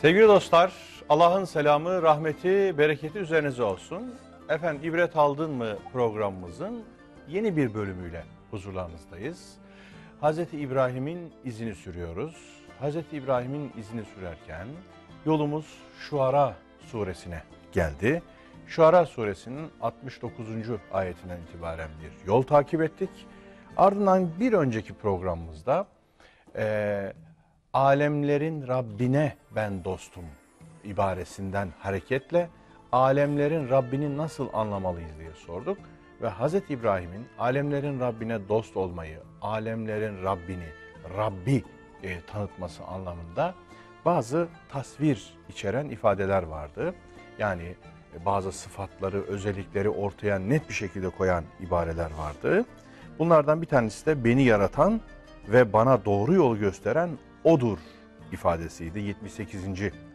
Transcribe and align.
Sevgili 0.00 0.28
dostlar, 0.28 0.72
Allah'ın 1.08 1.44
selamı, 1.44 2.02
rahmeti, 2.02 2.78
bereketi 2.78 3.18
üzerinize 3.18 3.62
olsun. 3.62 4.14
Efendim 4.48 4.90
ibret 4.90 5.16
aldın 5.16 5.50
mı 5.50 5.76
programımızın 5.92 6.84
yeni 7.28 7.56
bir 7.56 7.74
bölümüyle 7.74 8.24
huzurlarınızdayız. 8.50 9.54
Hazreti 10.20 10.58
İbrahim'in 10.58 11.32
izini 11.44 11.74
sürüyoruz. 11.74 12.34
Hazreti 12.80 13.16
İbrahim'in 13.16 13.72
izini 13.78 14.04
sürerken 14.04 14.66
yolumuz 15.26 15.66
Şuara 15.98 16.54
suresine 16.80 17.42
geldi. 17.72 18.22
Şuara 18.66 19.06
suresinin 19.06 19.70
69. 19.80 20.46
ayetinden 20.92 21.38
itibaren 21.48 21.90
bir 22.02 22.28
yol 22.28 22.42
takip 22.42 22.82
ettik. 22.82 23.10
Ardından 23.76 24.30
bir 24.40 24.52
önceki 24.52 24.94
programımızda 24.94 25.86
eee 26.56 27.12
alemlerin 27.72 28.68
Rabbine 28.68 29.36
ben 29.54 29.84
dostum 29.84 30.24
ibaresinden 30.84 31.68
hareketle 31.78 32.48
alemlerin 32.92 33.68
Rabbini 33.68 34.16
nasıl 34.16 34.48
anlamalıyız 34.52 35.18
diye 35.18 35.32
sorduk. 35.46 35.78
Ve 36.22 36.28
Hazreti 36.28 36.72
İbrahim'in 36.72 37.26
alemlerin 37.38 38.00
Rabbine 38.00 38.48
dost 38.48 38.76
olmayı, 38.76 39.18
alemlerin 39.42 40.24
Rabbini, 40.24 40.68
Rabbi 41.16 41.64
e, 42.02 42.20
tanıtması 42.20 42.84
anlamında 42.84 43.54
bazı 44.04 44.48
tasvir 44.68 45.34
içeren 45.48 45.88
ifadeler 45.88 46.42
vardı. 46.42 46.94
Yani 47.38 47.74
e, 48.14 48.24
bazı 48.24 48.52
sıfatları, 48.52 49.22
özellikleri 49.22 49.88
ortaya 49.88 50.38
net 50.38 50.68
bir 50.68 50.74
şekilde 50.74 51.08
koyan 51.08 51.44
ibareler 51.60 52.10
vardı. 52.18 52.64
Bunlardan 53.18 53.62
bir 53.62 53.66
tanesi 53.66 54.06
de 54.06 54.24
beni 54.24 54.42
yaratan 54.42 55.00
ve 55.48 55.72
bana 55.72 56.04
doğru 56.04 56.34
yol 56.34 56.56
gösteren 56.56 57.10
odur 57.48 57.78
ifadesiydi. 58.32 59.00
78. 59.00 59.64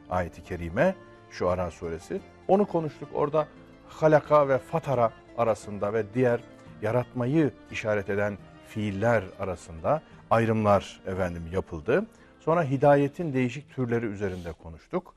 ayeti 0.09 0.43
kerime 0.43 0.95
şu 1.31 1.49
Aran 1.49 1.69
suresi. 1.69 2.21
Onu 2.47 2.65
konuştuk. 2.65 3.09
Orada 3.13 3.47
halaka 3.87 4.47
ve 4.49 4.57
fatara 4.57 5.11
arasında 5.37 5.93
ve 5.93 6.13
diğer 6.13 6.39
yaratmayı 6.81 7.51
işaret 7.71 8.09
eden 8.09 8.37
fiiller 8.67 9.23
arasında 9.39 10.01
ayrımlar 10.29 11.01
efendim 11.07 11.43
yapıldı. 11.51 12.05
Sonra 12.39 12.63
hidayetin 12.63 13.33
değişik 13.33 13.75
türleri 13.75 14.05
üzerinde 14.05 14.51
konuştuk. 14.51 15.15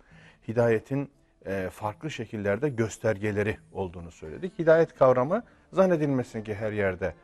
Hidayetin 0.48 1.10
e, 1.46 1.68
farklı 1.72 2.10
şekillerde 2.10 2.68
göstergeleri 2.68 3.58
olduğunu 3.72 4.10
söyledik. 4.10 4.58
Hidayet 4.58 4.94
kavramı 4.94 5.42
zannedilmesin 5.72 6.42
ki 6.42 6.54
her 6.54 6.72
yerde 6.72 7.14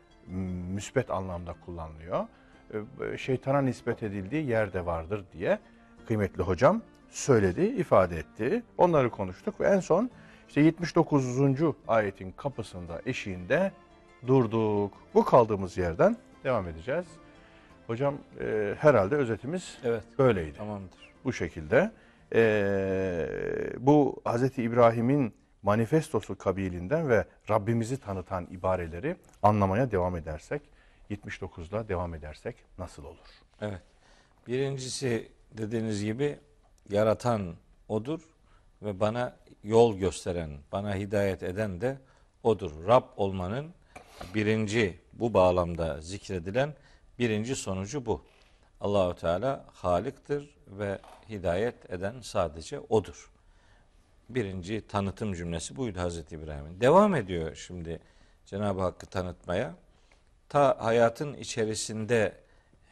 müsbet 0.75 1.11
anlamda 1.11 1.55
kullanılıyor. 1.65 2.27
E, 2.73 3.19
şeytana 3.19 3.61
nispet 3.61 4.03
edildiği 4.03 4.47
yerde 4.47 4.87
vardır 4.87 5.25
diye 5.33 5.59
kıymetli 6.07 6.43
hocam 6.43 6.83
söyledi, 7.09 7.63
ifade 7.63 8.19
etti. 8.19 8.63
Onları 8.79 9.11
konuştuk 9.11 9.61
ve 9.61 9.67
en 9.67 9.81
son 9.81 10.11
işte 10.49 10.61
79. 10.61 11.41
ayetin 11.89 12.33
kapısında 12.33 13.03
eşiğinde 13.07 13.73
durduk. 14.27 14.93
Bu 15.15 15.25
kaldığımız 15.25 15.79
yerden 15.79 16.17
devam 16.45 16.69
edeceğiz. 16.69 17.07
Hocam 17.87 18.15
e, 18.41 18.75
herhalde 18.79 19.15
özetimiz 19.15 19.79
Evet. 19.85 20.03
böyleydi. 20.19 20.57
Tamamdır. 20.57 20.99
Bu 21.25 21.33
şekilde. 21.33 21.91
E, 22.35 23.29
bu 23.79 24.21
Hazreti 24.25 24.63
İbrahim'in 24.63 25.35
manifestosu 25.63 26.39
kabilinden 26.39 27.09
ve 27.09 27.25
Rabbimizi 27.51 28.01
tanıtan 28.01 28.47
ibareleri 28.51 29.17
anlamaya 29.43 29.91
devam 29.91 30.17
edersek 30.17 30.63
79'da 31.13 31.89
devam 31.89 32.15
edersek 32.15 32.57
nasıl 32.79 33.05
olur? 33.05 33.43
Evet. 33.61 33.83
Birincisi 34.47 35.29
dediğiniz 35.53 36.05
gibi 36.05 36.39
yaratan 36.91 37.55
odur 37.89 38.21
ve 38.83 39.01
bana 39.01 39.37
yol 39.65 39.99
gösteren, 39.99 40.59
bana 40.73 40.95
hidayet 40.95 41.43
eden 41.43 41.81
de 41.81 41.99
odur. 42.43 42.87
Rab 42.87 43.05
olmanın 43.17 43.75
birinci 44.35 44.99
bu 45.13 45.35
bağlamda 45.35 46.01
zikredilen 46.01 46.75
birinci 47.19 47.57
sonucu 47.57 48.07
bu. 48.07 48.25
Allahu 48.81 49.15
Teala 49.15 49.65
Halik'tir 49.73 50.55
ve 50.67 50.99
hidayet 51.29 51.91
eden 51.91 52.21
sadece 52.21 52.81
odur. 52.81 53.31
Birinci 54.29 54.87
tanıtım 54.87 55.35
cümlesi 55.35 55.77
buydu 55.77 56.01
Hazreti 56.01 56.35
İbrahim'in. 56.35 56.81
Devam 56.81 57.15
ediyor 57.15 57.55
şimdi 57.55 58.01
Cenab-ı 58.47 58.81
Hakk'ı 58.81 59.07
tanıtmaya. 59.07 59.75
Ta 60.53 60.77
hayatın 60.79 61.35
içerisinde 61.35 62.33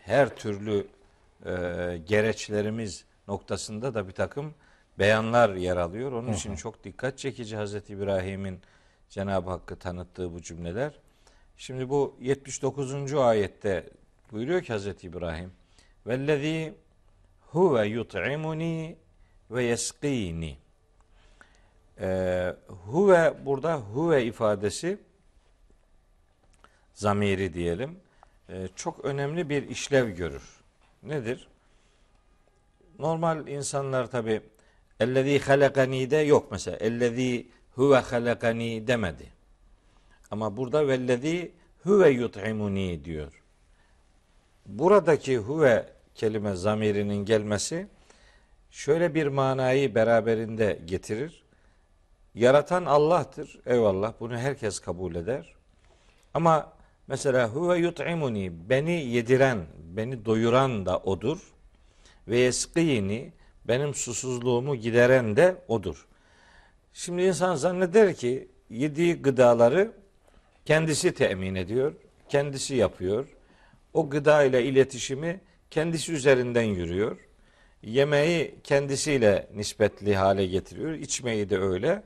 her 0.03 0.37
türlü 0.37 0.87
e, 1.47 1.53
gereçlerimiz 2.06 3.04
noktasında 3.28 3.94
da 3.94 4.09
bir 4.09 4.12
takım 4.12 4.54
beyanlar 4.98 5.54
yer 5.54 5.76
alıyor. 5.76 6.12
Onun 6.12 6.32
için 6.32 6.56
çok 6.56 6.84
dikkat 6.84 7.19
çekici 7.19 7.56
Hazreti 7.56 7.93
İbrahim'in 7.93 8.60
Cenab-ı 9.10 9.50
Hakk'ı 9.50 9.76
tanıttığı 9.76 10.34
bu 10.34 10.43
cümleler. 10.43 10.93
Şimdi 11.56 11.88
bu 11.88 12.16
79. 12.21 13.15
ayette 13.15 13.91
buyuruyor 14.32 14.62
ki 14.62 14.72
Hazreti 14.72 15.06
İbrahim 15.06 15.53
vellezî 16.06 16.75
huve 17.41 17.87
yut'imuni 17.87 18.97
ve 19.50 19.65
yeskini 19.65 20.56
ee, 22.00 22.54
huve 22.69 23.34
burada 23.47 23.77
huve 23.77 24.25
ifadesi 24.25 24.98
zamiri 27.00 27.55
diyelim 27.55 27.99
e, 28.49 28.69
çok 28.77 29.05
önemli 29.05 29.49
bir 29.49 29.69
işlev 29.69 30.09
görür. 30.09 30.43
Nedir? 31.03 31.49
Normal 32.99 33.49
insanlar 33.49 34.11
tabi 34.11 34.41
ellezî 35.00 35.39
halakani 35.39 36.10
de 36.10 36.16
yok 36.16 36.50
mesela. 36.50 36.77
Ellezî 36.77 37.49
huve 37.75 37.97
halakani 37.97 38.87
demedi. 38.87 39.33
Ama 40.31 40.56
burada 40.56 40.89
vellezî 40.89 41.53
huve 41.83 42.09
yut'imuni 42.10 43.05
diyor. 43.05 43.43
Buradaki 44.66 45.39
huve 45.39 45.87
kelime 46.15 46.55
zamirinin 46.55 47.25
gelmesi 47.25 47.87
şöyle 48.71 49.15
bir 49.15 49.27
manayı 49.27 49.94
beraberinde 49.94 50.81
getirir. 50.84 51.44
Yaratan 52.34 52.84
Allah'tır. 52.84 53.60
Eyvallah 53.66 54.12
bunu 54.21 54.39
herkes 54.39 54.78
kabul 54.81 55.15
eder. 55.15 55.55
Ama 56.34 56.79
mesela 57.06 57.49
huve 57.49 57.78
yut'imuni 57.78 58.53
beni 58.71 58.93
yediren, 58.93 59.66
beni 59.97 60.25
doyuran 60.25 60.87
da 60.87 60.99
odur. 60.99 61.38
Ve 62.28 62.38
yeskiyini 62.38 63.33
benim 63.65 63.94
susuzluğumu 63.94 64.77
gideren 64.77 65.37
de 65.37 65.56
odur. 65.69 66.06
Şimdi 66.93 67.22
insan 67.22 67.55
zanneder 67.55 68.15
ki 68.15 68.49
yediği 68.71 69.15
gıdaları 69.15 69.93
kendisi 70.65 71.15
temin 71.15 71.55
ediyor, 71.55 71.93
kendisi 72.28 72.75
yapıyor. 72.75 73.27
O 73.94 74.10
gıda 74.10 74.43
ile 74.43 74.65
iletişimi 74.65 75.41
kendisi 75.71 76.12
üzerinden 76.12 76.62
yürüyor. 76.62 77.16
Yemeği 77.83 78.55
kendisiyle 78.65 79.49
nispetli 79.55 80.16
hale 80.16 80.47
getiriyor. 80.47 80.93
içmeyi 80.93 81.50
de 81.50 81.59
öyle. 81.59 82.03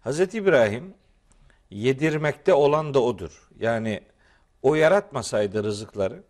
Hazreti 0.00 0.38
İbrahim 0.38 0.94
yedirmekte 1.70 2.54
olan 2.54 2.94
da 2.94 3.02
odur. 3.02 3.48
Yani 3.60 4.00
o 4.66 4.74
yaratmasaydı 4.74 5.64
rızıkları, 5.64 6.22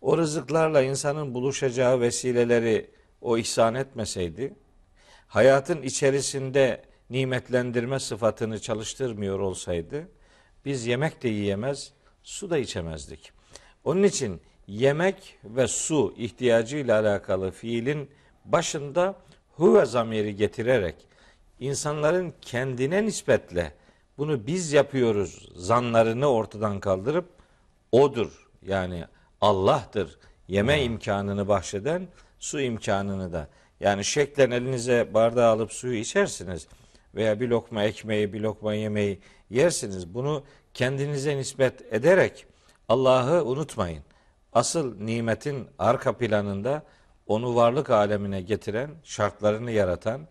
o 0.00 0.18
rızıklarla 0.18 0.82
insanın 0.82 1.34
buluşacağı 1.34 2.00
vesileleri 2.00 2.90
o 3.20 3.38
ihsan 3.38 3.74
etmeseydi, 3.74 4.54
hayatın 5.26 5.82
içerisinde 5.82 6.82
nimetlendirme 7.10 8.00
sıfatını 8.00 8.60
çalıştırmıyor 8.60 9.38
olsaydı, 9.38 10.08
biz 10.64 10.86
yemek 10.86 11.22
de 11.22 11.28
yiyemez, 11.28 11.92
su 12.22 12.50
da 12.50 12.58
içemezdik. 12.58 13.32
Onun 13.84 14.02
için 14.02 14.40
yemek 14.66 15.38
ve 15.44 15.68
su 15.68 16.14
ihtiyacıyla 16.16 17.00
alakalı 17.00 17.50
fiilin 17.50 18.10
başında 18.44 19.14
huve 19.52 19.86
zamiri 19.86 20.36
getirerek 20.36 20.94
insanların 21.60 22.34
kendine 22.40 23.04
nispetle 23.04 23.72
bunu 24.18 24.46
biz 24.46 24.72
yapıyoruz 24.72 25.48
zanlarını 25.56 26.26
ortadan 26.26 26.80
kaldırıp 26.80 27.35
odur. 27.96 28.48
Yani 28.62 29.04
Allah'tır. 29.40 30.18
Yeme 30.48 30.82
imkanını 30.82 31.48
bahşeden 31.48 32.08
su 32.38 32.60
imkanını 32.60 33.32
da. 33.32 33.48
Yani 33.80 34.04
şeklen 34.04 34.50
elinize 34.50 35.14
bardağı 35.14 35.50
alıp 35.50 35.72
suyu 35.72 35.98
içersiniz 35.98 36.66
veya 37.14 37.40
bir 37.40 37.48
lokma 37.48 37.82
ekmeği, 37.82 38.32
bir 38.32 38.40
lokma 38.40 38.74
yemeği 38.74 39.20
yersiniz. 39.50 40.14
Bunu 40.14 40.44
kendinize 40.74 41.36
nispet 41.36 41.92
ederek 41.94 42.46
Allah'ı 42.88 43.44
unutmayın. 43.44 44.02
Asıl 44.52 45.00
nimetin 45.00 45.68
arka 45.78 46.16
planında 46.16 46.82
onu 47.26 47.56
varlık 47.56 47.90
alemine 47.90 48.40
getiren, 48.40 48.90
şartlarını 49.04 49.70
yaratan, 49.70 50.28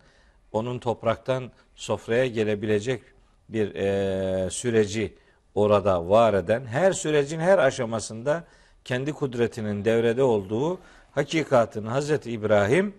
onun 0.52 0.78
topraktan 0.78 1.50
sofraya 1.74 2.26
gelebilecek 2.26 3.02
bir 3.48 3.74
e, 3.74 4.50
süreci 4.50 5.14
orada 5.56 6.08
var 6.08 6.34
eden, 6.34 6.66
her 6.66 6.92
sürecin 6.92 7.40
her 7.40 7.58
aşamasında 7.58 8.44
kendi 8.84 9.12
kudretinin 9.12 9.84
devrede 9.84 10.22
olduğu 10.22 10.78
hakikatını 11.12 11.90
Hazreti 11.90 12.30
İbrahim 12.30 12.94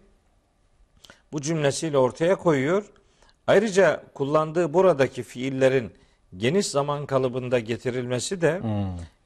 bu 1.32 1.42
cümlesiyle 1.42 1.98
ortaya 1.98 2.36
koyuyor. 2.36 2.86
Ayrıca 3.48 4.04
kullandığı 4.14 4.74
buradaki 4.74 5.24
fiillerin 5.24 5.94
geniş 6.38 6.68
zaman 6.68 7.06
kalıbında 7.06 7.60
getirilmesi 7.60 8.42
de 8.42 8.62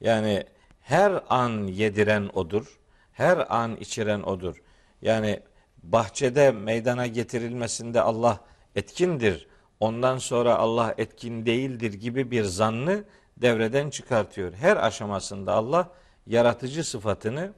yani 0.00 0.44
her 0.80 1.22
an 1.28 1.66
yediren 1.66 2.30
odur. 2.34 2.78
Her 3.12 3.54
an 3.56 3.76
içiren 3.76 4.22
odur. 4.22 4.62
Yani 5.02 5.40
bahçede 5.82 6.50
meydana 6.50 7.06
getirilmesinde 7.06 8.00
Allah 8.00 8.40
etkindir. 8.76 9.46
Ondan 9.80 10.18
sonra 10.18 10.56
Allah 10.56 10.94
etkin 10.98 11.46
değildir 11.46 11.92
gibi 11.92 12.30
bir 12.30 12.44
zannı 12.44 13.04
devreden 13.36 13.90
çıkartıyor. 13.90 14.52
Her 14.52 14.76
aşamasında 14.76 15.52
Allah 15.52 15.90
yaratıcı 16.26 16.84
sıfatını 16.84 17.52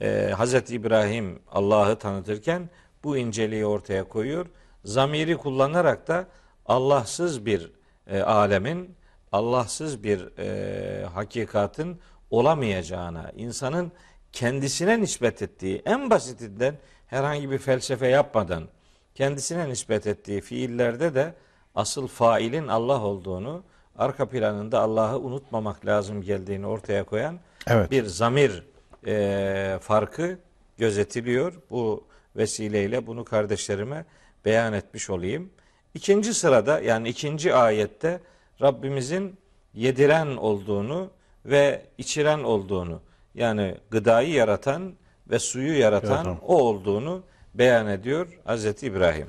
e, 0.00 0.32
Hz. 0.38 0.54
İbrahim 0.54 1.42
Allah'ı 1.48 1.98
tanıtırken 1.98 2.70
bu 3.04 3.16
inceliği 3.16 3.66
ortaya 3.66 4.04
koyuyor. 4.04 4.46
Zamiri 4.84 5.36
kullanarak 5.36 6.08
da 6.08 6.26
Allahsız 6.66 7.46
bir 7.46 7.72
e, 8.06 8.20
alemin, 8.20 8.96
Allahsız 9.32 10.04
bir 10.04 10.38
e, 10.38 11.04
hakikatin 11.06 12.00
olamayacağına, 12.30 13.32
insanın 13.36 13.92
kendisine 14.32 15.00
nispet 15.00 15.42
ettiği, 15.42 15.82
en 15.86 16.10
basitinden 16.10 16.74
herhangi 17.06 17.50
bir 17.50 17.58
felsefe 17.58 18.08
yapmadan 18.08 18.68
kendisine 19.14 19.68
nispet 19.68 20.06
ettiği 20.06 20.40
fiillerde 20.40 21.14
de 21.14 21.34
asıl 21.74 22.06
failin 22.06 22.68
Allah 22.68 23.02
olduğunu, 23.02 23.62
arka 23.98 24.26
planında 24.28 24.80
Allah'ı 24.80 25.18
unutmamak 25.18 25.86
lazım 25.86 26.22
geldiğini 26.22 26.66
ortaya 26.66 27.04
koyan 27.04 27.38
Evet. 27.66 27.90
bir 27.90 28.04
zamir 28.04 28.62
e, 29.06 29.78
farkı 29.82 30.38
gözetiliyor. 30.78 31.52
Bu 31.70 32.04
vesileyle 32.36 33.06
bunu 33.06 33.24
kardeşlerime 33.24 34.04
beyan 34.44 34.72
etmiş 34.72 35.10
olayım. 35.10 35.50
İkinci 35.94 36.34
sırada 36.34 36.80
yani 36.80 37.08
ikinci 37.08 37.54
ayette 37.54 38.20
Rabbimizin 38.62 39.36
yediren 39.74 40.36
olduğunu 40.36 41.10
ve 41.44 41.82
içiren 41.98 42.38
olduğunu 42.38 43.00
yani 43.34 43.74
gıdayı 43.90 44.30
yaratan 44.30 44.94
ve 45.30 45.38
suyu 45.38 45.78
yaratan 45.78 46.10
Yaratan. 46.10 46.38
o 46.46 46.56
olduğunu 46.58 47.22
beyan 47.54 47.86
ediyor 47.88 48.26
Hazreti 48.44 48.86
İbrahim. 48.86 49.26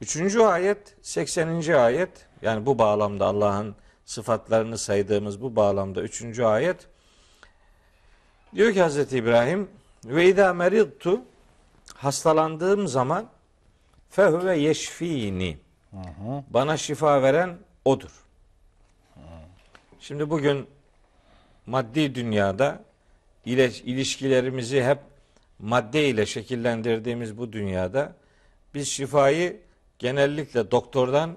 Üçüncü 0.00 0.40
ayet 0.40 0.96
80. 1.02 1.72
ayet 1.72 2.10
yani 2.42 2.66
bu 2.66 2.78
bağlamda 2.78 3.26
Allah'ın 3.26 3.74
sıfatlarını 4.04 4.78
saydığımız 4.78 5.42
bu 5.42 5.56
bağlamda 5.56 6.02
üçüncü 6.02 6.44
ayet 6.44 6.86
diyor 8.54 8.72
ki 8.72 8.82
Hazreti 8.82 9.16
İbrahim 9.16 9.70
ve 10.04 10.28
izâ 10.28 10.54
meridtu 10.54 11.22
hastalandığım 11.94 12.88
zaman 12.88 13.26
fehuve 14.10 14.58
yeşfini 14.58 15.58
bana 16.50 16.76
şifa 16.76 17.22
veren 17.22 17.58
odur. 17.84 18.24
Şimdi 20.00 20.30
bugün 20.30 20.66
maddi 21.66 22.14
dünyada 22.14 22.84
ile 23.44 23.70
ilişkilerimizi 23.70 24.84
hep 24.84 24.98
madde 25.58 26.08
ile 26.08 26.26
şekillendirdiğimiz 26.26 27.38
bu 27.38 27.52
dünyada 27.52 28.12
biz 28.74 28.88
şifayı 28.88 29.60
genellikle 29.98 30.70
doktordan 30.70 31.36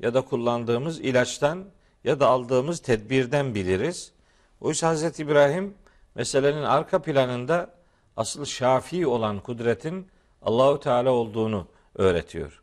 ya 0.00 0.14
da 0.14 0.20
kullandığımız 0.20 1.00
ilaçtan 1.00 1.64
ya 2.04 2.20
da 2.20 2.28
aldığımız 2.28 2.80
tedbirden 2.80 3.54
biliriz. 3.54 4.12
Oysa 4.60 4.88
Hazreti 4.88 5.22
İbrahim 5.22 5.74
meselenin 6.14 6.62
arka 6.62 7.02
planında 7.02 7.74
asıl 8.16 8.44
şafi 8.44 9.06
olan 9.06 9.40
kudretin 9.40 10.06
Allahu 10.42 10.80
Teala 10.80 11.10
olduğunu 11.10 11.66
öğretiyor. 11.94 12.62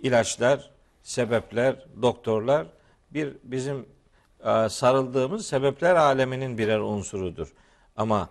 İlaçlar, 0.00 0.70
sebepler, 1.02 1.86
doktorlar 2.02 2.66
bir 3.10 3.36
bizim 3.44 3.86
e, 4.44 4.68
sarıldığımız 4.68 5.46
sebepler 5.46 5.96
aleminin 5.96 6.58
birer 6.58 6.78
unsurudur. 6.78 7.52
Ama 7.96 8.28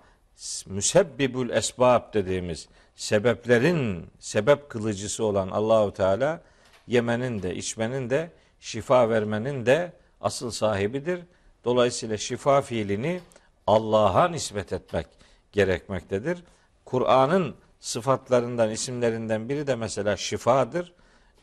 müsebbibül 0.66 1.50
esbab 1.50 2.14
dediğimiz 2.14 2.68
sebeplerin 2.96 4.08
sebep 4.20 4.70
kılıcısı 4.70 5.24
olan 5.24 5.48
Allahu 5.48 5.94
Teala 5.94 6.42
yemenin 6.88 7.42
de 7.42 7.56
içmenin 7.56 8.10
de 8.10 8.32
şifa 8.62 9.10
vermenin 9.10 9.66
de 9.66 9.94
asıl 10.22 10.52
sahibidir. 10.52 11.24
Dolayısıyla 11.66 12.18
şifa 12.18 12.62
fiilini 12.62 13.22
Allah'a 13.68 14.28
nispet 14.28 14.74
etmek 14.74 15.08
gerekmektedir. 15.52 16.44
Kur'an'ın 16.86 17.56
sıfatlarından, 17.80 18.72
isimlerinden 18.72 19.50
biri 19.50 19.68
de 19.68 19.76
mesela 19.76 20.18
şifadır. 20.18 20.94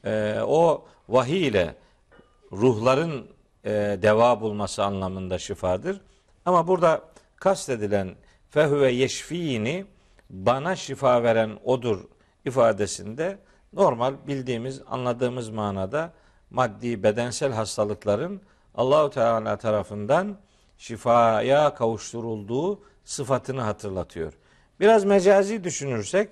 Ee, 0.05 0.41
o 0.47 0.87
vahiy 1.09 1.47
ile 1.47 1.75
ruhların 2.53 3.27
e, 3.65 3.71
deva 4.03 4.41
bulması 4.41 4.85
anlamında 4.85 5.39
şifadır. 5.39 6.01
Ama 6.45 6.67
burada 6.67 7.05
kastedilen 7.37 8.15
fehüve 8.51 8.93
yeşfini 8.93 9.87
bana 10.31 10.77
şifa 10.77 11.23
veren 11.23 11.59
odur 11.65 12.05
ifadesinde 12.45 13.39
normal 13.73 14.15
bildiğimiz, 14.27 14.83
anladığımız 14.87 15.49
manada 15.49 16.13
maddi 16.51 17.03
bedensel 17.03 17.53
hastalıkların 17.53 18.41
Allahu 18.75 19.11
Teala 19.11 19.57
tarafından 19.57 20.39
şifaya 20.79 21.75
kavuşturulduğu 21.75 22.81
sıfatını 23.05 23.61
hatırlatıyor. 23.61 24.33
Biraz 24.81 25.05
mecazi 25.05 25.65
düşünürsek 25.65 26.29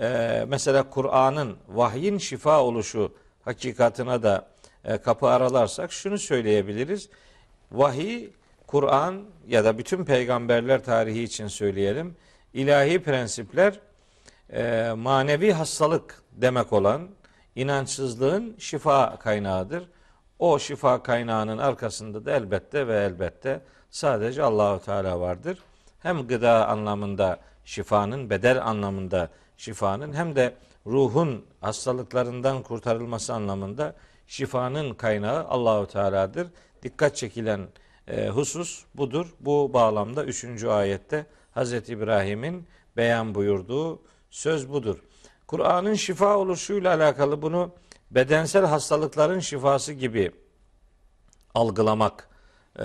e, 0.00 0.44
mesela 0.48 0.90
Kur'an'ın 0.90 1.56
vahyin 1.68 2.18
şifa 2.18 2.62
oluşu 2.62 3.14
hakikatına 3.44 4.22
da 4.22 4.46
e, 4.84 4.98
kapı 4.98 5.26
aralarsak 5.26 5.92
şunu 5.92 6.18
söyleyebiliriz. 6.18 7.08
Vahiy, 7.72 8.30
Kur'an 8.66 9.24
ya 9.48 9.64
da 9.64 9.78
bütün 9.78 10.04
peygamberler 10.04 10.84
tarihi 10.84 11.22
için 11.22 11.46
söyleyelim. 11.46 12.16
ilahi 12.54 13.02
prensipler 13.02 13.80
e, 14.52 14.92
manevi 14.96 15.52
hastalık 15.52 16.22
demek 16.32 16.72
olan 16.72 17.08
inançsızlığın 17.60 18.56
şifa 18.58 19.18
kaynağıdır. 19.18 19.88
O 20.38 20.58
şifa 20.58 21.02
kaynağının 21.02 21.58
arkasında 21.58 22.24
da 22.24 22.32
elbette 22.32 22.88
ve 22.88 22.96
elbette 23.04 23.60
sadece 23.90 24.42
Allahu 24.42 24.84
Teala 24.84 25.20
vardır. 25.20 25.58
Hem 25.98 26.26
gıda 26.26 26.68
anlamında 26.68 27.40
şifanın, 27.64 28.30
bedel 28.30 28.66
anlamında 28.66 29.28
şifanın 29.56 30.12
hem 30.12 30.36
de 30.36 30.54
ruhun 30.86 31.44
hastalıklarından 31.60 32.62
kurtarılması 32.62 33.34
anlamında 33.34 33.94
şifanın 34.26 34.94
kaynağı 34.94 35.44
Allahu 35.44 35.86
Teala'dır. 35.86 36.48
Dikkat 36.82 37.16
çekilen 37.16 37.68
e, 38.08 38.28
husus 38.28 38.84
budur. 38.94 39.34
Bu 39.40 39.70
bağlamda 39.72 40.24
3. 40.24 40.64
ayette 40.64 41.26
Hz. 41.56 41.72
İbrahim'in 41.72 42.66
beyan 42.96 43.34
buyurduğu 43.34 44.02
söz 44.30 44.72
budur. 44.72 44.98
Kur'an'ın 45.50 45.94
şifa 45.94 46.36
oluşuyla 46.36 46.94
alakalı 46.94 47.42
bunu 47.42 47.70
bedensel 48.10 48.64
hastalıkların 48.64 49.40
şifası 49.40 49.92
gibi 49.92 50.30
algılamak 51.54 52.28
e, 52.78 52.84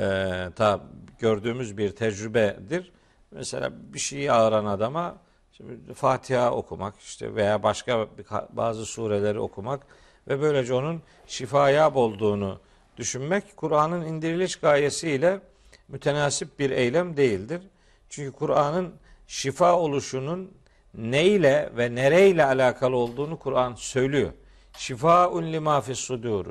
ta 0.56 0.80
gördüğümüz 1.20 1.78
bir 1.78 1.96
tecrübedir. 1.96 2.92
Mesela 3.32 3.72
bir 3.94 4.00
şeyi 4.00 4.32
ağıran 4.32 4.66
adama 4.66 5.18
şimdi 5.52 5.94
Fatiha 5.94 6.52
okumak 6.52 7.00
işte 7.00 7.36
veya 7.36 7.64
başka 7.64 8.08
bazı 8.50 8.86
sureleri 8.86 9.40
okumak 9.40 9.88
ve 10.28 10.42
böylece 10.42 10.74
onun 10.74 11.02
şifaya 11.28 11.94
olduğunu 11.94 12.60
düşünmek 12.98 13.58
Kur'an'ın 13.58 14.06
indiriliş 14.06 14.56
gayesiyle 14.56 15.40
mütenasip 15.88 16.60
bir 16.60 16.70
eylem 16.70 17.18
değildir. 17.18 17.62
Çünkü 18.10 18.38
Kur'an'ın 18.38 18.94
şifa 19.28 19.80
oluşunun 19.80 20.52
neyle 20.98 21.70
ve 21.78 21.96
nereyle 21.96 22.46
alakalı 22.46 22.96
olduğunu 22.96 23.40
Kur'an 23.40 23.76
söylüyor. 23.76 24.32
Şifaun 24.78 25.54
lima 25.54 25.82
fis 25.82 26.00
sudur. 26.00 26.46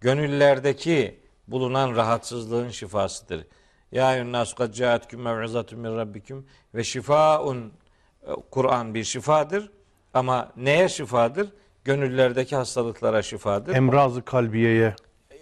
Gönüllerdeki 0.00 1.20
bulunan 1.48 1.96
rahatsızlığın 1.96 2.68
şifasıdır. 2.68 3.46
Ya 3.92 4.14
eyyühennâs 4.14 4.54
kad 4.54 4.72
câetküm 4.72 5.20
mev'izatun 5.20 5.78
min 5.78 5.96
rabbikum 5.96 6.46
ve 6.74 6.84
şifaun 6.84 7.72
e, 8.26 8.30
Kur'an 8.50 8.94
bir 8.94 9.04
şifadır 9.04 9.70
ama 10.14 10.52
neye 10.56 10.88
şifadır? 10.88 11.48
Gönüllerdeki 11.84 12.56
hastalıklara 12.56 13.22
şifadır. 13.22 13.74
Emrazı 13.74 14.24
kalbiyeye 14.24 14.94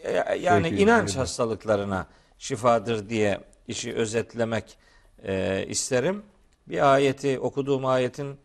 E, 0.04 0.37
yani 0.40 0.71
Peki, 0.71 0.83
inanç 0.83 1.16
hastalıklarına 1.16 2.07
şifadır 2.38 3.09
diye 3.09 3.40
işi 3.69 3.95
özetlemek 3.95 4.78
e, 5.25 5.64
isterim. 5.69 6.23
Bir 6.71 6.93
ayeti 6.95 7.41
okuduğum 7.41 7.87
ayetin 7.87 8.37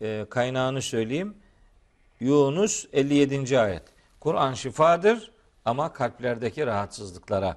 e, 0.00 0.26
kaynağını 0.30 0.82
söyleyeyim. 0.82 1.34
Yunus 2.20 2.86
57. 2.92 3.60
ayet. 3.60 3.82
Kur'an 4.20 4.54
şifadır 4.54 5.32
ama 5.64 5.92
kalplerdeki 5.92 6.66
rahatsızlıklara. 6.66 7.56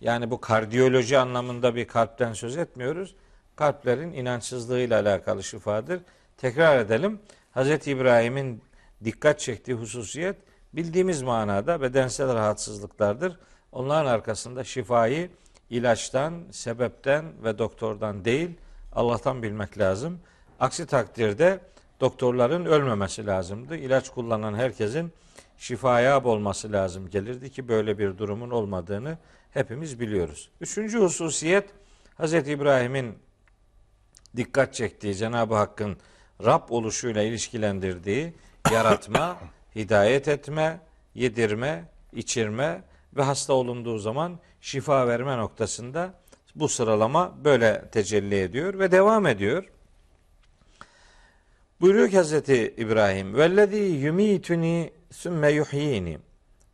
Yani 0.00 0.30
bu 0.30 0.40
kardiyoloji 0.40 1.18
anlamında 1.18 1.74
bir 1.74 1.88
kalpten 1.88 2.32
söz 2.32 2.56
etmiyoruz. 2.56 3.14
Kalplerin 3.56 4.12
inançsızlığıyla 4.12 5.00
alakalı 5.00 5.42
şifadır. 5.42 6.00
Tekrar 6.36 6.78
edelim. 6.78 7.20
Hz. 7.56 7.88
İbrahim'in 7.88 8.62
dikkat 9.04 9.40
çektiği 9.40 9.74
hususiyet 9.74 10.36
bildiğimiz 10.72 11.22
manada 11.22 11.82
bedensel 11.82 12.34
rahatsızlıklardır. 12.34 13.38
Onların 13.72 14.10
arkasında 14.10 14.64
şifayı 14.64 15.30
ilaçtan, 15.70 16.34
sebepten 16.50 17.24
ve 17.44 17.58
doktordan 17.58 18.24
değil 18.24 18.50
Allah'tan 18.92 19.42
bilmek 19.42 19.78
lazım. 19.78 20.20
Aksi 20.60 20.86
takdirde 20.86 21.60
doktorların 22.00 22.64
ölmemesi 22.64 23.26
lazımdı. 23.26 23.76
İlaç 23.76 24.08
kullanan 24.10 24.54
herkesin 24.54 25.12
şifaya 25.58 26.24
olması 26.24 26.72
lazım 26.72 27.10
gelirdi 27.10 27.50
ki 27.50 27.68
böyle 27.68 27.98
bir 27.98 28.18
durumun 28.18 28.50
olmadığını 28.50 29.18
hepimiz 29.50 30.00
biliyoruz. 30.00 30.50
Üçüncü 30.60 30.98
hususiyet 30.98 31.70
Hz. 32.18 32.32
İbrahim'in 32.34 33.18
dikkat 34.36 34.74
çektiği 34.74 35.14
Cenab-ı 35.14 35.54
Hakk'ın 35.54 35.96
Rab 36.44 36.70
oluşuyla 36.70 37.22
ilişkilendirdiği 37.22 38.34
yaratma, 38.72 39.38
hidayet 39.74 40.28
etme, 40.28 40.80
yedirme, 41.14 41.84
içirme 42.12 42.82
ve 43.16 43.22
hasta 43.22 43.52
olunduğu 43.52 43.98
zaman 43.98 44.38
şifa 44.60 45.08
verme 45.08 45.36
noktasında 45.36 46.14
bu 46.54 46.68
sıralama 46.68 47.44
böyle 47.44 47.84
tecelli 47.92 48.40
ediyor 48.40 48.78
ve 48.78 48.92
devam 48.92 49.26
ediyor. 49.26 49.64
Buyuruyor 51.80 52.08
ki 52.08 52.16
Hazreti 52.16 52.74
İbrahim 52.76 53.34
vellezî 53.34 53.76
yumituni 53.76 54.92
sümme 55.10 55.52
yuhyini. 55.52 56.18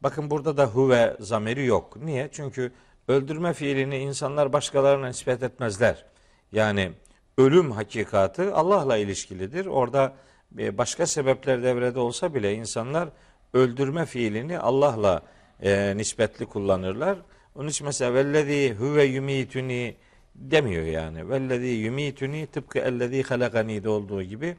Bakın 0.00 0.30
burada 0.30 0.56
da 0.56 0.66
huve 0.66 1.16
zamiri 1.20 1.66
yok. 1.66 1.96
Niye? 1.96 2.28
Çünkü 2.32 2.72
öldürme 3.08 3.52
fiilini 3.52 3.98
insanlar 3.98 4.52
başkalarına 4.52 5.06
nispet 5.06 5.42
etmezler. 5.42 6.04
Yani 6.52 6.92
ölüm 7.38 7.70
hakikatı 7.70 8.54
Allah'la 8.54 8.96
ilişkilidir. 8.96 9.66
Orada 9.66 10.12
e, 10.58 10.78
başka 10.78 11.06
sebepler 11.06 11.62
devrede 11.62 12.00
olsa 12.00 12.34
bile 12.34 12.54
insanlar 12.54 13.08
öldürme 13.54 14.06
fiilini 14.06 14.58
Allah'la 14.58 15.22
e, 15.62 15.96
nispetli 15.96 16.46
kullanırlar. 16.46 17.18
Onun 17.58 17.68
için 17.68 17.86
mesela 17.86 18.14
vellezî 18.14 18.74
huve 18.74 19.04
yumituni 19.04 19.96
demiyor 20.34 20.84
yani. 20.84 21.30
Vellezî 21.30 21.66
yumituni 21.66 22.46
tıpkı 22.46 22.78
ellezî 22.78 23.22
halakani'de 23.22 23.88
olduğu 23.88 24.22
gibi 24.22 24.56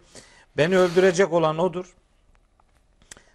beni 0.58 0.78
öldürecek 0.78 1.34
olan 1.34 1.58
odur. 1.58 1.96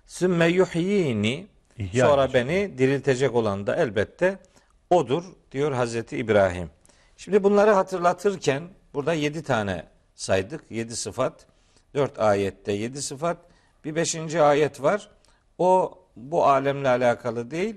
Sümme 0.07 0.47
yuhyini 0.47 1.47
İhya 1.79 2.07
sonra 2.07 2.25
edecek. 2.25 2.47
beni 2.47 2.79
diriltecek 2.79 3.35
olan 3.35 3.67
da 3.67 3.77
elbette 3.77 4.39
odur 4.91 5.25
diyor 5.53 5.73
Hazreti 5.73 6.17
İbrahim. 6.17 6.71
Şimdi 7.17 7.43
bunları 7.43 7.71
hatırlatırken 7.71 8.63
burada 8.95 9.13
yedi 9.13 9.43
tane 9.43 9.85
saydık. 10.15 10.71
Yedi 10.71 10.97
sıfat. 10.97 11.47
Dört 11.95 12.19
ayette 12.19 12.73
yedi 12.73 13.03
sıfat. 13.03 13.37
Bir 13.85 13.95
beşinci 13.95 14.43
ayet 14.43 14.83
var. 14.83 15.11
O 15.59 15.99
bu 16.17 16.47
alemle 16.47 16.89
alakalı 16.89 17.51
değil, 17.51 17.77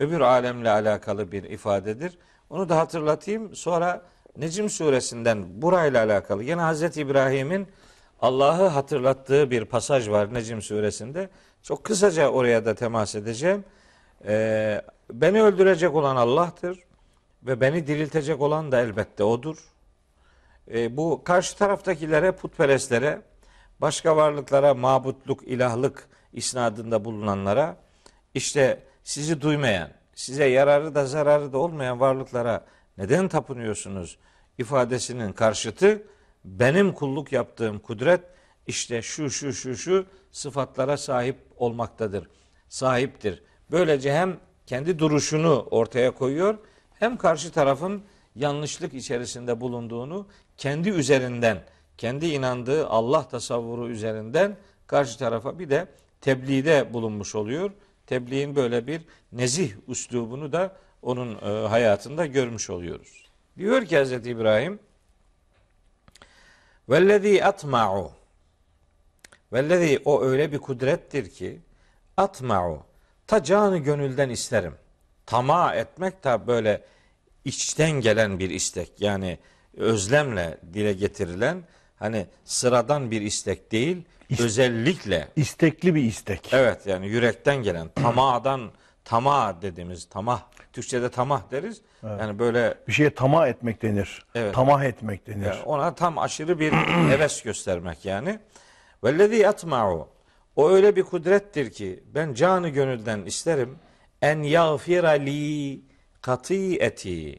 öbür 0.00 0.20
alemle 0.20 0.70
alakalı 0.70 1.32
bir 1.32 1.42
ifadedir. 1.42 2.18
Onu 2.50 2.68
da 2.68 2.78
hatırlatayım. 2.78 3.56
Sonra 3.56 4.02
Necim 4.36 4.70
suresinden 4.70 5.62
burayla 5.62 6.04
alakalı 6.04 6.44
yine 6.44 6.60
Hazreti 6.60 7.00
İbrahim'in 7.00 7.68
Allah'ı 8.20 8.66
hatırlattığı 8.66 9.50
bir 9.50 9.64
pasaj 9.64 10.08
var 10.08 10.34
Necim 10.34 10.62
suresinde. 10.62 11.28
Çok 11.62 11.84
kısaca 11.84 12.28
oraya 12.28 12.64
da 12.64 12.74
temas 12.74 13.14
edeceğim. 13.14 13.64
Ee, 14.26 14.82
beni 15.12 15.42
öldürecek 15.42 15.94
olan 15.94 16.16
Allah'tır 16.16 16.78
ve 17.42 17.60
beni 17.60 17.86
diriltecek 17.86 18.40
olan 18.40 18.72
da 18.72 18.80
elbette 18.80 19.24
O'dur. 19.24 19.56
Ee, 20.70 20.96
bu 20.96 21.22
karşı 21.24 21.58
taraftakilere, 21.58 22.32
putperestlere, 22.32 23.22
başka 23.80 24.16
varlıklara, 24.16 24.74
mabutluk, 24.74 25.42
ilahlık 25.42 26.08
isnadında 26.32 27.04
bulunanlara, 27.04 27.76
işte 28.34 28.85
sizi 29.06 29.40
duymayan, 29.40 29.90
size 30.14 30.44
yararı 30.44 30.94
da 30.94 31.06
zararı 31.06 31.52
da 31.52 31.58
olmayan 31.58 32.00
varlıklara 32.00 32.66
neden 32.98 33.28
tapınıyorsunuz 33.28 34.18
ifadesinin 34.58 35.32
karşıtı 35.32 36.02
benim 36.44 36.92
kulluk 36.92 37.32
yaptığım 37.32 37.78
kudret 37.78 38.20
işte 38.66 39.02
şu 39.02 39.30
şu 39.30 39.52
şu 39.52 39.76
şu 39.76 40.06
sıfatlara 40.32 40.96
sahip 40.96 41.36
olmaktadır. 41.56 42.28
Sahiptir. 42.68 43.42
Böylece 43.70 44.12
hem 44.12 44.36
kendi 44.66 44.98
duruşunu 44.98 45.66
ortaya 45.70 46.10
koyuyor 46.10 46.58
hem 46.94 47.16
karşı 47.16 47.52
tarafın 47.52 48.02
yanlışlık 48.34 48.94
içerisinde 48.94 49.60
bulunduğunu 49.60 50.26
kendi 50.56 50.88
üzerinden, 50.88 51.64
kendi 51.98 52.26
inandığı 52.26 52.86
Allah 52.86 53.28
tasavvuru 53.28 53.88
üzerinden 53.88 54.56
karşı 54.86 55.18
tarafa 55.18 55.58
bir 55.58 55.70
de 55.70 55.88
tebliğde 56.20 56.94
bulunmuş 56.94 57.34
oluyor. 57.34 57.70
Tebliğin 58.06 58.56
böyle 58.56 58.86
bir 58.86 59.02
nezih 59.32 59.72
üslubunu 59.88 60.52
da 60.52 60.76
onun 61.02 61.34
e, 61.34 61.68
hayatında 61.68 62.26
görmüş 62.26 62.70
oluyoruz. 62.70 63.26
Diyor 63.58 63.84
ki 63.84 64.04
Hz. 64.04 64.12
İbrahim 64.12 64.78
Vellezî 66.88 67.44
atma'u 67.44 68.12
Vellezî 69.52 70.02
o 70.04 70.22
öyle 70.22 70.52
bir 70.52 70.58
kudrettir 70.58 71.30
ki 71.30 71.60
atma'u 72.16 72.82
ta 73.26 73.44
canı 73.44 73.78
gönülden 73.78 74.30
isterim. 74.30 74.74
Tama 75.26 75.74
etmek 75.74 76.24
de 76.24 76.46
böyle 76.46 76.84
içten 77.44 77.90
gelen 77.90 78.38
bir 78.38 78.50
istek. 78.50 79.00
Yani 79.00 79.38
özlemle 79.76 80.58
dile 80.74 80.92
getirilen 80.92 81.62
hani 81.96 82.26
sıradan 82.44 83.10
bir 83.10 83.20
istek 83.20 83.72
değil, 83.72 84.02
özellikle 84.40 85.28
İstekli 85.36 85.94
bir 85.94 86.02
istek. 86.02 86.48
Evet 86.52 86.86
yani 86.86 87.08
yürekten 87.08 87.56
gelen 87.56 87.88
tamadan 87.88 88.70
tamah 89.04 89.62
dediğimiz 89.62 90.08
tamah 90.08 90.42
Türkçe'de 90.72 91.10
tamah 91.10 91.50
deriz. 91.50 91.80
Yani 92.02 92.38
böyle 92.38 92.74
Bir 92.88 92.92
şeye 92.92 93.10
tamah 93.10 93.48
etmek 93.48 93.82
denir. 93.82 94.24
Evet. 94.34 94.54
Tamah 94.54 94.84
etmek 94.84 95.26
denir. 95.26 95.46
yani 95.46 95.62
ona 95.62 95.94
tam 95.94 96.18
aşırı 96.18 96.60
bir 96.60 96.72
heves 97.10 97.42
göstermek 97.42 98.04
yani. 98.04 98.38
Vellezî 99.04 99.48
atma'u 99.48 100.08
o 100.56 100.70
öyle 100.70 100.96
bir 100.96 101.02
kudrettir 101.02 101.70
ki 101.70 102.04
ben 102.14 102.34
canı 102.34 102.68
gönülden 102.68 103.24
isterim 103.24 103.78
en 104.22 104.42
yağfira 104.42 105.10
li 105.10 105.80
eti 106.80 107.38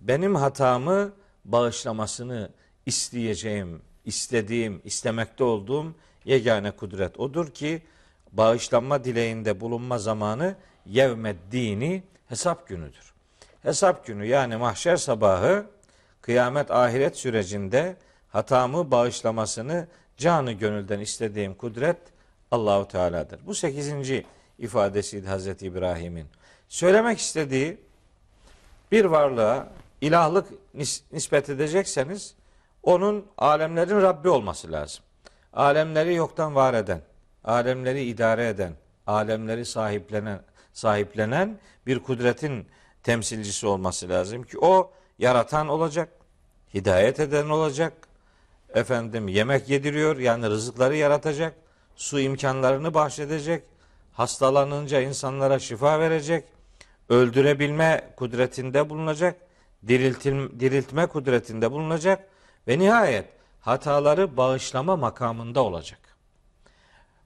benim 0.00 0.34
hatamı 0.34 1.12
bağışlamasını 1.44 2.50
isteyeceğim, 2.86 3.82
istediğim, 4.04 4.80
istemekte 4.84 5.44
olduğum 5.44 5.94
yegane 6.28 6.70
kudret 6.70 7.20
odur 7.20 7.50
ki 7.50 7.82
bağışlanma 8.32 9.04
dileğinde 9.04 9.60
bulunma 9.60 9.98
zamanı 9.98 10.56
yevmed 10.86 11.36
dini 11.52 12.02
hesap 12.28 12.68
günüdür. 12.68 13.12
Hesap 13.62 14.06
günü 14.06 14.26
yani 14.26 14.56
mahşer 14.56 14.96
sabahı 14.96 15.66
kıyamet 16.20 16.70
ahiret 16.70 17.16
sürecinde 17.16 17.96
hatamı 18.28 18.90
bağışlamasını 18.90 19.86
canı 20.16 20.52
gönülden 20.52 21.00
istediğim 21.00 21.54
kudret 21.54 21.96
Allahu 22.50 22.88
Teala'dır. 22.88 23.40
Bu 23.46 23.54
sekizinci 23.54 24.26
ifadesiydi 24.58 25.28
Hazreti 25.28 25.66
İbrahim'in. 25.66 26.26
Söylemek 26.68 27.18
istediği 27.18 27.78
bir 28.92 29.04
varlığa 29.04 29.68
ilahlık 30.00 30.46
nis- 30.76 31.02
nispet 31.12 31.50
edecekseniz 31.50 32.34
onun 32.82 33.26
alemlerin 33.38 34.02
Rabbi 34.02 34.28
olması 34.28 34.72
lazım. 34.72 35.04
Alemleri 35.52 36.14
yoktan 36.14 36.54
var 36.54 36.74
eden, 36.74 37.02
alemleri 37.44 38.04
idare 38.04 38.48
eden, 38.48 38.72
alemleri 39.06 39.64
sahiplenen, 39.64 40.40
sahiplenen 40.72 41.58
bir 41.86 41.98
kudretin 41.98 42.66
temsilcisi 43.02 43.66
olması 43.66 44.08
lazım 44.08 44.42
ki 44.42 44.58
o 44.58 44.92
yaratan 45.18 45.68
olacak, 45.68 46.08
hidayet 46.74 47.20
eden 47.20 47.48
olacak, 47.48 47.92
efendim 48.74 49.28
yemek 49.28 49.68
yediriyor 49.68 50.16
yani 50.16 50.46
rızıkları 50.46 50.96
yaratacak, 50.96 51.54
su 51.96 52.20
imkanlarını 52.20 52.94
bahşedecek, 52.94 53.64
hastalanınca 54.12 55.00
insanlara 55.00 55.58
şifa 55.58 56.00
verecek, 56.00 56.44
öldürebilme 57.08 58.10
kudretinde 58.16 58.90
bulunacak, 58.90 59.36
diriltil, 59.88 60.60
diriltme 60.60 61.06
kudretinde 61.06 61.70
bulunacak 61.70 62.28
ve 62.68 62.78
nihayet 62.78 63.37
hataları 63.68 64.36
bağışlama 64.36 64.96
makamında 64.96 65.62
olacak. 65.62 65.98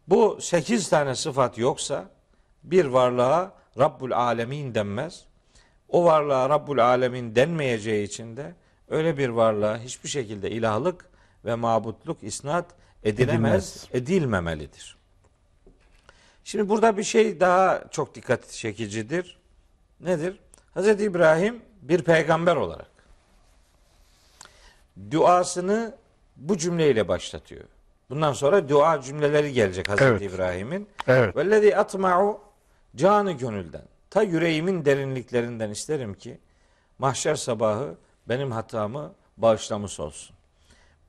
Bu 0.09 0.39
sekiz 0.41 0.89
tane 0.89 1.15
sıfat 1.15 1.59
yoksa 1.59 2.05
bir 2.65 2.85
varlığa 2.85 3.53
Rabbul 3.79 4.11
Alemin 4.11 4.75
denmez. 4.75 5.25
O 5.89 6.05
varlığa 6.05 6.49
Rabbul 6.51 6.79
Alemin 6.79 7.37
denmeyeceği 7.37 8.07
için 8.07 8.37
de 8.37 8.55
öyle 8.89 9.19
bir 9.19 9.29
varlığa 9.29 9.79
hiçbir 9.79 10.09
şekilde 10.09 10.51
ilahlık 10.51 11.11
ve 11.45 11.55
mabutluk 11.55 12.23
isnat 12.23 12.67
edilemez, 13.05 13.77
Edilmez. 13.77 13.89
edilmemelidir. 13.93 14.97
Şimdi 16.45 16.69
burada 16.69 16.97
bir 16.97 17.03
şey 17.03 17.41
daha 17.41 17.85
çok 17.91 18.15
dikkat 18.15 18.51
çekicidir. 18.51 19.39
Nedir? 20.01 20.39
Hz. 20.77 20.89
İbrahim 20.89 21.63
bir 21.83 22.03
peygamber 22.03 22.57
olarak 22.57 22.91
duasını 25.11 26.02
bu 26.37 26.59
cümleyle 26.59 27.09
başlatıyor. 27.09 27.65
Bundan 28.11 28.33
sonra 28.33 28.69
dua 28.69 29.01
cümleleri 29.01 29.53
gelecek 29.53 29.89
Hazreti 29.89 30.05
Evet. 30.05 30.23
İbrahim'in. 30.23 30.89
Evet. 31.07 31.37
Vellezî 31.37 31.77
atma'u 31.77 32.41
canı 32.97 33.33
gönülden. 33.33 33.85
Ta 34.11 34.23
yüreğimin 34.23 34.85
derinliklerinden 34.85 35.71
isterim 35.71 36.15
ki 36.15 36.39
mahşer 36.99 37.35
sabahı 37.35 37.95
benim 38.29 38.53
hatamı 38.53 39.15
bağışlamış 39.37 40.01
olsun. 40.01 40.37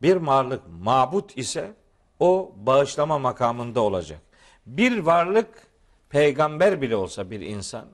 Bir 0.02 0.16
varlık 0.16 0.62
mabut 0.82 1.38
ise 1.38 1.74
o 2.20 2.52
bağışlama 2.56 3.20
makamında 3.20 3.82
olacak. 3.82 4.20
Bir 4.66 5.00
varlık 5.00 5.68
peygamber 6.10 6.82
bile 6.82 6.96
olsa 6.96 7.32
bir 7.32 7.42
insan 7.42 7.86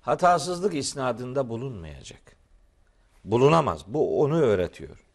hatasızlık 0.00 0.74
isnadında 0.74 1.48
bulunmayacak. 1.48 2.20
Bulunamaz. 3.24 3.84
Bu 3.86 4.22
onu 4.22 4.40
öğretiyor. 4.40 5.07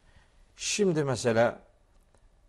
Şimdi 0.56 1.04
mesela 1.04 1.60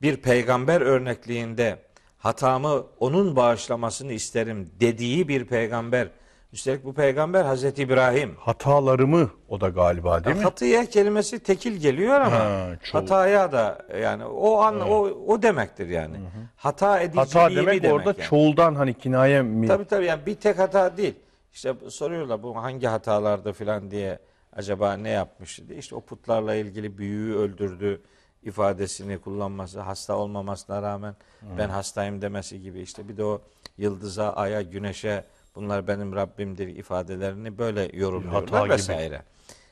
bir 0.03 0.17
peygamber 0.17 0.81
örnekliğinde 0.81 1.79
hatamı 2.19 2.87
onun 3.01 3.37
bağışlamasını 3.37 4.13
isterim 4.13 4.71
dediği 4.81 5.29
bir 5.29 5.45
peygamber. 5.47 6.09
Üstelik 6.53 6.85
bu 6.85 6.95
peygamber 6.95 7.45
Hazreti 7.45 7.83
İbrahim. 7.83 8.35
Hatalarımı 8.39 9.31
o 9.49 9.61
da 9.61 9.69
galiba 9.69 10.25
değil 10.25 10.37
mi? 10.37 10.43
Hatıya 10.43 10.87
kelimesi 10.87 11.39
tekil 11.39 11.77
geliyor 11.77 12.21
ama 12.21 12.37
Ha, 12.37 12.69
hataya 12.93 13.53
da 13.53 13.79
yani 14.01 14.25
o 14.25 14.59
an 14.61 14.81
o 14.81 14.95
o 15.27 15.43
demektir 15.43 15.89
yani. 15.89 16.17
Hata 16.57 17.01
ediciliğimi 17.01 17.27
Hata 17.33 17.57
demek, 17.57 17.83
demek 17.83 17.95
orada 17.97 18.15
yani. 18.19 18.29
çoğuldan 18.29 18.75
hani 18.75 18.95
kinaye 18.95 19.43
mi? 19.43 19.67
Tabii 19.69 19.85
tabii 19.85 20.07
yani 20.07 20.27
bir 20.27 20.35
tek 20.35 20.59
hata 20.59 20.97
değil. 20.97 21.15
İşte 21.53 21.75
soruyorlar 21.89 22.43
bu 22.43 22.57
hangi 22.57 22.87
hatalarda 22.87 23.53
filan 23.53 23.91
diye 23.91 24.19
acaba 24.57 24.97
ne 24.97 25.11
yapmıştı 25.11 25.69
diye. 25.69 25.79
İşte 25.79 25.95
o 25.95 26.01
putlarla 26.01 26.55
ilgili 26.55 26.99
büyüğü 26.99 27.35
öldürdü 27.35 28.03
ifadesini 28.43 29.19
kullanması, 29.19 29.81
hasta 29.81 30.17
olmamasına 30.17 30.83
rağmen 30.83 31.17
ben 31.59 31.69
hastayım 31.69 32.23
demesi 32.23 32.63
gibi 32.63 32.81
işte 32.81 33.09
bir 33.09 33.17
de 33.17 33.25
o 33.25 33.43
yıldıza, 33.79 34.33
aya, 34.33 34.63
güneşe 34.63 35.25
bunlar 35.55 35.87
benim 35.89 36.15
Rabbimdir 36.15 36.69
ifadelerini 36.69 37.59
böyle 37.59 37.91
yorumluyorlar 37.93 38.51
Hata 38.51 38.63
gibi. 38.65 38.73
vesaire. 38.73 39.23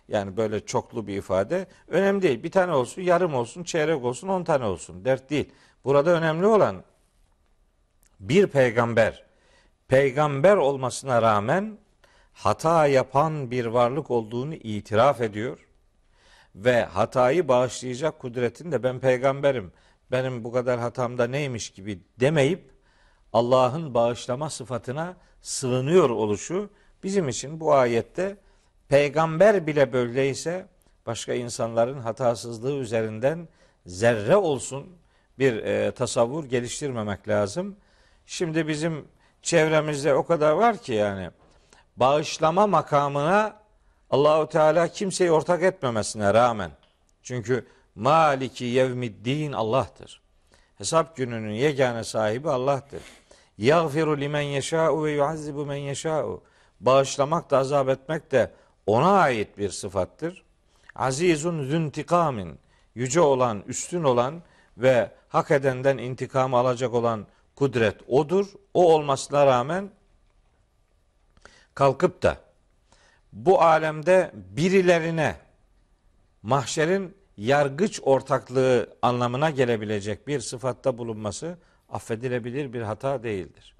Yani 0.08 0.36
böyle 0.36 0.66
çoklu 0.66 1.06
bir 1.06 1.16
ifade. 1.16 1.66
Önemli 1.88 2.22
değil. 2.22 2.42
Bir 2.42 2.50
tane 2.50 2.72
olsun, 2.72 3.02
yarım 3.02 3.34
olsun, 3.34 3.64
çeyrek 3.64 4.04
olsun, 4.04 4.28
on 4.28 4.44
tane 4.44 4.64
olsun. 4.64 5.04
Dert 5.04 5.30
değil. 5.30 5.52
Burada 5.84 6.10
önemli 6.10 6.46
olan 6.46 6.82
bir 8.20 8.46
peygamber 8.46 9.24
peygamber 9.88 10.56
olmasına 10.56 11.22
rağmen 11.22 11.78
hata 12.32 12.86
yapan 12.86 13.50
bir 13.50 13.66
varlık 13.66 14.10
olduğunu 14.10 14.54
itiraf 14.54 15.20
ediyor 15.20 15.66
ve 16.54 16.84
hatayı 16.84 17.48
bağışlayacak 17.48 18.18
kudretin 18.18 18.72
de 18.72 18.82
ben 18.82 18.98
peygamberim. 18.98 19.72
Benim 20.10 20.44
bu 20.44 20.52
kadar 20.52 20.80
hatamda 20.80 21.26
neymiş 21.26 21.70
gibi 21.70 22.00
demeyip 22.20 22.70
Allah'ın 23.32 23.94
bağışlama 23.94 24.50
sıfatına 24.50 25.16
sığınıyor 25.40 26.10
oluşu 26.10 26.70
bizim 27.02 27.28
için 27.28 27.60
bu 27.60 27.74
ayette 27.74 28.36
peygamber 28.88 29.66
bile 29.66 29.92
böyleyse 29.92 30.66
başka 31.06 31.34
insanların 31.34 32.00
hatasızlığı 32.00 32.76
üzerinden 32.76 33.48
zerre 33.86 34.36
olsun 34.36 34.86
bir 35.38 35.56
e, 35.56 35.90
tasavvur 35.90 36.44
geliştirmemek 36.44 37.28
lazım. 37.28 37.76
Şimdi 38.26 38.68
bizim 38.68 39.04
çevremizde 39.42 40.14
o 40.14 40.26
kadar 40.26 40.52
var 40.52 40.78
ki 40.78 40.92
yani 40.92 41.30
bağışlama 41.96 42.66
makamına 42.66 43.56
Allahu 44.10 44.48
Teala 44.48 44.88
kimseyi 44.88 45.32
ortak 45.32 45.62
etmemesine 45.62 46.34
rağmen 46.34 46.70
çünkü 47.22 47.66
Maliki 47.94 48.64
yevmiddin 48.64 49.52
Allah'tır. 49.52 50.20
Hesap 50.78 51.16
gününün 51.16 51.52
yegane 51.52 52.04
sahibi 52.04 52.50
Allah'tır. 52.50 53.02
Yagfiru 53.58 54.20
limen 54.20 54.40
yeşâ'u 54.40 55.04
ve 55.04 55.10
yuazzibu 55.10 55.66
men 55.66 55.76
yeşâ'u. 55.76 56.42
Bağışlamak 56.80 57.50
da 57.50 57.58
azap 57.58 57.88
etmek 57.88 58.32
de 58.32 58.50
ona 58.86 59.12
ait 59.12 59.58
bir 59.58 59.70
sıfattır. 59.70 60.42
Azizun 60.94 61.64
züntikamin. 61.64 62.58
Yüce 62.94 63.20
olan, 63.20 63.62
üstün 63.66 64.04
olan 64.04 64.42
ve 64.76 65.10
hak 65.28 65.50
edenden 65.50 65.98
intikam 65.98 66.54
alacak 66.54 66.94
olan 66.94 67.26
kudret 67.56 67.96
odur. 68.08 68.46
O 68.74 68.94
olmasına 68.94 69.46
rağmen 69.46 69.90
kalkıp 71.74 72.22
da 72.22 72.36
bu 73.32 73.62
alemde 73.62 74.30
birilerine 74.34 75.36
mahşerin 76.42 77.16
yargıç 77.36 78.00
ortaklığı 78.02 78.96
anlamına 79.02 79.50
gelebilecek 79.50 80.26
bir 80.28 80.40
sıfatta 80.40 80.98
bulunması 80.98 81.58
affedilebilir 81.88 82.72
bir 82.72 82.82
hata 82.82 83.22
değildir. 83.22 83.74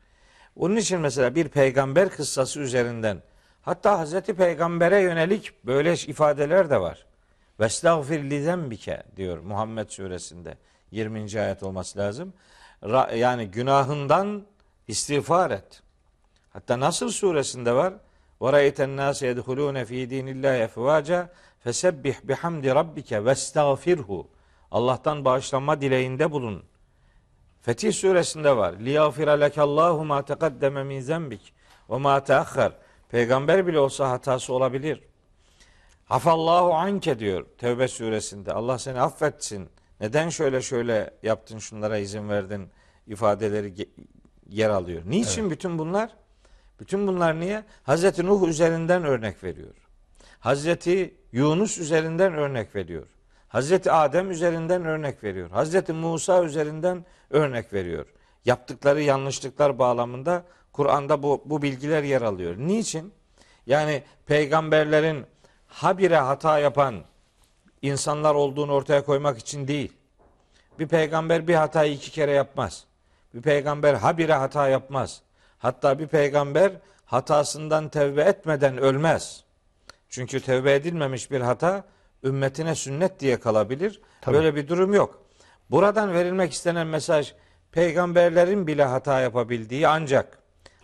Onun 0.56 0.76
için 0.76 1.00
mesela 1.00 1.34
bir 1.34 1.48
peygamber 1.48 2.08
kıssası 2.08 2.60
üzerinden 2.60 3.22
hatta 3.62 3.98
Hazreti 3.98 4.34
Peygamber'e 4.34 5.00
yönelik 5.00 5.66
böyle 5.66 5.92
ifadeler 5.92 6.70
de 6.70 6.80
var. 6.80 7.06
Vestagfir 7.60 8.30
li 8.30 8.42
zembike 8.42 9.02
diyor 9.16 9.38
Muhammed 9.38 9.88
suresinde 9.88 10.56
20. 10.90 11.40
ayet 11.40 11.62
olması 11.62 11.98
lazım. 11.98 12.32
Yani 13.16 13.46
günahından 13.46 14.46
istiğfar 14.88 15.50
et. 15.50 15.82
Hatta 16.52 16.80
Nasr 16.80 17.08
suresinde 17.08 17.74
var. 17.74 17.94
Ve 18.42 18.52
ra'eyten 18.52 18.96
nase 18.96 19.26
yedhulune 19.26 19.84
fi 19.84 20.10
dinillahi 20.10 20.58
efvaca 20.58 21.30
fesebbih 21.60 22.14
bihamdi 22.24 22.74
rabbike 22.74 23.24
vestagfirhu. 23.24 24.28
Allah'tan 24.70 25.24
bağışlanma 25.24 25.80
dileğinde 25.80 26.30
bulun. 26.30 26.62
Fetih 27.60 27.92
suresinde 27.92 28.56
var. 28.56 28.72
Liyagfira 28.72 29.32
lekallahu 29.32 30.04
ma 30.04 30.24
teqaddeme 30.24 30.84
min 30.84 31.00
zembik 31.00 31.54
ve 31.90 31.98
ma 31.98 32.24
teahhar. 32.24 32.72
Peygamber 33.08 33.66
bile 33.66 33.78
olsa 33.78 34.10
hatası 34.10 34.54
olabilir. 34.54 35.02
Hafallahu 36.04 36.74
anke 36.74 37.18
diyor 37.18 37.46
Tevbe 37.58 37.88
suresinde. 37.88 38.52
Allah 38.52 38.78
seni 38.78 39.00
affetsin. 39.00 39.68
Neden 40.00 40.28
şöyle 40.28 40.62
şöyle 40.62 41.10
yaptın 41.22 41.58
şunlara 41.58 41.98
izin 41.98 42.28
verdin 42.28 42.70
ifadeleri 43.06 43.88
yer 44.48 44.70
alıyor. 44.70 45.02
Niçin 45.06 45.50
bütün 45.50 45.78
bunlar? 45.78 46.10
Bütün 46.82 47.06
bunlar 47.06 47.40
niye? 47.40 47.64
Hazreti 47.82 48.26
Nuh 48.26 48.48
üzerinden 48.48 49.04
örnek 49.04 49.44
veriyor. 49.44 49.74
Hazreti 50.40 51.14
Yunus 51.32 51.78
üzerinden 51.78 52.34
örnek 52.34 52.76
veriyor. 52.76 53.06
Hazreti 53.48 53.92
Adem 53.92 54.30
üzerinden 54.30 54.84
örnek 54.84 55.24
veriyor. 55.24 55.50
Hazreti 55.50 55.92
Musa 55.92 56.44
üzerinden 56.44 57.04
örnek 57.30 57.72
veriyor. 57.72 58.06
Yaptıkları 58.44 59.02
yanlışlıklar 59.02 59.78
bağlamında 59.78 60.44
Kur'an'da 60.72 61.22
bu, 61.22 61.42
bu 61.44 61.62
bilgiler 61.62 62.02
yer 62.02 62.22
alıyor. 62.22 62.54
Niçin? 62.58 63.12
Yani 63.66 64.02
peygamberlerin 64.26 65.26
habire 65.66 66.16
hata 66.16 66.58
yapan 66.58 66.94
insanlar 67.82 68.34
olduğunu 68.34 68.72
ortaya 68.72 69.04
koymak 69.04 69.38
için 69.38 69.68
değil. 69.68 69.92
Bir 70.78 70.88
peygamber 70.88 71.48
bir 71.48 71.54
hatayı 71.54 71.92
iki 71.92 72.10
kere 72.10 72.32
yapmaz. 72.32 72.84
Bir 73.34 73.42
peygamber 73.42 73.94
habire 73.94 74.34
hata 74.34 74.68
yapmaz. 74.68 75.22
Hatta 75.62 75.98
bir 75.98 76.06
peygamber 76.06 76.72
hatasından 77.04 77.88
tevbe 77.88 78.22
etmeden 78.22 78.78
ölmez. 78.78 79.44
Çünkü 80.08 80.40
tevbe 80.40 80.74
edilmemiş 80.74 81.30
bir 81.30 81.40
hata 81.40 81.84
ümmetine 82.24 82.74
sünnet 82.74 83.20
diye 83.20 83.40
kalabilir. 83.40 84.00
Tabii. 84.20 84.34
Böyle 84.34 84.54
bir 84.54 84.68
durum 84.68 84.94
yok. 84.94 85.22
Buradan 85.70 86.14
verilmek 86.14 86.52
istenen 86.52 86.86
mesaj 86.86 87.34
peygamberlerin 87.72 88.66
bile 88.66 88.84
hata 88.84 89.20
yapabildiği 89.20 89.88
ancak 89.88 90.38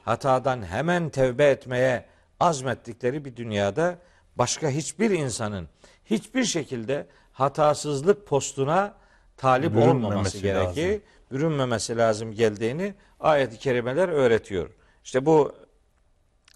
hatadan 0.05 0.63
hemen 0.63 1.09
tevbe 1.09 1.51
etmeye 1.51 2.05
azmettikleri 2.41 3.25
bir 3.25 3.37
dünyada 3.37 3.99
başka 4.37 4.69
hiçbir 4.69 5.11
insanın 5.11 5.69
hiçbir 6.05 6.45
şekilde 6.45 7.07
hatasızlık 7.33 8.27
postuna 8.27 8.95
talip 9.37 9.77
olmaması 9.77 10.39
gerekir. 10.39 10.83
lazım. 10.83 11.03
Bürünmemesi 11.31 11.97
lazım 11.97 12.33
geldiğini 12.33 12.95
ayet-i 13.21 13.59
kerimeler 13.59 14.09
öğretiyor. 14.09 14.71
İşte 15.05 15.27
bu 15.27 15.53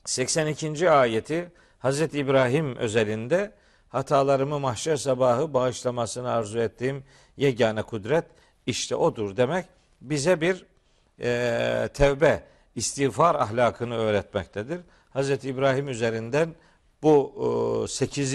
82. 0.05 0.91
ayeti 0.91 1.53
Hazreti 1.79 2.19
İbrahim 2.19 2.77
özelinde 2.77 3.53
hatalarımı 3.89 4.61
mahşer 4.61 4.97
sabahı 4.97 5.55
bağışlamasını 5.55 6.31
arzu 6.31 6.59
ettiğim 6.59 7.05
yegane 7.37 7.83
kudret 7.83 8.25
işte 8.67 8.97
odur 8.97 9.37
demek 9.37 9.67
bize 10.01 10.41
bir 10.41 10.67
e, 11.21 11.89
tevbe, 11.95 12.43
istiğfar 12.75 13.35
ahlakını 13.35 13.97
öğretmektedir. 13.97 14.81
Hazreti 15.11 15.49
İbrahim 15.49 15.89
üzerinden 15.89 16.55
bu 17.03 17.85
e, 17.85 17.89
8. 17.89 18.35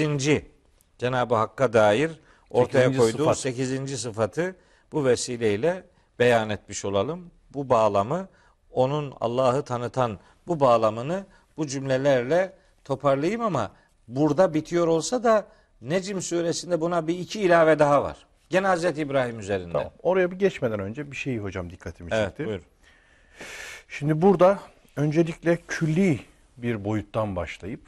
Cenab-ı 0.98 1.36
Hakk'a 1.36 1.74
dair 1.74 2.12
ortaya 2.50 2.98
koyduğu 2.98 3.18
sıfat. 3.18 3.38
8. 3.38 4.02
sıfatı 4.02 4.56
bu 4.92 5.06
vesileyle 5.06 5.84
beyan 6.20 6.50
etmiş 6.50 6.86
olalım. 6.86 7.32
Bu 7.54 7.70
bağlamı 7.70 8.28
onun 8.72 9.14
Allah'ı 9.22 9.64
tanıtan 9.64 10.20
bu 10.48 10.60
bağlamını 10.60 11.26
bu 11.58 11.68
cümlelerle 11.68 12.54
toparlayayım 12.84 13.42
ama 13.42 13.72
burada 14.08 14.54
bitiyor 14.54 14.88
olsa 14.88 15.24
da 15.24 15.48
Necm 15.82 16.20
suresinde 16.20 16.82
buna 16.82 17.08
bir 17.08 17.20
iki 17.20 17.42
ilave 17.42 17.80
daha 17.80 18.04
var. 18.04 18.26
Gene 18.50 18.68
Hazreti 18.68 19.02
İbrahim 19.02 19.40
üzerinde. 19.40 19.72
Tamam. 19.74 19.92
Oraya 20.04 20.32
bir 20.32 20.40
geçmeden 20.40 20.80
önce 20.80 21.12
bir 21.12 21.16
şey 21.16 21.38
hocam 21.38 21.70
dikkatimi 21.70 22.10
Evet 22.14 22.28
çekti. 22.28 22.46
buyur. 22.46 22.62
Şimdi 23.88 24.22
burada 24.22 24.60
öncelikle 24.96 25.58
külli 25.68 26.20
bir 26.58 26.86
boyuttan 26.86 27.36
başlayıp 27.36 27.82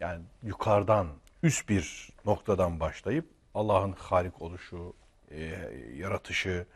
yani 0.00 0.22
yukarıdan 0.42 1.06
üst 1.42 1.68
bir 1.68 2.08
noktadan 2.26 2.80
başlayıp 2.80 3.24
Allah'ın 3.54 3.92
halik 3.92 4.42
oluşu, 4.42 4.92
e, 5.30 5.54
yaratışı, 5.96 6.66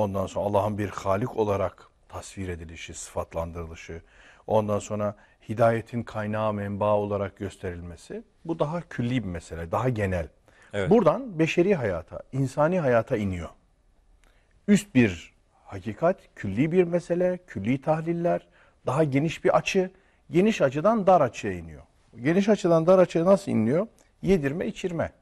ondan 0.00 0.26
sonra 0.26 0.46
Allah'ın 0.46 0.78
bir 0.78 0.88
halik 0.88 1.36
olarak 1.36 1.88
tasvir 2.08 2.48
edilişi, 2.48 2.94
sıfatlandırılışı, 2.94 4.02
ondan 4.46 4.78
sonra 4.78 5.14
hidayetin 5.48 6.02
kaynağı 6.02 6.52
menba 6.52 6.96
olarak 6.96 7.36
gösterilmesi 7.36 8.22
bu 8.44 8.58
daha 8.58 8.80
külli 8.88 9.24
bir 9.24 9.28
mesele, 9.28 9.72
daha 9.72 9.88
genel. 9.88 10.28
Evet. 10.72 10.90
Buradan 10.90 11.38
beşeri 11.38 11.74
hayata, 11.74 12.22
insani 12.32 12.80
hayata 12.80 13.16
iniyor 13.16 13.48
üst 14.70 14.94
bir 14.94 15.32
hakikat, 15.64 16.16
külli 16.36 16.72
bir 16.72 16.84
mesele, 16.84 17.38
külli 17.46 17.82
tahliller, 17.82 18.46
daha 18.86 19.04
geniş 19.04 19.44
bir 19.44 19.56
açı, 19.56 19.90
geniş 20.30 20.60
açıdan 20.62 21.06
dar 21.06 21.20
açıya 21.20 21.52
iniyor. 21.52 21.82
Geniş 22.22 22.48
açıdan 22.48 22.86
dar 22.86 22.98
açıya 22.98 23.24
nasıl 23.24 23.52
iniyor? 23.52 23.86
Yedirme, 24.22 24.66
içirme. 24.66 25.12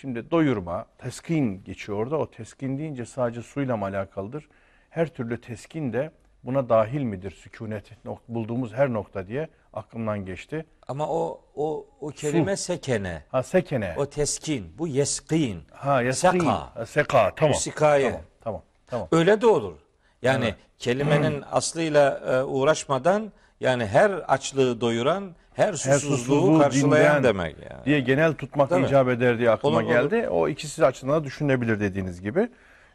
Şimdi 0.00 0.30
doyurma, 0.30 0.86
teskin 0.98 1.64
geçiyor 1.64 1.98
orada. 1.98 2.16
O 2.16 2.30
teskin 2.30 2.78
deyince 2.78 3.06
sadece 3.06 3.42
suyla 3.42 3.76
mı 3.76 3.84
alakalıdır? 3.84 4.48
Her 4.90 5.08
türlü 5.08 5.40
teskin 5.40 5.92
de 5.92 6.10
buna 6.44 6.68
dahil 6.68 7.02
midir? 7.02 7.30
Sükunet 7.30 7.90
bulduğumuz 8.28 8.72
her 8.72 8.92
nokta 8.92 9.26
diye 9.26 9.48
aklımdan 9.72 10.24
geçti. 10.24 10.66
Ama 10.88 11.08
o 11.08 11.40
o 11.54 11.86
o 12.00 12.08
kelime 12.08 12.56
sekene. 12.56 13.22
Ha 13.28 13.42
sekene. 13.42 13.94
O 13.98 14.06
teskin. 14.06 14.78
Bu 14.78 14.88
yeskin. 14.88 15.62
ha 15.72 16.02
yaskin. 16.02 16.30
Seka. 16.30 16.76
Ha, 16.76 16.86
Seka. 16.86 17.34
Tamam. 17.34 17.54
Sikayı. 17.54 18.10
Tamam. 18.10 18.22
Tamam. 18.40 18.62
tamam. 18.86 19.08
Öyle 19.12 19.40
de 19.40 19.46
olur. 19.46 19.74
Yani 20.22 20.54
kelimenin 20.78 21.44
aslıyla 21.50 22.18
e, 22.18 22.42
uğraşmadan 22.42 23.32
yani 23.60 23.86
her 23.86 24.10
açlığı 24.10 24.80
doyuran, 24.80 25.34
her 25.58 25.72
susuzluğu, 25.72 26.16
susuzluğu 26.16 26.58
karşılayan 26.58 27.24
demek 27.24 27.56
yani. 27.70 27.84
diye 27.84 28.00
genel 28.00 28.34
tutmak 28.34 28.70
Değil 28.70 28.82
mi? 28.82 28.86
icap 28.88 29.08
eder 29.08 29.38
diye 29.38 29.50
aklıma 29.50 29.76
Olur, 29.76 29.84
olur. 29.84 29.92
geldi. 29.94 30.28
O 30.28 30.48
ikisi 30.48 30.86
açısından 30.86 31.20
da 31.20 31.24
düşünebilir 31.24 31.80
dediğiniz 31.80 32.20
gibi. 32.20 32.48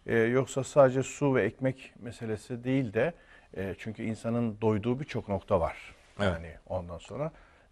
Ee, 0.08 0.18
yoksa 0.18 0.64
sadece 0.64 1.04
su 1.04 1.36
ve 1.36 1.44
ekmek 1.44 1.94
meselesi 2.02 2.64
değil 2.64 2.94
de 2.94 3.14
e, 3.58 3.76
çünkü 3.80 4.04
insanın 4.04 4.58
doyduğu 4.62 5.00
birçok 5.00 5.30
nokta 5.30 5.60
var. 5.60 5.78
Evet. 6.20 6.32
Yani 6.34 6.50
ondan 6.68 6.98
sonra 6.98 7.32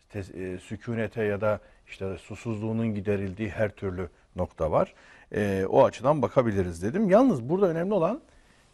te- 0.10 0.20
e, 0.20 0.58
sükunete 0.58 1.24
ya 1.24 1.42
da 1.42 1.60
işte 1.88 2.18
susuzluğunun 2.18 2.96
giderildiği 2.96 3.50
her 3.50 3.70
türlü 3.70 4.10
nokta 4.36 4.72
var. 4.72 4.94
E, 5.36 5.66
o 5.70 5.86
açıdan 5.86 6.22
bakabiliriz 6.22 6.84
dedim. 6.84 7.10
Yalnız 7.10 7.50
burada 7.50 7.68
önemli 7.68 7.94
olan 7.94 8.22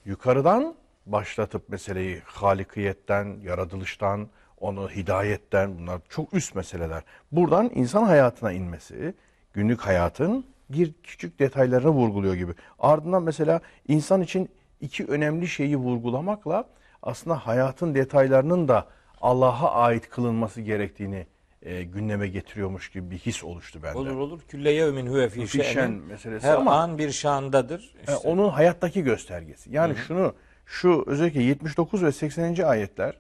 yukarıdan 0.06 0.76
başlatıp 1.06 1.70
meseleyi 1.70 2.22
halikiyetten, 2.26 3.38
yaratılıştan, 3.44 4.28
onu 4.60 4.90
hidayetten 4.90 5.78
bunlar 5.78 6.02
çok 6.10 6.34
üst 6.34 6.56
meseleler. 6.56 7.04
Buradan 7.32 7.72
insan 7.76 8.04
hayatına 8.04 8.52
inmesi, 8.52 9.14
günlük 9.54 9.82
hayatın 9.82 10.46
bir 10.70 10.94
küçük 11.04 11.40
detaylarını 11.40 11.90
vurguluyor 11.90 12.34
gibi. 12.34 12.52
Ardından 12.80 13.24
mesela 13.24 13.62
insan 13.88 14.22
için 14.22 14.50
iki 14.82 15.06
önemli 15.06 15.48
şeyi 15.48 15.78
vurgulamakla 15.78 16.66
aslında 17.04 17.36
hayatın 17.48 17.96
detaylarının 17.96 18.68
da 18.68 18.88
Allah'a 19.22 19.72
ait 19.72 20.10
kılınması 20.10 20.62
gerektiğini 20.62 21.28
e, 21.62 21.84
gündeme 21.84 22.28
getiriyormuş 22.28 22.90
gibi 22.92 23.12
bir 23.12 23.18
his 23.18 23.44
oluştu 23.44 23.84
bende. 23.84 23.98
Olur 23.98 24.16
olur. 24.16 24.40
Külle 24.48 24.72
yevmin 24.72 25.08
huve 25.08 25.30
fi 25.30 25.46
Fi 25.46 25.58
şen 25.64 25.74
şe'nin. 25.74 25.92
meselesi 26.04 26.48
Her 26.48 26.56
ama- 26.56 26.76
an 26.82 26.98
bir 26.98 27.12
şandadır. 27.12 27.80
E, 27.98 28.00
İşte. 28.00 28.16
onun 28.16 28.50
hayattaki 28.50 29.04
göstergesi. 29.04 29.74
Yani 29.74 29.96
şunu 30.08 30.34
şu 30.66 31.04
özellikle 31.08 31.44
79 31.44 32.04
ve 32.04 32.12
80. 32.12 32.64
ayetler 32.64 33.14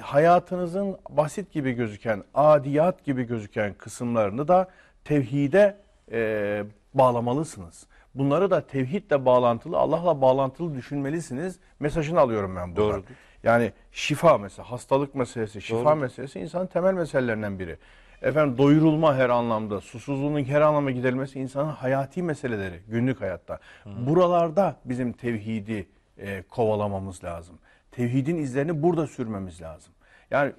hayatınızın 0.00 0.96
basit 1.10 1.52
gibi 1.52 1.72
gözüken, 1.72 2.24
adiyat 2.34 3.04
gibi 3.04 3.22
gözüken 3.22 3.74
kısımlarını 3.74 4.48
da 4.48 4.68
tevhide 5.04 5.76
e, 6.12 6.64
bağlamalısınız. 6.94 7.86
Bunları 8.14 8.50
da 8.50 8.66
tevhidle 8.66 9.24
bağlantılı, 9.24 9.78
Allah'la 9.78 10.20
bağlantılı 10.20 10.74
düşünmelisiniz. 10.74 11.58
Mesajını 11.80 12.20
alıyorum 12.20 12.56
ben 12.56 12.76
buradan. 12.76 12.90
Doğrudur. 12.92 13.14
Yani 13.42 13.72
şifa 13.92 14.38
mesela, 14.38 14.70
hastalık 14.70 15.14
meselesi, 15.14 15.62
şifa 15.62 15.84
Doğrudur. 15.84 16.00
meselesi 16.00 16.40
insanın 16.40 16.66
temel 16.66 16.94
meselelerinden 16.94 17.58
biri. 17.58 17.78
Efendim 18.22 18.58
doyurulma 18.58 19.16
her 19.16 19.28
anlamda, 19.28 19.80
susuzluğun 19.80 20.44
her 20.44 20.60
anlamda 20.60 20.90
giderilmesi 20.90 21.40
insanın 21.40 21.68
hayati 21.68 22.22
meseleleri 22.22 22.80
günlük 22.88 23.20
hayatta. 23.20 23.58
Buralarda 23.86 24.76
bizim 24.84 25.12
tevhidi 25.12 25.88
e, 26.18 26.42
kovalamamız 26.42 27.24
lazım. 27.24 27.58
Tevhidin 27.92 28.36
izlerini 28.36 28.82
burada 28.82 29.06
sürmemiz 29.06 29.60
lazım. 29.60 29.92
Yani 30.30 30.52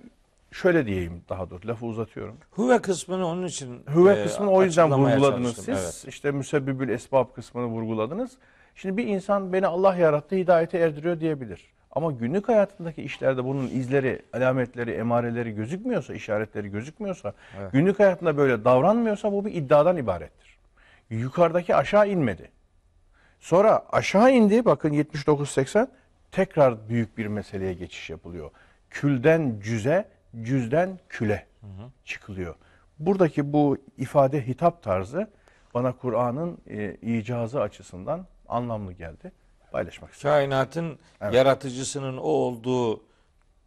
şöyle 0.52 0.86
diyeyim 0.86 1.24
daha 1.30 1.50
doğrusu 1.50 1.68
lafı 1.68 1.86
uzatıyorum. 1.86 2.38
Huve 2.52 2.82
kısmını 2.82 3.28
onun 3.28 3.46
için 3.46 3.84
Hüve 3.96 4.14
e, 4.14 4.24
kısmını 4.24 4.52
o 4.52 4.64
yüzden 4.64 4.92
vurguladınız 4.92 5.56
siz. 5.56 5.70
Evet. 5.70 6.06
İşte 6.08 6.32
müsebbibül 6.32 6.90
esbab 6.90 7.34
kısmını 7.36 7.66
vurguladınız. 7.66 8.38
Şimdi 8.76 8.98
bir 8.98 9.08
insan 9.08 9.54
beni 9.54 9.68
Allah 9.68 9.96
yarattı, 9.96 10.36
hidayete 10.36 10.78
erdiriyor 10.78 11.20
diyebilir. 11.20 11.72
Ama 11.92 12.12
günlük 12.12 12.50
hayatındaki 12.50 13.02
işlerde 13.02 13.44
bunun 13.44 13.68
izleri, 13.68 14.22
alametleri, 14.34 14.92
emareleri 14.92 15.52
gözükmüyorsa, 15.52 16.14
işaretleri 16.14 16.70
gözükmüyorsa, 16.70 17.34
günlük 17.74 18.00
hayatında 18.00 18.38
böyle 18.38 18.66
davranmıyorsa 18.66 19.32
bu 19.32 19.46
bir 19.46 19.54
iddiadan 19.54 19.98
ibarettir. 19.98 20.58
Yukarıdaki 21.10 21.76
aşağı 21.76 22.10
inmedi. 22.10 22.52
Sonra 23.40 23.86
aşağı 23.92 24.32
indi 24.32 24.66
bakın 24.66 24.94
79-80 24.94 25.88
tekrar 26.32 26.90
büyük 26.90 27.18
bir 27.18 27.28
meseleye 27.28 27.74
geçiş 27.74 28.10
yapılıyor. 28.10 28.52
Külden 28.90 29.60
cüze, 29.64 30.08
cüzden 30.42 31.00
küle 31.10 31.48
çıkılıyor. 32.06 32.56
Buradaki 33.00 33.54
bu 33.54 33.78
ifade 33.98 34.48
hitap 34.48 34.84
tarzı 34.84 35.28
bana 35.74 35.92
Kur'an'ın 35.92 36.58
e, 36.70 36.96
icazı 36.96 37.62
açısından 37.62 38.26
anlamlı 38.48 38.94
geldi. 38.94 39.32
Paylaşmak 39.72 40.12
istedim. 40.14 40.32
Kainatın 40.32 41.00
Evet. 41.22 41.34
yaratıcısının 41.34 42.18
o 42.18 42.22
olduğu 42.22 43.04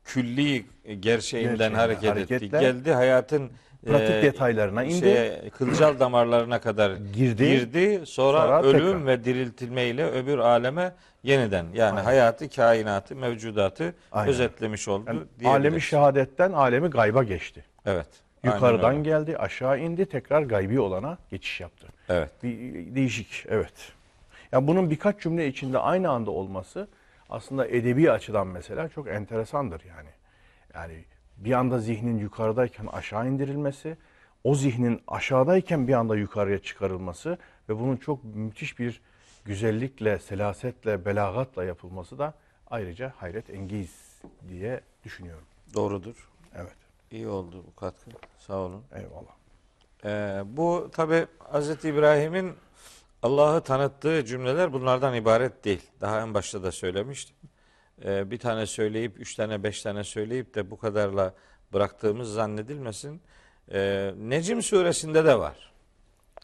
külli 0.05 0.65
gerçeğinden 0.85 1.01
Gerçeğinden 1.01 1.75
hareket 1.75 2.11
hareketle 2.11 2.47
etti. 2.47 2.61
Geldi 2.61 2.93
hayatın 2.93 3.51
Pratik 3.85 4.11
e, 4.11 4.23
detaylarına 4.23 4.85
indi. 4.85 4.95
şeye, 4.99 5.51
kılcal 5.59 6.01
damarlarına 6.01 6.61
kadar 6.61 6.91
Girdi. 6.91 7.47
girdi. 7.47 8.01
Sonra, 8.07 8.39
Sonra 8.39 8.63
ölüm 8.63 8.85
tekrar. 8.85 9.07
ve 9.07 9.25
diriltilmeyle 9.25 10.11
öbür 10.11 10.39
aleme 10.39 10.93
yeniden 11.23 11.67
yani 11.75 12.01
hayatı, 12.01 12.49
kainatı, 12.49 13.17
mevcudatı 13.17 13.95
Aynen. 14.13 14.31
özetlemiş 14.31 14.89
oldu. 14.89 15.27
Yani 15.41 15.55
alemi 15.55 15.81
şehadetten 15.81 16.53
alemi 16.53 16.89
gayba 16.91 17.23
geçti. 17.23 17.65
Evet. 17.87 18.07
aynen 18.45 18.55
Yukarıdan 18.57 18.93
öyle. 18.93 19.03
geldi, 19.03 19.37
aşağı 19.39 19.79
indi, 19.79 20.07
tekrar 20.07 20.43
gaybi 20.43 20.81
olana 20.81 21.19
geçiş 21.31 21.61
yaptı. 21.61 21.87
Evet. 22.09 22.31
Bir 22.43 22.59
değişik, 22.95 23.45
evet. 23.49 23.93
Yani 24.53 24.67
bunun 24.67 24.91
birkaç 24.91 25.21
cümle 25.21 25.47
içinde 25.47 25.79
aynı 25.79 26.11
anda 26.11 26.31
olması 26.31 26.89
aslında 27.31 27.67
edebi 27.67 28.11
açıdan 28.11 28.47
mesela 28.47 28.89
çok 28.89 29.09
enteresandır 29.09 29.83
yani. 29.97 30.09
Yani 30.75 31.05
bir 31.37 31.53
anda 31.53 31.79
zihnin 31.79 32.19
yukarıdayken 32.19 32.87
aşağı 32.87 33.29
indirilmesi, 33.29 33.97
o 34.45 34.55
zihnin 34.55 35.03
aşağıdayken 35.09 35.89
bir 35.89 35.93
anda 35.93 36.17
yukarıya 36.17 36.59
çıkarılması 36.59 37.39
ve 37.69 37.79
bunun 37.79 37.97
çok 37.97 38.25
müthiş 38.25 38.79
bir 38.79 39.01
güzellikle, 39.45 40.19
selasetle, 40.19 41.05
belagatla 41.05 41.65
yapılması 41.65 42.19
da 42.19 42.35
ayrıca 42.67 43.13
hayret 43.17 43.51
engiz 43.51 44.21
diye 44.49 44.81
düşünüyorum. 45.05 45.45
Doğrudur. 45.75 46.29
Evet, 46.55 46.77
İyi 47.11 47.29
oldu 47.29 47.65
bu 47.67 47.81
katkı. 47.81 48.11
Sağ 48.39 48.57
olun. 48.57 48.83
eyvallah. 48.93 49.35
Ee, 50.05 50.43
bu 50.57 50.91
tabi 50.93 51.27
Hz. 51.53 51.85
İbrahim'in 51.85 52.53
Allah'ı 53.23 53.61
tanıttığı 53.61 54.25
cümleler 54.25 54.73
bunlardan 54.73 55.15
ibaret 55.15 55.65
değil. 55.65 55.83
Daha 56.01 56.21
en 56.21 56.35
başta 56.35 56.63
da 56.63 56.73
söylemiştim. 56.73 57.37
Ee, 58.05 58.31
bir 58.31 58.39
tane 58.39 58.67
söyleyip, 58.67 59.21
üç 59.21 59.35
tane, 59.35 59.63
beş 59.63 59.83
tane 59.83 60.05
söyleyip 60.05 60.55
de 60.55 60.71
bu 60.71 60.79
kadarla 60.79 61.35
bıraktığımız 61.73 62.33
zannedilmesin. 62.33 63.21
Ee, 63.73 64.13
Necim 64.19 64.63
suresinde 64.63 65.25
de 65.25 65.39
var. 65.39 65.73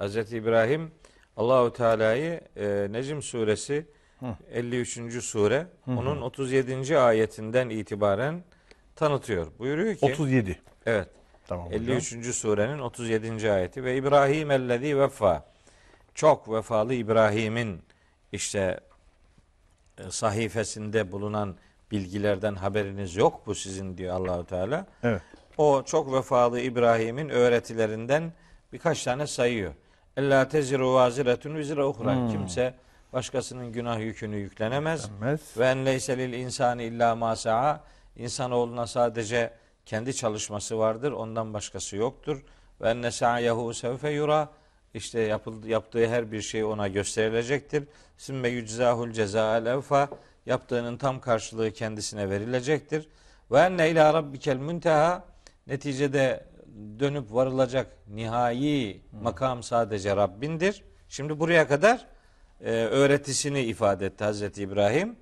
Hz. 0.01 0.33
İbrahim 0.33 0.91
Allahu 1.37 1.73
Teala'yı 1.73 2.41
e, 2.57 2.87
Necim 2.91 3.23
suresi 3.23 3.87
53. 4.53 5.25
sure 5.25 5.67
onun 5.87 6.21
37. 6.21 6.99
ayetinden 6.99 7.69
itibaren 7.69 8.45
tanıtıyor. 8.97 9.47
Buyuruyor 9.59 9.95
ki 9.95 10.07
37. 10.07 10.59
Evet. 10.87 11.09
Tamam 11.47 11.67
hocam. 11.67 11.83
53. 11.83 12.35
surenin 12.35 12.79
37. 12.79 13.51
ayeti 13.53 13.85
ve 13.85 13.97
İbrahim 13.97 14.51
ellezî 14.51 14.99
vefa 14.99 15.53
çok 16.15 16.53
vefalı 16.53 16.95
İbrahim'in 16.95 17.83
işte 18.33 18.81
sahifesinde 20.11 21.13
bulunan 21.13 21.57
bilgilerden 21.91 22.55
haberiniz 22.55 23.17
yok 23.17 23.47
bu 23.47 23.55
sizin 23.55 23.99
diyor 23.99 24.15
Allahu 24.15 24.47
Teala. 24.47 24.87
Evet. 25.03 25.23
O 25.59 25.83
çok 25.83 26.13
vefalı 26.13 26.61
İbrahim'in 26.61 27.29
öğretilerinden 27.29 28.33
birkaç 28.73 29.05
tane 29.05 29.27
sayıyor. 29.27 29.75
Ella 30.17 30.49
teziru 30.49 30.95
vaziretun 30.95 31.55
vizre 31.55 31.85
uhra. 31.85 32.29
Kimse 32.31 32.75
başkasının 33.13 33.73
günah 33.73 34.01
yükünü 34.01 34.37
yüklenemez. 34.37 35.11
Denmez. 35.11 35.41
Ve 35.59 35.67
en 35.67 35.87
leyse 35.87 36.19
lil 36.19 36.33
insani 36.33 36.85
illa 36.85 37.17
ma 37.17 37.37
sa'a. 37.37 37.81
İnsanoğluna 38.17 38.87
sadece 38.87 39.53
kendi 39.87 40.15
çalışması 40.15 40.79
vardır. 40.79 41.13
Ondan 41.13 41.55
başkası 41.55 41.97
yoktur. 41.97 42.45
Ve 42.81 42.91
enne 42.91 43.11
sa'yehu 43.11 43.75
sevfe 43.75 44.11
yura. 44.11 44.49
İşte 44.95 45.21
yapıldı, 45.21 45.69
yaptığı 45.69 46.09
her 46.09 46.33
bir 46.33 46.41
şey 46.43 46.65
ona 46.65 46.89
gösterilecektir. 46.89 47.85
Sümme 48.17 48.49
yüczahul 48.49 49.11
cezael 49.11 49.67
evfa. 49.67 50.09
Yaptığının 50.47 50.97
tam 50.97 51.21
karşılığı 51.21 51.71
kendisine 51.71 52.31
verilecektir. 52.31 53.09
Ve 53.51 53.59
enne 53.59 53.91
ila 53.91 54.15
rabbikel 54.15 54.57
münteha. 54.57 55.25
Neticede 55.67 56.45
dönüp 56.99 57.35
varılacak 57.35 57.87
nihai 58.09 59.01
makam 59.23 59.63
sadece 59.63 60.17
Rabbindir. 60.17 60.85
Şimdi 61.09 61.41
buraya 61.41 61.69
kadar 61.69 62.07
e, 62.61 62.71
öğretisini 62.71 63.61
ifade 63.61 64.07
etti 64.07 64.25
Hazreti 64.25 64.63
İbrahim. 64.63 65.17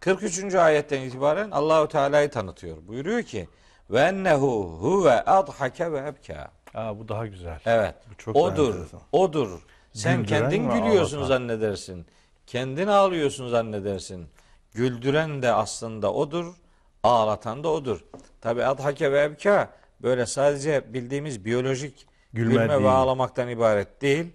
43. 0.00 0.54
ayetten 0.54 1.00
itibaren 1.00 1.50
Allahu 1.50 1.88
Teala'yı 1.88 2.30
tanıtıyor. 2.30 2.76
Buyuruyor 2.86 3.22
ki 3.22 3.48
ve 3.90 4.00
ennehu 4.00 4.78
huve 4.80 5.24
adhake 5.24 5.92
ve 5.92 5.98
ebka. 5.98 6.50
Aa, 6.74 6.98
bu 6.98 7.08
daha 7.08 7.26
güzel. 7.26 7.60
Evet. 7.66 7.94
Bu 8.10 8.16
çok 8.16 8.36
odur. 8.36 8.74
enteresan. 8.74 9.00
Odur. 9.12 9.60
Sen 9.92 10.22
Güldüren 10.22 10.40
kendin 10.40 10.70
gülüyorsun 10.70 11.16
ağlatan. 11.18 11.28
zannedersin. 11.28 12.06
Kendin 12.46 12.86
ağlıyorsun 12.86 13.48
zannedersin. 13.48 14.26
Güldüren 14.74 15.42
de 15.42 15.52
aslında 15.52 16.12
odur. 16.12 16.54
Ağlatan 17.02 17.64
da 17.64 17.68
odur. 17.68 18.04
Tabi 18.40 18.64
adhake 18.64 19.12
ve 19.12 19.22
ebka 19.22 19.72
böyle 20.02 20.26
sadece 20.26 20.94
bildiğimiz 20.94 21.44
biyolojik 21.44 22.06
Gülme 22.32 22.52
gülme, 22.52 22.68
değil. 22.68 22.82
ve 22.82 22.88
ağlamaktan 22.88 23.48
ibaret 23.48 24.02
değil. 24.02 24.26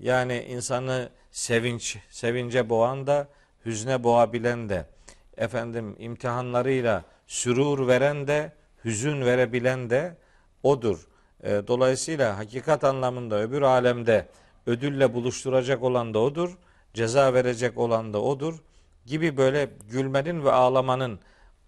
Yani 0.00 0.38
insanı 0.48 1.08
sevinç, 1.30 1.98
sevince 2.10 2.68
boğan 2.68 3.06
da, 3.06 3.28
hüzne 3.66 4.04
boğabilen 4.04 4.68
de, 4.68 4.86
efendim 5.36 5.96
imtihanlarıyla 5.98 7.04
sürur 7.26 7.88
veren 7.88 8.26
de, 8.28 8.52
hüzün 8.84 9.20
verebilen 9.24 9.90
de 9.90 10.16
odur. 10.62 11.07
E, 11.42 11.62
dolayısıyla 11.66 12.38
hakikat 12.38 12.84
anlamında 12.84 13.40
öbür 13.40 13.62
alemde 13.62 14.28
ödülle 14.66 15.14
buluşturacak 15.14 15.82
olan 15.82 16.14
da 16.14 16.18
odur, 16.18 16.58
ceza 16.94 17.34
verecek 17.34 17.78
olan 17.78 18.12
da 18.12 18.22
odur 18.22 18.54
gibi 19.06 19.36
böyle 19.36 19.70
gülmenin 19.90 20.44
ve 20.44 20.52
ağlamanın 20.52 21.18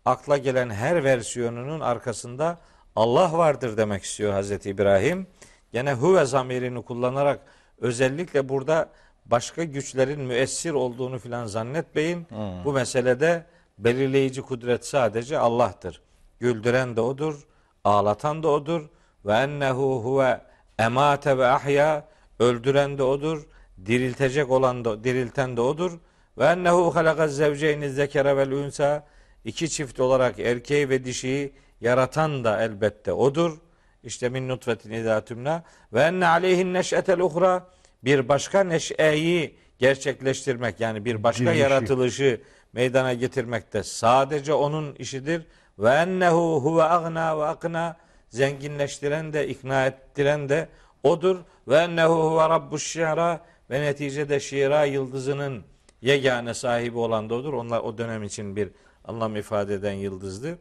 akla 0.04 0.37
gelen 0.37 0.70
her 0.70 1.04
versiyonunun 1.04 1.80
arkasında 1.80 2.59
Allah 2.96 3.38
vardır 3.38 3.76
demek 3.76 4.02
istiyor 4.02 4.33
Hazreti 4.33 4.70
İbrahim. 4.70 5.26
Gene 5.72 5.92
huve 5.92 6.24
zamirini 6.24 6.83
kullanarak 6.83 7.40
özellikle 7.80 8.48
burada 8.48 8.88
başka 9.26 9.64
güçlerin 9.64 10.20
müessir 10.20 10.70
olduğunu 10.70 11.18
filan 11.18 11.46
zannetmeyin. 11.46 12.26
Bu 12.64 12.72
meselede 12.72 13.46
belirleyici 13.78 14.42
kudret 14.42 14.87
sadece 14.87 15.38
Allah'tır. 15.38 16.02
Güldüren 16.40 16.96
de 16.96 17.00
odur, 17.00 17.46
ağlatan 17.85 18.42
da 18.42 18.48
odur. 18.48 18.88
Ve 19.26 19.33
ennehu 19.33 20.04
huve 20.04 20.40
emate 20.78 21.38
ve 21.38 21.46
ahya 21.46 22.09
öldüren 22.38 22.98
de 22.98 23.02
odur, 23.02 23.46
diriltecek 23.87 24.50
olan 24.50 24.85
da 24.85 25.04
dirilten 25.04 25.56
de 25.56 25.61
odur. 25.61 25.98
Ve 26.38 26.44
ennehu 26.44 26.94
halakaz 26.94 27.37
zevceyni 27.37 27.90
zekere 27.90 28.37
vel 28.37 28.50
unsa 28.50 29.06
iki 29.44 29.70
çift 29.70 30.00
olarak 30.00 30.38
erkeği 30.38 30.88
ve 30.88 31.04
dişiyi 31.04 31.52
yaratan 31.80 32.44
da 32.44 32.62
elbette 32.62 33.12
odur. 33.12 33.59
İşte 34.02 34.28
min 34.28 34.48
nutfetin 34.48 34.90
idâ 34.90 35.24
tümna 35.24 35.62
ve 35.92 36.00
enne 36.00 36.26
aleyhin 36.26 36.74
neş'etel 36.74 37.20
uhra 37.20 37.66
bir 38.04 38.28
başka 38.28 38.64
neşeyi 38.64 39.56
gerçekleştirmek 39.78 40.80
yani 40.80 41.04
bir 41.04 41.22
başka 41.22 41.44
Dirilişi. 41.44 41.61
yaratılışı 41.61 42.40
meydana 42.72 43.14
getirmek 43.14 43.72
de 43.72 43.83
sadece 43.83 44.52
onun 44.54 44.94
işidir. 44.94 45.46
Ve 45.78 45.90
ennehu 45.90 46.61
huve 46.64 46.83
agna 46.83 47.38
ve 47.38 47.44
akna 47.44 47.96
zenginleştiren 48.31 49.33
de 49.33 49.49
ikna 49.49 49.87
ettiren 49.87 50.49
de 50.49 50.69
odur. 51.03 51.37
Ve 51.69 51.77
ennehu 51.77 52.14
huve 52.14 52.49
rabbuş 52.49 52.87
şi'ra 52.87 53.40
ve 53.71 53.81
neticede 53.81 54.40
şiira 54.40 54.85
yıldızının 54.85 55.64
yegane 56.03 56.55
sahibi 56.55 56.99
olan 56.99 57.31
da 57.31 57.35
odur. 57.35 57.53
Onlar 57.53 57.81
o 57.81 57.99
dönem 57.99 58.23
için 58.23 58.57
bir 58.57 58.69
anlam 59.05 59.37
ifade 59.37 59.75
eden 59.75 59.93
yıldızdı. 59.93 60.59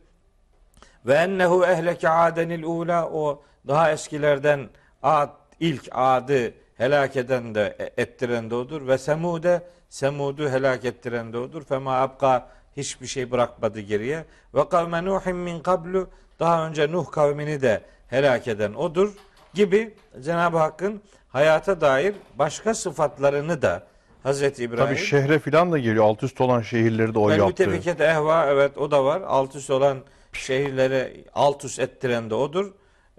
Ve 1.06 1.14
ennehu 1.14 1.66
ehleke 1.66 2.10
adenil 2.10 2.64
ula 2.64 3.10
o 3.10 3.44
daha 3.68 3.92
eskilerden 3.92 4.70
ad, 5.04 5.30
ilk 5.60 5.88
adı 5.92 6.54
helak 6.78 7.16
eden 7.16 7.56
de 7.56 7.76
e, 7.80 8.02
ettiren 8.02 8.50
de 8.50 8.56
odur. 8.56 8.88
Ve 8.88 8.98
semude 8.98 9.62
semudu 9.90 10.50
helak 10.50 10.86
ettiren 10.86 11.34
de 11.34 11.38
odur. 11.38 11.64
Fema 11.64 11.96
abka 11.96 12.50
hiçbir 12.78 13.08
şey 13.08 13.32
bırakmadı 13.32 13.80
geriye. 13.80 14.26
Ve 14.56 14.70
kavme 14.70 15.06
nuhin 15.06 15.36
min 15.36 15.60
kablu 15.60 16.10
daha 16.40 16.68
önce 16.68 16.92
Nuh 16.92 17.12
kavmini 17.12 17.62
de 17.62 17.82
helak 18.08 18.48
eden 18.48 18.74
odur 18.74 19.14
gibi 19.54 19.94
Cenab-ı 20.22 20.58
Hakk'ın 20.58 21.02
hayata 21.30 21.82
dair 21.82 22.16
başka 22.36 22.74
sıfatlarını 22.74 23.62
da 23.62 23.84
Hazreti 24.24 24.64
İbrahim 24.64 24.86
Tabii 24.86 24.98
şehre 24.98 25.40
filan 25.40 25.72
da 25.72 25.78
geliyor. 25.78 26.06
Alt 26.06 26.24
üst 26.24 26.42
olan 26.42 26.62
şehirleri 26.62 27.14
de 27.14 27.20
o 27.20 27.30
yaptı. 27.30 27.46
mütefiket 27.68 28.02
ehva 28.02 28.46
evet 28.46 28.78
o 28.78 28.92
da 28.92 29.06
var. 29.06 29.22
Alt 29.22 29.56
üst 29.56 29.70
olan 29.70 29.98
şehirleri 30.34 31.26
alt 31.34 31.66
üst 31.66 31.80
ettiren 31.80 32.30
de 32.30 32.36
odur. 32.36 32.66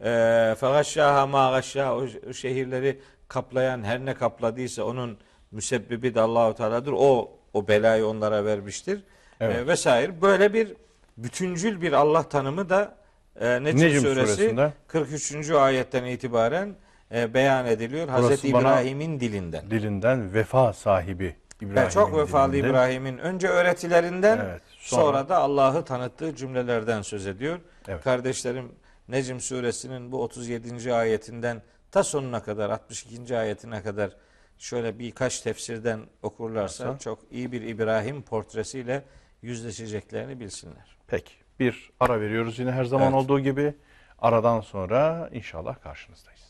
Eee 0.04 0.54
Fegaşşaha 0.60 1.26
ma 1.26 1.50
gaşşaha 1.50 1.96
o 1.96 2.06
şehirleri 2.32 3.00
kaplayan 3.28 3.84
her 3.84 4.06
ne 4.06 4.14
kapladıysa 4.14 4.84
onun 4.84 5.18
müsebbibi 5.50 6.14
de 6.14 6.20
Allahu 6.20 6.54
Teala'dır. 6.54 6.92
O 6.96 7.32
o 7.52 7.68
belayı 7.68 8.06
onlara 8.06 8.44
vermiştir. 8.44 9.02
Evet. 9.40 9.56
Eee, 9.56 9.66
vesaire. 9.66 10.22
Böyle 10.22 10.54
bir 10.54 10.74
bütüncül 11.16 11.82
bir 11.82 11.92
Allah 11.92 12.22
tanımı 12.22 12.68
da 12.68 12.94
e, 13.40 13.64
Necm, 13.64 13.78
Necm 13.78 13.98
suresi 14.00 14.34
suresinde. 14.34 14.72
43. 14.88 15.50
ayetten 15.50 16.04
itibaren 16.04 16.74
e, 17.14 17.34
beyan 17.34 17.66
ediliyor. 17.66 18.08
Hazreti 18.08 18.52
bana- 18.52 18.60
İbrahim'in 18.60 19.20
dilinden. 19.20 19.70
Dilinden 19.70 20.34
vefa 20.34 20.72
sahibi 20.72 21.36
İbrahim. 21.60 21.76
Yani 21.76 21.90
çok 21.90 22.16
vefalı 22.16 22.56
İbrahim'in 22.56 23.18
önce 23.18 23.48
öğretilerinden 23.48 24.38
Evet, 24.38 24.62
sonra, 24.78 25.02
sonra- 25.02 25.28
da 25.28 25.38
Allah'ı 25.38 25.84
tanıttığı 25.84 26.36
cümlelerden 26.36 27.02
söz 27.02 27.26
ediyor. 27.26 27.58
Evet. 27.88 28.04
Kardeşlerim 28.04 28.72
Necm 29.08 29.38
suresinin 29.38 30.12
bu 30.12 30.22
37. 30.22 30.94
ayetinden 30.94 31.62
ta 31.92 32.02
sonuna 32.04 32.42
kadar 32.42 32.70
62. 32.70 33.36
ayetine 33.38 33.82
kadar 33.82 34.16
şöyle 34.58 34.98
birkaç 34.98 35.40
tefsirden 35.40 36.00
okurlarsa 36.22 36.86
Nasıl? 36.86 36.98
çok 36.98 37.18
iyi 37.30 37.52
bir 37.52 37.62
İbrahim 37.62 38.22
portresiyle 38.22 39.02
yüzleşeceklerini 39.42 40.40
bilsinler. 40.40 40.96
Peki 41.06 41.32
bir 41.60 41.90
ara 42.00 42.20
veriyoruz 42.20 42.58
yine 42.58 42.72
her 42.72 42.84
zaman 42.84 43.12
Evet. 43.12 43.14
olduğu 43.22 43.40
gibi. 43.40 43.74
Aradan 44.18 44.60
sonra 44.60 45.28
inşallah 45.32 45.80
karşınızdayız. 45.82 46.40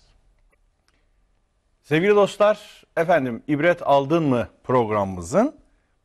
Sevgili 1.82 2.14
dostlar, 2.14 2.84
efendim 2.96 3.42
ibret 3.48 3.82
aldın 3.82 4.22
mı 4.22 4.48
programımızın 4.64 5.56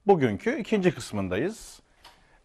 bugünkü 0.07 0.59
ikinci 0.59 0.95
kısmındayız. 0.95 1.79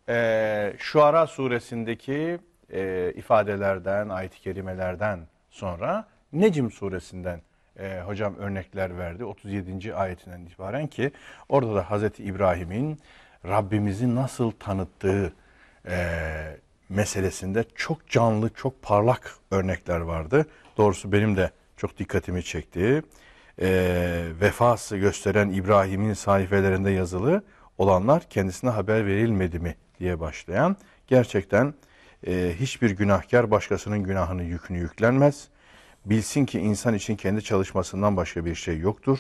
Ee, 0.09 0.75
Şuara 0.79 1.27
suresindeki 1.27 2.39
e, 2.73 3.13
ifadelerden, 3.17 4.09
ayet-i 4.09 4.41
kerimelerden 4.41 5.21
sonra 5.51 6.09
Necm 6.33 6.71
suresinden 6.71 7.43
e, 7.79 8.01
hocam 8.07 8.37
örnekler 8.37 8.99
verdi. 8.99 9.25
37. 9.25 9.95
ayetinden 9.95 10.41
itibaren 10.41 10.87
ki 10.87 11.11
orada 11.49 11.75
da 11.75 11.91
Hazreti 11.91 12.25
İbrahim'in 12.25 13.01
Rabbimizi 13.45 14.15
nasıl 14.15 14.51
tanıttığı 14.51 15.33
e, 15.89 16.57
meselesinde 16.89 17.65
çok 17.75 18.09
canlı, 18.09 18.51
çok 18.55 18.83
parlak 18.83 19.37
örnekler 19.51 20.01
vardı. 20.01 20.47
Doğrusu 20.77 21.13
benim 21.13 21.37
de 21.37 21.51
çok 21.77 21.99
dikkatimi 21.99 22.45
çekti. 22.45 23.03
E, 23.63 23.69
vefası 24.41 24.97
gösteren 24.97 25.51
İbrahim'in 25.51 26.15
sayfelerinde 26.15 26.91
yazılı 26.91 27.43
olanlar 27.79 28.23
kendisine 28.31 28.71
haber 28.71 29.07
verilmedi 29.07 29.59
mi 29.59 29.77
diye 30.01 30.21
başlayan 30.21 30.77
gerçekten 31.07 31.75
e, 32.27 32.55
hiçbir 32.61 32.91
günahkar 32.91 33.51
başkasının 33.51 33.99
günahını 33.99 34.43
yükünü 34.43 34.79
yüklenmez. 34.79 35.49
Bilsin 36.05 36.47
ki 36.47 36.61
insan 36.61 36.95
için 36.95 37.17
kendi 37.17 37.45
çalışmasından 37.45 38.17
başka 38.17 38.45
bir 38.45 38.55
şey 38.55 38.79
yoktur 38.79 39.19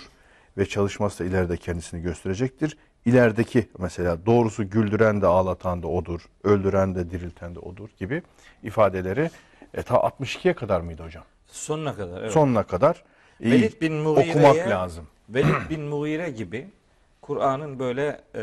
ve 0.58 0.66
çalışması 0.66 1.24
da 1.24 1.28
ileride 1.28 1.56
kendisini 1.56 2.02
gösterecektir. 2.02 2.76
İlerideki 3.06 3.68
mesela 3.78 4.26
doğrusu 4.26 4.70
güldüren 4.70 5.22
de 5.22 5.26
ağlatan 5.26 5.82
da 5.82 5.86
odur, 5.86 6.20
öldüren 6.44 6.94
de 6.94 7.10
dirilten 7.10 7.54
de 7.54 7.58
odur 7.58 7.88
gibi 7.98 8.22
ifadeleri 8.62 9.30
e, 9.74 9.82
ta 9.82 9.94
62'ye 9.94 10.54
kadar 10.54 10.80
mıydı 10.80 11.02
hocam? 11.02 11.24
Sonuna 11.46 11.96
kadar. 11.96 12.20
Evet. 12.20 12.32
Sonuna 12.32 12.62
kadar 12.62 13.04
iyi 13.40 13.52
Velid 13.52 13.80
bin 13.80 14.04
okumak 14.04 14.68
lazım. 14.68 15.06
Velid 15.28 15.70
bin 15.70 15.80
Mughire 15.80 16.30
gibi 16.30 16.68
Kur'an'ın 17.20 17.78
böyle 17.78 18.20
e, 18.34 18.42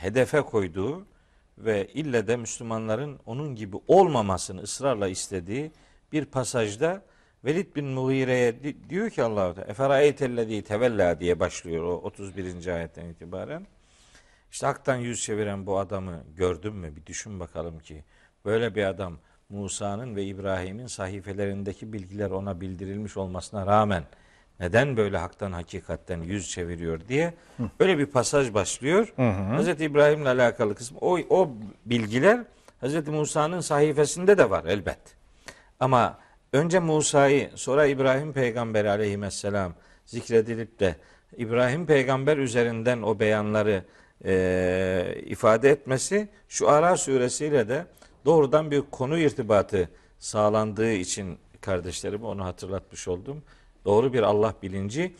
hedefe 0.00 0.40
koyduğu 0.40 1.04
ve 1.58 1.86
ille 1.86 2.26
de 2.26 2.36
Müslümanların 2.36 3.18
onun 3.26 3.56
gibi 3.56 3.76
olmamasını 3.88 4.62
ısrarla 4.62 5.08
istediği 5.08 5.72
bir 6.12 6.24
pasajda 6.24 7.02
Velid 7.44 7.76
bin 7.76 7.84
Mughire'ye 7.86 8.62
di- 8.62 8.90
diyor 8.90 9.10
ki 9.10 9.22
Allahu 9.22 9.54
Teala 9.54 9.68
Eferaeytellezî 9.70 10.62
tevella 10.62 11.20
diye 11.20 11.40
başlıyor 11.40 11.84
o 11.84 11.90
31. 11.92 12.66
ayetten 12.66 13.04
itibaren. 13.06 13.66
İşte 14.50 14.66
haktan 14.66 14.96
yüz 14.96 15.22
çeviren 15.22 15.66
bu 15.66 15.78
adamı 15.78 16.24
gördün 16.36 16.74
mü? 16.74 16.96
Bir 16.96 17.06
düşün 17.06 17.40
bakalım 17.40 17.78
ki 17.78 18.04
böyle 18.44 18.74
bir 18.74 18.84
adam 18.84 19.18
Musa'nın 19.48 20.16
ve 20.16 20.24
İbrahim'in 20.24 20.86
sahifelerindeki 20.86 21.92
bilgiler 21.92 22.30
ona 22.30 22.60
bildirilmiş 22.60 23.16
olmasına 23.16 23.66
rağmen 23.66 24.04
neden 24.60 24.96
böyle 24.96 25.18
haktan 25.18 25.52
hakikatten 25.52 26.20
yüz 26.22 26.50
çeviriyor 26.50 27.00
diye 27.08 27.34
öyle 27.80 27.98
bir 27.98 28.06
pasaj 28.06 28.54
başlıyor. 28.54 29.12
Hazreti 29.56 29.84
İbrahim'le 29.84 30.26
alakalı 30.26 30.74
kısmı 30.74 30.98
o, 31.00 31.18
o 31.30 31.50
bilgiler 31.86 32.40
Hazreti 32.80 33.10
Musa'nın 33.10 33.60
sayfasında 33.60 34.38
da 34.38 34.50
var 34.50 34.64
elbet. 34.64 34.98
Ama 35.80 36.18
önce 36.54 36.78
Musa'yı 36.78 37.50
sonra 37.54 37.86
İbrahim 37.86 38.32
peygamber 38.32 38.84
aleyhisselam 38.84 39.74
zikredilip 40.06 40.80
de 40.80 40.96
İbrahim 41.36 41.86
peygamber 41.86 42.36
üzerinden 42.36 43.02
o 43.02 43.18
beyanları 43.18 43.84
e, 44.24 45.14
ifade 45.26 45.70
etmesi 45.70 46.28
şu 46.48 46.68
Ara 46.68 46.96
suresiyle 46.96 47.68
de 47.68 47.86
doğrudan 48.24 48.70
bir 48.70 48.82
konu 48.90 49.18
irtibatı 49.18 49.88
sağlandığı 50.18 50.92
için 50.92 51.38
kardeşlerime 51.60 52.26
onu 52.26 52.44
hatırlatmış 52.44 53.08
oldum. 53.08 53.42
Doğru 53.84 54.12
bir 54.12 54.22
Allah 54.22 54.54
bilinci. 54.62 55.14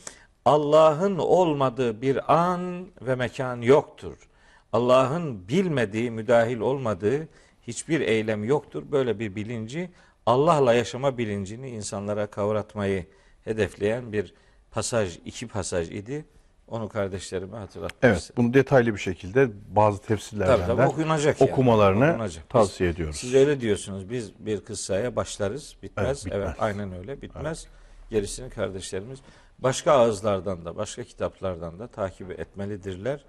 Allah'ın 0.44 1.18
olmadığı 1.18 2.02
bir 2.02 2.34
an 2.34 2.86
ve 3.02 3.14
mekan 3.14 3.60
yoktur. 3.60 4.28
Allah'ın 4.72 5.48
bilmediği, 5.48 6.10
müdahil 6.10 6.60
olmadığı 6.60 7.28
hiçbir 7.62 8.00
eylem 8.00 8.44
yoktur. 8.44 8.82
Böyle 8.92 9.18
bir 9.18 9.36
bilinci 9.36 9.90
Allah'la 10.26 10.74
yaşama 10.74 11.18
bilincini 11.18 11.70
insanlara 11.70 12.26
kavratmayı 12.26 13.06
hedefleyen 13.44 14.12
bir 14.12 14.34
pasaj, 14.70 15.18
iki 15.24 15.48
pasaj 15.48 15.90
idi. 15.90 16.24
Onu 16.68 16.88
kardeşlerime 16.88 17.56
hatırlatmak 17.56 17.98
Evet, 18.02 18.18
istedim. 18.18 18.34
bunu 18.44 18.54
detaylı 18.54 18.94
bir 18.94 18.98
şekilde 18.98 19.48
bazı 19.76 19.98
Tabii 19.98 20.06
tefsirlerden 20.08 20.66
tabii 20.66 20.78
de 20.82 20.86
okunacak 20.86 21.40
yani. 21.40 21.50
okumalarını 21.50 22.10
Okunacak. 22.10 22.44
Biz- 22.44 22.48
tavsiye 22.52 22.90
ediyoruz. 22.90 23.16
Siz 23.16 23.34
öyle 23.34 23.60
diyorsunuz. 23.60 24.10
Biz 24.10 24.32
bir 24.38 24.60
kıssaya 24.64 25.16
başlarız, 25.16 25.76
bitmez. 25.82 26.06
Evet, 26.26 26.36
Evet, 26.36 26.48
bitmez. 26.48 26.56
aynen 26.58 26.92
öyle. 26.98 27.22
Bitmez. 27.22 27.66
Gerisini 28.10 28.50
kardeşlerimiz 28.50 29.18
başka 29.58 29.92
ağızlardan 29.92 30.64
da, 30.64 30.76
başka 30.76 31.04
kitaplardan 31.04 31.78
da 31.78 31.86
takip 31.86 32.30
etmelidirler. 32.40 33.24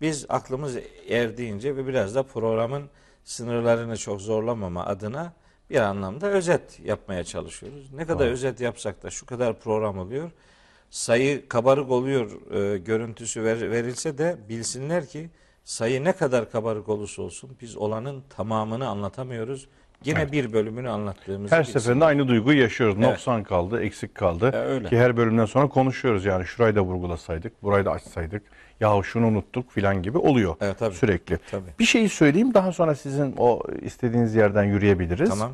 Biz 0.00 0.26
aklımız 0.28 0.76
erdiğince 1.08 1.76
ve 1.76 1.86
biraz 1.86 2.14
da 2.14 2.22
programın 2.22 2.90
sınırlarını 3.24 3.96
çok 3.96 4.20
zorlamama 4.20 4.86
adına 4.86 5.32
bir 5.70 5.76
anlamda 5.80 6.26
özet 6.26 6.80
yapmaya 6.84 7.24
çalışıyoruz. 7.24 7.92
Ne 7.92 8.06
kadar 8.06 8.18
Doğru. 8.26 8.32
özet 8.32 8.60
yapsak 8.60 9.02
da 9.02 9.10
şu 9.10 9.26
kadar 9.26 9.60
program 9.60 9.98
oluyor. 9.98 10.30
Sayı 10.90 11.48
kabarık 11.48 11.90
oluyor 11.90 12.30
e, 12.74 12.78
görüntüsü 12.78 13.44
ver- 13.44 13.70
verilse 13.70 14.18
de 14.18 14.36
bilsinler 14.48 15.06
ki 15.06 15.30
sayı 15.64 16.04
ne 16.04 16.12
kadar 16.12 16.50
kabarık 16.50 16.88
olursa 16.88 17.22
olsun 17.22 17.50
biz 17.60 17.76
olanın 17.76 18.22
tamamını 18.36 18.88
anlatamıyoruz. 18.88 19.68
Yine 20.04 20.18
Evet. 20.20 20.32
bir 20.32 20.52
bölümünü 20.52 20.88
anlattığımız 20.90 21.52
Her 21.52 21.64
seferinde 21.64 22.04
aynı 22.04 22.28
duyguyu 22.28 22.60
yaşıyoruz. 22.60 22.96
Evet. 22.98 23.08
Noksan 23.08 23.42
kaldı, 23.42 23.82
eksik 23.82 24.14
kaldı. 24.14 24.50
E, 24.54 24.56
öyle. 24.56 24.88
Ki 24.88 24.98
her 24.98 25.16
bölümden 25.16 25.44
sonra 25.44 25.68
konuşuyoruz 25.68 26.24
yani 26.24 26.44
şurayı 26.46 26.74
da 26.76 26.80
vurgulasaydık, 26.80 27.62
burayı 27.62 27.84
da 27.84 27.90
açsaydık. 27.90 28.42
Yahu 28.80 29.04
şunu 29.04 29.26
unuttuk 29.26 29.70
filan 29.70 30.02
gibi 30.02 30.18
oluyor 30.18 30.54
Evet, 30.60 30.78
tabii. 30.78 30.94
sürekli. 30.94 31.38
Tabii. 31.50 31.70
Bir 31.78 31.84
şeyi 31.84 32.08
söyleyeyim 32.08 32.54
daha 32.54 32.72
sonra 32.72 32.94
sizin 32.94 33.34
o 33.38 33.62
istediğiniz 33.82 34.34
yerden 34.34 34.64
yürüyebiliriz. 34.64 35.28
Tamam. 35.30 35.50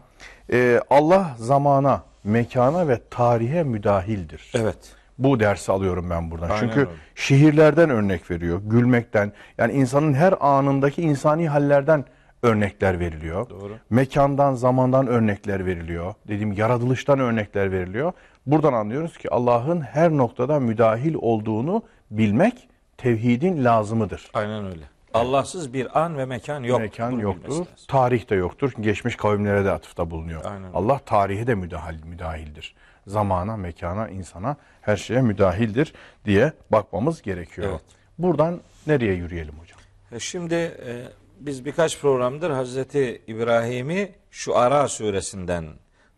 Ee, 0.52 0.80
Allah 0.90 1.34
zamana, 1.38 2.02
mekana 2.24 2.88
ve 2.88 3.00
tarihe 3.10 3.62
müdahildir. 3.62 4.52
Evet. 4.54 4.76
Bu 5.18 5.40
dersi 5.40 5.72
alıyorum 5.72 6.10
ben 6.10 6.30
buradan. 6.30 6.50
Aynen 6.50 6.60
Çünkü 6.60 6.80
öyle. 6.80 6.90
şehirlerden 7.14 7.90
örnek 7.90 8.30
veriyor, 8.30 8.60
gülmekten. 8.64 9.32
Yani 9.58 9.72
insanın 9.72 10.14
her 10.14 10.34
anındaki 10.40 11.02
insani 11.02 11.48
hallerden 11.48 12.04
örnekler 12.42 13.00
veriliyor. 13.00 13.50
Doğru. 13.50 13.72
Mekandan, 13.90 14.54
zamandan 14.54 15.06
örnekler 15.06 15.66
veriliyor. 15.66 16.14
Dediğim 16.28 16.52
yaratılıştan 16.52 17.18
örnekler 17.18 17.72
veriliyor. 17.72 18.12
Buradan 18.46 18.72
anlıyoruz 18.72 19.18
ki 19.18 19.30
Allah'ın 19.30 19.80
her 19.80 20.10
noktada 20.10 20.60
müdahil 20.60 21.14
olduğunu 21.14 21.82
bilmek 22.10 22.68
tevhidin 22.98 23.64
lazımıdır. 23.64 24.30
Aynen 24.34 24.66
öyle. 24.66 24.82
Allahsız 25.14 25.72
bir 25.72 26.00
an 26.00 26.18
ve 26.18 26.24
mekan 26.24 26.62
yok. 26.62 26.80
Mekan 26.80 27.12
Bunu 27.12 27.22
yoktur, 27.22 27.66
tarih 27.88 28.30
de 28.30 28.34
yoktur. 28.34 28.72
Geçmiş 28.80 29.16
kavimlere 29.16 29.64
de 29.64 29.70
atıfta 29.70 30.10
bulunuyor. 30.10 30.44
Aynen. 30.44 30.70
Allah 30.74 30.98
tarihe 30.98 31.46
de 31.46 31.54
müdahil, 31.54 32.04
müdahildir. 32.04 32.74
Zamana, 33.06 33.56
mekana, 33.56 34.08
insana, 34.08 34.56
her 34.80 34.96
şeye 34.96 35.22
müdahildir 35.22 35.92
diye 36.24 36.52
bakmamız 36.72 37.22
gerekiyor. 37.22 37.68
Evet. 37.70 37.80
Buradan 38.18 38.60
nereye 38.86 39.14
yürüyelim 39.14 39.54
hocam? 39.54 39.78
E 40.12 40.20
Şimdi 40.20 40.54
e, 40.54 41.02
biz 41.40 41.64
birkaç 41.64 42.00
programdır 42.00 42.50
Hazreti 42.50 43.22
İbrahim'i 43.26 44.12
şu 44.30 44.56
Ara 44.56 44.88
suresinden 44.88 45.66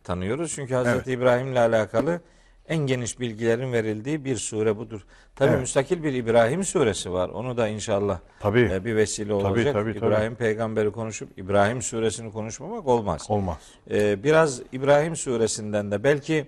tanıyoruz. 0.05 0.53
Çünkü 0.55 0.75
Hazreti 0.75 1.13
İbrahim'le 1.13 1.57
alakalı 1.57 2.21
en 2.69 2.79
geniş 2.79 3.21
bilgilerin 3.21 3.73
verildiği 3.73 4.25
bir 4.25 4.37
sure 4.37 4.77
budur. 4.77 5.01
Tabi 5.37 5.49
Evet. 5.51 5.61
müstakil 5.61 6.03
bir 6.03 6.13
İbrahim 6.13 6.65
suresi 6.65 7.13
var. 7.13 7.29
Onu 7.29 7.57
da 7.57 7.69
inşallah 7.69 8.19
Tabii. 8.41 8.71
e, 8.73 8.85
bir 8.85 8.97
vesile 8.97 9.33
olacak. 9.33 9.73
tabii, 9.75 9.95
tabii. 9.95 10.07
İbrahim 10.07 10.35
peygamberi 10.35 10.91
konuşup 10.93 11.39
İbrahim 11.39 11.83
suresini 11.83 12.33
konuşmamak 12.33 12.87
olmaz. 12.87 13.27
Olmaz. 13.29 13.57
Ee, 13.91 14.25
biraz 14.25 14.61
İbrahim 14.73 15.17
suresinden 15.17 15.91
de 15.91 16.05
belki 16.05 16.47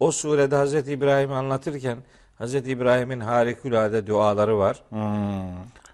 o 0.00 0.12
surede 0.12 0.56
Hazreti 0.56 0.92
İbrahim'i 0.92 1.34
anlatırken 1.34 1.98
Hazreti 2.38 2.70
İbrahim'in 2.70 3.20
harikulade 3.20 4.06
duaları 4.06 4.58
var. 4.58 4.82
Hmm. 4.88 5.00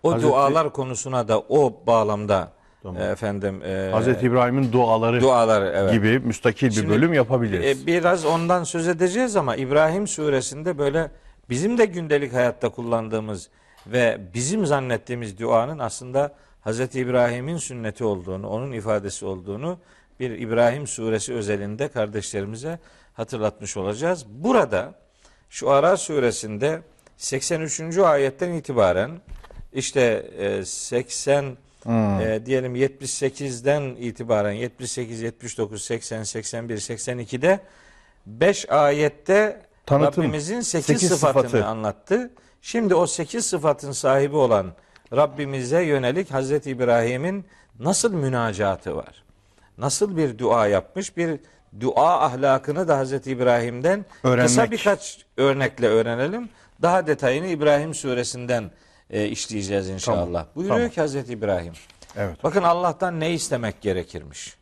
O 0.03 0.13
Hazreti- 0.13 0.23
dualar 0.23 0.73
konusuna 0.73 1.29
da 1.29 1.41
o 1.41 1.81
bağlamda 1.87 2.53
Tamam. 2.83 3.03
Ee, 3.03 3.05
efendim 3.05 3.63
e, 3.63 3.91
Hazreti 3.93 4.27
İbrahim'in 4.27 4.73
duaları, 4.73 5.21
duaları 5.21 5.73
evet. 5.77 5.93
gibi 5.93 6.19
müstakil 6.19 6.67
bir 6.67 6.73
Şimdi, 6.73 6.89
bölüm 6.89 7.15
yapabiliriz. 7.15 7.83
E, 7.83 7.87
biraz 7.87 8.25
ondan 8.25 8.65
söz 8.65 8.89
edeceğiz 8.89 9.37
ama 9.37 9.57
İbrahim 9.57 10.07
suresinde 10.07 10.79
böyle 10.79 11.11
bizim 11.51 11.79
de 11.79 11.85
gündelik 11.85 12.33
hayatta 12.33 12.69
kullandığımız 12.69 13.49
ve 13.87 14.19
bizim 14.35 14.67
zannettiğimiz 14.67 15.39
duanın 15.39 15.79
aslında 15.79 16.35
Hazreti 16.61 17.01
İbrahim'in 17.01 17.57
sünneti 17.57 18.05
olduğunu, 18.05 18.49
onun 18.49 18.73
ifadesi 18.73 19.27
olduğunu 19.27 19.79
bir 20.21 20.31
İbrahim 20.31 20.87
suresi 20.87 21.35
özelinde 21.35 21.89
kardeşlerimize 21.89 22.79
hatırlatmış 23.15 23.77
olacağız. 23.77 24.27
Burada 24.29 24.95
şu 25.51 25.71
Ara 25.71 25.97
suresinde 25.97 26.81
83. 27.17 27.99
ayetten 27.99 28.53
itibaren 28.53 29.11
işte 29.73 30.31
e, 30.39 30.65
80 30.65 31.57
Hmm. 31.87 32.21
E, 32.21 32.47
diyelim 32.47 32.77
78'den 32.77 33.83
itibaren 33.83 34.53
78, 34.53 35.21
79, 35.21 35.83
80, 35.83 36.23
81, 36.23 36.77
82'de 36.77 37.61
5 38.27 38.71
ayette 38.71 39.63
Tanıtım. 39.87 40.25
Rabbimizin 40.25 40.61
8, 40.61 40.87
8 40.87 41.09
sıfatını 41.09 41.43
sıfatı. 41.43 41.67
anlattı. 41.67 42.31
Şimdi 42.63 42.95
o 42.95 43.07
8 43.07 43.47
sıfatın 43.47 43.93
sahibi 43.93 44.37
olan 44.37 44.73
Rabbimize 45.13 45.83
yönelik 45.83 46.33
Hazreti 46.33 46.71
İbrahim'in 46.71 47.45
nasıl 47.79 48.15
münacatı 48.15 48.97
var? 48.97 49.25
Nasıl 49.79 50.17
bir 50.17 50.39
dua 50.39 50.67
yapmış? 50.67 51.17
Bir 51.17 51.41
dua 51.81 52.21
ahlakını 52.21 52.89
da 52.89 52.99
Hazreti 52.99 53.31
İbrahim'den 53.31 54.05
Öğrenmek. 54.25 54.47
kısa 54.47 54.71
birkaç 54.71 55.19
örnekle 55.37 55.87
öğrenelim. 55.87 56.49
Daha 56.83 57.07
detayını 57.07 57.47
İbrahim 57.47 57.95
suresinden 57.95 58.71
e, 59.11 59.29
işleyeceğiz 59.29 59.89
inşallah. 59.89 60.25
Tamam, 60.27 60.47
Buyuruyor 60.57 60.77
tamam. 60.79 60.91
ki 60.91 61.01
Hazreti 61.01 61.33
İbrahim. 61.33 61.73
Evet. 62.17 62.45
Bakın 62.45 62.63
Allah'tan 62.63 63.21
ne 63.21 63.33
istemek 63.33 63.81
gerekirmiş? 63.81 64.57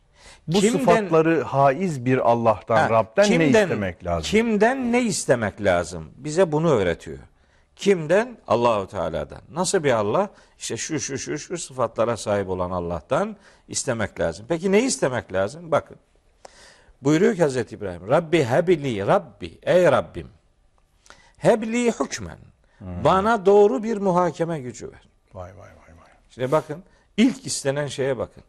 Bu 0.47 0.59
Kimden- 0.59 0.79
sıfatları 0.79 1.43
haiz 1.43 2.05
bir 2.05 2.17
Allah'tan, 2.17 2.77
Ha, 2.77 2.89
Rab'den 2.89 3.39
ne 3.39 3.47
istemek 3.47 4.05
lazım? 4.05 4.23
Kimden 4.31 4.91
ne 4.91 5.01
istemek 5.01 5.61
lazım? 5.61 6.11
Bize 6.15 6.51
bunu 6.51 6.69
öğretiyor. 6.69 7.17
Kimden? 7.75 8.37
Allahu 8.47 8.87
Teala'dan. 8.87 9.41
Nasıl 9.51 9.83
bir 9.83 9.91
Allah? 9.91 10.29
İşte 10.57 10.77
şu 10.77 10.99
şu 10.99 11.17
şu 11.17 11.37
şu 11.37 11.57
sıfatlara 11.57 12.17
sahip 12.17 12.49
olan 12.49 12.71
Allah'tan 12.71 13.35
istemek 13.67 14.19
lazım. 14.19 14.45
Peki 14.49 14.71
ne 14.71 14.83
istemek 14.83 15.33
lazım? 15.33 15.71
Bakın. 15.71 15.97
Buyuruyor 17.01 17.35
ki 17.35 17.41
Hazreti 17.41 17.75
İbrahim. 17.75 18.07
Rabbi 18.07 18.43
hebli 18.43 19.07
Rabbi. 19.07 19.59
Ey 19.63 19.85
Rabbim. 19.85 20.27
Hebli 21.37 21.91
hükmen. 21.91 22.37
Bana 22.85 23.45
doğru 23.45 23.83
bir 23.83 23.97
muhakeme 23.97 24.59
gücü 24.59 24.91
ver. 24.91 25.01
Vay 25.33 25.51
vay 25.51 25.57
vay 25.57 25.69
vay. 25.69 26.09
Şimdi 26.29 26.51
bakın 26.51 26.83
ilk 27.17 27.45
istenen 27.45 27.87
şeye 27.87 28.17
bakın. 28.17 28.43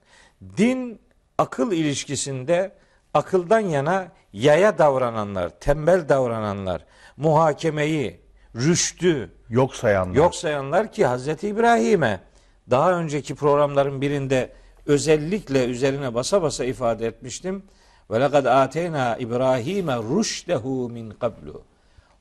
Din 0.57 1.01
akıl 1.39 1.73
ilişkisinde 1.73 2.73
akıldan 3.15 3.61
yana 3.61 4.09
yaya 4.33 4.79
davrananlar, 4.79 5.51
tembel 5.61 6.09
davrananlar, 6.09 6.85
muhakemeyi, 7.17 8.21
rüştü 8.55 9.31
Yok 9.49 9.75
sayanlar. 9.75 10.15
yok 10.17 10.35
sayanlar 10.35 10.93
ki 10.93 11.07
Hazreti 11.07 11.49
İbrahim'e 11.49 12.21
daha 12.71 12.93
önceki 12.93 13.35
programların 13.35 14.01
birinde 14.01 14.53
özellikle 14.87 15.65
üzerine 15.65 16.15
basa 16.15 16.43
basa 16.43 16.65
ifade 16.65 17.07
etmiştim. 17.07 17.63
Ve 18.11 18.21
lekad 18.21 18.45
ateyna 18.45 19.17
İbrahim'e 19.17 19.97
rüşdehu 19.97 20.89
min 20.89 21.11
qablu. 21.11 21.63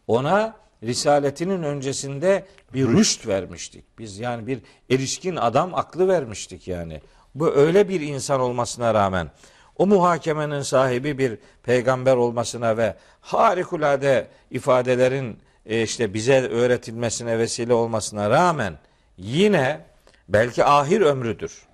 Ona 0.07 0.53
risaletinin 0.85 1.63
öncesinde 1.63 2.45
bir 2.73 2.87
rüşt 2.87 3.27
vermiştik. 3.27 3.85
Biz 3.99 4.19
yani 4.19 4.47
bir 4.47 4.59
erişkin 4.89 5.35
adam 5.35 5.75
aklı 5.75 6.07
vermiştik 6.07 6.67
yani. 6.67 7.01
Bu 7.35 7.51
öyle 7.51 7.89
bir 7.89 8.01
insan 8.01 8.39
olmasına 8.39 8.93
rağmen 8.93 9.31
o 9.77 9.87
muhakemenin 9.87 10.61
sahibi 10.61 11.17
bir 11.17 11.37
peygamber 11.63 12.15
olmasına 12.15 12.77
ve 12.77 12.95
harikulade 13.21 14.27
ifadelerin 14.51 15.39
e, 15.65 15.83
işte 15.83 16.13
bize 16.13 16.41
öğretilmesine 16.41 17.39
vesile 17.39 17.73
olmasına 17.73 18.29
rağmen 18.29 18.77
yine 19.17 19.81
belki 20.29 20.65
ahir 20.65 21.01
ömrüdür. 21.01 21.65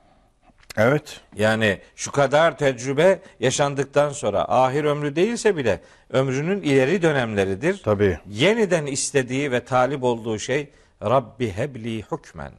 Evet. 0.78 1.22
Yani 1.36 1.80
şu 1.96 2.12
kadar 2.12 2.58
tecrübe 2.58 3.20
yaşandıktan 3.40 4.10
sonra 4.10 4.46
ahir 4.50 4.84
ömrü 4.84 5.16
değilse 5.16 5.58
bile 5.58 5.82
ömrünün 6.10 6.62
ileri 6.62 7.02
dönemleridir. 7.02 7.82
Tabii. 7.84 8.20
Yeniden 8.30 8.86
istediği 8.86 9.52
ve 9.52 9.66
talip 9.66 10.04
olduğu 10.04 10.40
şey 10.40 10.70
Rabbi 11.04 11.52
hebli 11.52 12.04
hükmen. 12.12 12.52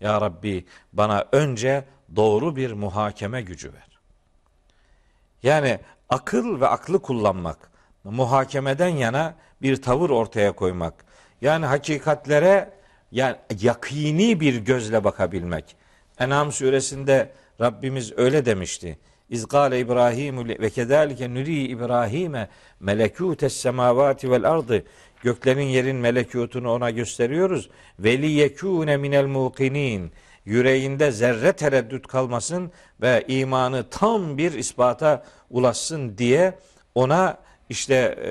Ya 0.00 0.20
Rabbi 0.20 0.64
bana 0.92 1.24
önce 1.32 1.84
doğru 2.16 2.56
bir 2.56 2.72
muhakeme 2.72 3.42
gücü 3.42 3.72
ver. 3.72 3.98
Yani 5.42 5.78
akıl 6.08 6.60
ve 6.60 6.66
aklı 6.66 7.02
kullanmak, 7.02 7.70
muhakemeden 8.04 8.88
yana 8.88 9.34
bir 9.62 9.82
tavır 9.82 10.10
ortaya 10.10 10.52
koymak. 10.52 10.94
Yani 11.40 11.66
hakikatlere 11.66 12.70
yani 13.12 13.36
yakini 13.60 14.40
bir 14.40 14.56
gözle 14.56 15.04
bakabilmek. 15.04 15.76
En'am 16.18 16.52
suresinde 16.52 17.30
Rabbimiz 17.60 18.12
öyle 18.16 18.46
demişti. 18.46 18.98
İzgale 19.30 19.80
İbrahim 19.80 20.48
ve 20.48 20.70
kedalike 20.70 21.34
nuri 21.34 21.62
İbrahim'e 21.62 22.48
melekutes 22.80 23.56
semavati 23.56 24.30
vel 24.30 24.50
ardı 24.50 24.84
göklerin 25.22 25.62
yerin 25.62 25.96
melekutunu 25.96 26.70
ona 26.72 26.90
gösteriyoruz. 26.90 27.70
Ve 27.98 28.22
li 28.22 28.30
yekune 28.30 28.96
minel 28.96 29.26
muqinin 29.26 30.12
yüreğinde 30.44 31.10
zerre 31.10 31.52
tereddüt 31.52 32.06
kalmasın 32.06 32.72
ve 33.02 33.24
imanı 33.28 33.84
tam 33.90 34.38
bir 34.38 34.52
ispata 34.52 35.24
ulaşsın 35.50 36.18
diye 36.18 36.58
ona 36.94 37.38
işte 37.68 37.94
e, 38.24 38.30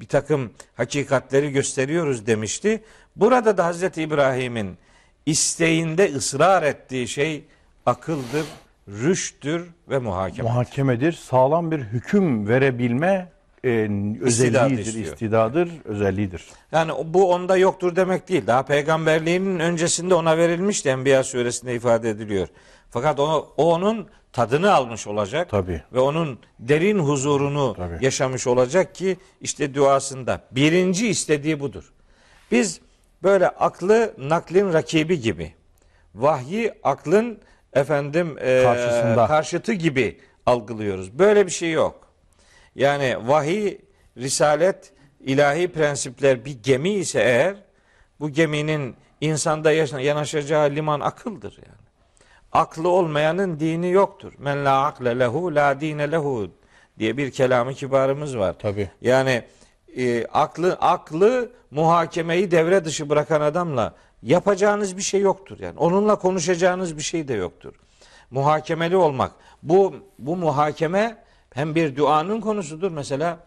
bir 0.00 0.06
takım 0.06 0.52
hakikatleri 0.74 1.52
gösteriyoruz 1.52 2.26
demişti. 2.26 2.84
Burada 3.16 3.56
da 3.56 3.66
Hazreti 3.66 4.02
İbrahim'in 4.02 4.78
isteğinde 5.26 6.14
ısrar 6.14 6.62
ettiği 6.62 7.08
şey 7.08 7.44
akıldır, 7.88 8.46
rüşttür 8.88 9.70
ve 9.88 9.98
muhakeme. 9.98 10.48
Muhakemedir. 10.48 11.12
Sağlam 11.12 11.70
bir 11.70 11.78
hüküm 11.78 12.48
verebilme 12.48 13.32
e, 13.64 13.68
özelliğidir, 14.20 14.86
istiyor. 14.86 15.12
istidadır, 15.12 15.70
özelliğidir. 15.84 16.44
Yani 16.72 16.92
bu 17.04 17.32
onda 17.32 17.56
yoktur 17.56 17.96
demek 17.96 18.28
değil. 18.28 18.46
Daha 18.46 18.62
peygamberliğinin 18.62 19.58
öncesinde 19.58 20.14
ona 20.14 20.38
verilmişti 20.38 20.88
Enbiya 20.88 21.24
suresinde 21.24 21.74
ifade 21.74 22.10
ediliyor. 22.10 22.48
Fakat 22.90 23.20
o, 23.20 23.52
o 23.56 23.74
onun 23.74 24.08
tadını 24.32 24.74
almış 24.74 25.06
olacak. 25.06 25.48
Tabii. 25.50 25.82
Ve 25.92 26.00
onun 26.00 26.38
derin 26.58 26.98
huzurunu 26.98 27.74
Tabii. 27.76 28.04
yaşamış 28.04 28.46
olacak 28.46 28.94
ki 28.94 29.16
işte 29.40 29.74
duasında 29.74 30.40
birinci 30.50 31.08
istediği 31.08 31.60
budur. 31.60 31.92
Biz 32.50 32.80
böyle 33.22 33.48
aklı 33.48 34.14
naklin 34.18 34.72
rakibi 34.72 35.20
gibi, 35.20 35.52
vahyi 36.14 36.72
aklın 36.82 37.38
efendim 37.74 38.36
e, 38.40 38.62
Karşısında. 38.62 39.26
karşıtı 39.26 39.72
gibi 39.72 40.18
algılıyoruz. 40.46 41.18
Böyle 41.18 41.46
bir 41.46 41.50
şey 41.50 41.72
yok. 41.72 42.08
Yani 42.74 43.28
vahiy, 43.28 43.78
risalet, 44.16 44.92
ilahi 45.20 45.68
prensipler 45.68 46.44
bir 46.44 46.62
gemi 46.62 46.90
ise 46.90 47.20
eğer 47.20 47.56
bu 48.20 48.30
geminin 48.30 48.96
insanda 49.20 49.72
yanaşacağı 50.00 50.70
liman 50.70 51.00
akıldır 51.00 51.56
yani. 51.56 51.88
Aklı 52.52 52.88
olmayanın 52.88 53.60
dini 53.60 53.90
yoktur. 53.90 54.32
Men 54.38 54.64
la 54.64 54.84
akle 54.84 55.18
lehu 55.18 55.54
la 55.54 55.80
dine 55.80 56.10
lehu 56.12 56.50
diye 56.98 57.16
bir 57.16 57.30
kelamı 57.30 57.74
kibarımız 57.74 58.38
var. 58.38 58.56
Tabii. 58.58 58.90
Yani 59.00 59.42
e, 59.96 60.26
aklı 60.26 60.72
aklı 60.80 61.52
muhakemeyi 61.70 62.50
devre 62.50 62.84
dışı 62.84 63.08
bırakan 63.08 63.40
adamla 63.40 63.94
yapacağınız 64.22 64.96
bir 64.96 65.02
şey 65.02 65.20
yoktur 65.20 65.58
yani. 65.60 65.78
Onunla 65.78 66.16
konuşacağınız 66.16 66.96
bir 66.96 67.02
şey 67.02 67.28
de 67.28 67.34
yoktur. 67.34 67.74
Muhakemeli 68.30 68.96
olmak. 68.96 69.32
Bu 69.62 69.94
bu 70.18 70.36
muhakeme 70.36 71.16
hem 71.54 71.74
bir 71.74 71.96
duanın 71.96 72.40
konusudur. 72.40 72.90
Mesela 72.90 73.38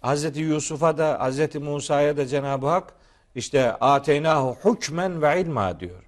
Hazreti 0.00 0.40
Yusuf'a 0.40 0.98
da 0.98 1.20
Hazreti 1.20 1.58
Musa'ya 1.58 2.16
da 2.16 2.26
Cenab-ı 2.26 2.66
Hak 2.66 2.92
işte 3.34 3.72
ateynahu 3.72 4.56
hükmen 4.64 5.22
ve 5.22 5.40
ilma 5.40 5.80
diyor. 5.80 6.02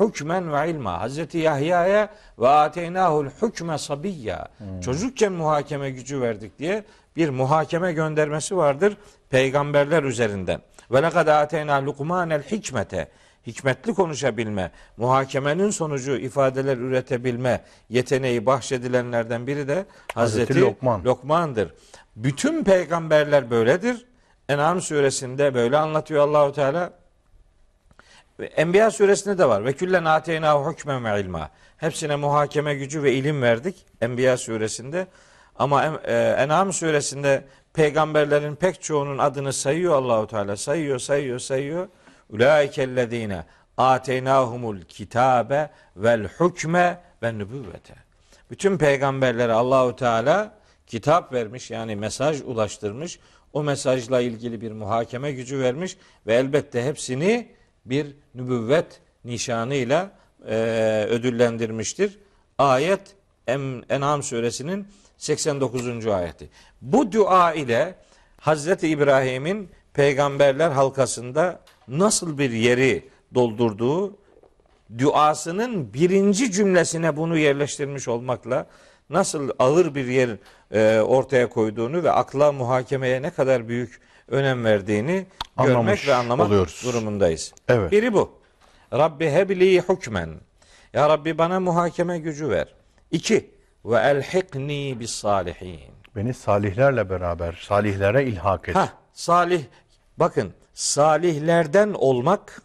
Hükmen 0.00 0.52
ve 0.52 0.70
ilma. 0.70 1.00
Hazreti 1.00 1.38
Yahya'ya 1.38 2.08
ve 2.38 2.48
ateynahul 2.48 3.26
hükme 3.42 3.78
sabiyya. 3.78 4.48
Çocukken 4.84 5.32
muhakeme 5.32 5.90
gücü 5.90 6.20
verdik 6.20 6.58
diye 6.58 6.84
bir 7.16 7.28
muhakeme 7.28 7.92
göndermesi 7.92 8.56
vardır 8.56 8.96
peygamberler 9.30 10.02
üzerinden. 10.02 10.60
Ve 10.90 11.02
lekad 11.02 11.26
ateyna 11.26 11.86
lukmanel 11.86 12.42
hikmete. 12.42 13.08
Hikmetli 13.48 13.94
konuşabilme, 13.94 14.70
muhakemenin 14.96 15.70
sonucu 15.70 16.16
ifadeler 16.16 16.76
üretebilme 16.76 17.64
yeteneği 17.88 18.46
bahşedilenlerden 18.46 19.46
biri 19.46 19.68
de 19.68 19.86
Hazreti, 20.14 20.40
Hazreti 20.40 20.60
Lokman. 20.60 21.04
Lokman'dır. 21.04 21.74
Bütün 22.16 22.64
peygamberler 22.64 23.50
böyledir. 23.50 24.06
En'am 24.48 24.80
suresinde 24.80 25.54
böyle 25.54 25.76
anlatıyor 25.76 26.28
Allahu 26.28 26.52
Teala. 26.52 26.92
Enbiya 28.56 28.90
suresinde 28.90 29.38
de 29.38 29.48
var. 29.48 29.64
Ve 29.64 29.72
küllen 29.72 30.04
ateynahu 30.04 30.72
hükmen 30.72 31.04
ve 31.04 31.20
ilma. 31.20 31.50
Hepsine 31.76 32.16
muhakeme 32.16 32.74
gücü 32.74 33.02
ve 33.02 33.12
ilim 33.12 33.42
verdik 33.42 33.86
Enbiya 34.00 34.36
suresinde. 34.36 35.06
Ama 35.58 35.84
e, 36.04 36.14
En'am 36.38 36.72
suresinde 36.72 37.44
peygamberlerin 37.72 38.54
pek 38.54 38.82
çoğunun 38.82 39.18
adını 39.18 39.52
sayıyor 39.52 39.94
Allahu 39.94 40.26
Teala. 40.26 40.56
Sayıyor, 40.56 40.98
sayıyor, 40.98 41.38
sayıyor. 41.38 41.88
Ulaikellezine 42.30 43.44
ateynahumul 43.76 44.80
kitabe 44.80 45.70
vel 45.96 46.28
hükme 46.28 47.00
ve 47.22 47.38
nübüvvete. 47.38 47.94
Bütün 48.50 48.78
peygamberlere 48.78 49.52
Allahu 49.52 49.96
Teala 49.96 50.58
kitap 50.86 51.32
vermiş 51.32 51.70
yani 51.70 51.96
mesaj 51.96 52.40
ulaştırmış. 52.40 53.18
O 53.52 53.62
mesajla 53.62 54.20
ilgili 54.20 54.60
bir 54.60 54.72
muhakeme 54.72 55.32
gücü 55.32 55.58
vermiş 55.60 55.96
ve 56.26 56.34
elbette 56.34 56.84
hepsini 56.84 57.48
bir 57.84 58.16
nübüvvet 58.34 59.00
nişanıyla 59.24 60.10
e, 60.48 60.56
ödüllendirmiştir. 61.10 62.18
Ayet 62.58 63.00
En'am 63.88 64.22
suresinin 64.22 64.88
89. 65.16 66.06
ayeti. 66.06 66.50
Bu 66.82 67.12
dua 67.12 67.52
ile 67.52 67.94
Hazreti 68.40 68.88
İbrahim'in 68.88 69.70
peygamberler 69.94 70.70
halkasında 70.70 71.60
nasıl 71.88 72.38
bir 72.38 72.50
yeri 72.50 73.08
doldurduğu 73.34 74.16
duasının 74.98 75.94
birinci 75.94 76.52
cümlesine 76.52 77.16
bunu 77.16 77.38
yerleştirmiş 77.38 78.08
olmakla 78.08 78.66
nasıl 79.10 79.50
ağır 79.58 79.94
bir 79.94 80.06
yer 80.06 80.30
e, 80.72 81.00
ortaya 81.00 81.48
koyduğunu 81.48 82.02
ve 82.02 82.10
akla 82.10 82.52
muhakemeye 82.52 83.22
ne 83.22 83.30
kadar 83.30 83.68
büyük 83.68 84.00
önem 84.28 84.64
verdiğini 84.64 85.26
Anlamış 85.56 85.76
görmek 85.76 86.08
ve 86.08 86.14
anlamak 86.14 86.46
oluyoruz. 86.46 86.82
durumundayız. 86.84 87.54
Evet. 87.68 87.92
Biri 87.92 88.12
bu. 88.14 88.32
Rabbi 88.92 89.30
hebli 89.30 89.82
hükmen. 89.82 90.30
Ya 90.92 91.08
Rabbi 91.08 91.38
bana 91.38 91.60
muhakeme 91.60 92.18
gücü 92.18 92.48
ver. 92.48 92.74
İki. 93.10 93.50
Ve 93.84 93.96
elhikni 93.96 95.00
bis 95.00 95.10
salihin. 95.10 95.80
Beni 96.16 96.34
salihlerle 96.34 97.10
beraber, 97.10 97.58
salihlere 97.68 98.24
ilhak 98.24 98.68
et. 98.68 98.76
Ha, 98.76 98.92
salih. 99.12 99.62
Bakın 100.16 100.52
salihlerden 100.78 101.92
olmak 101.92 102.62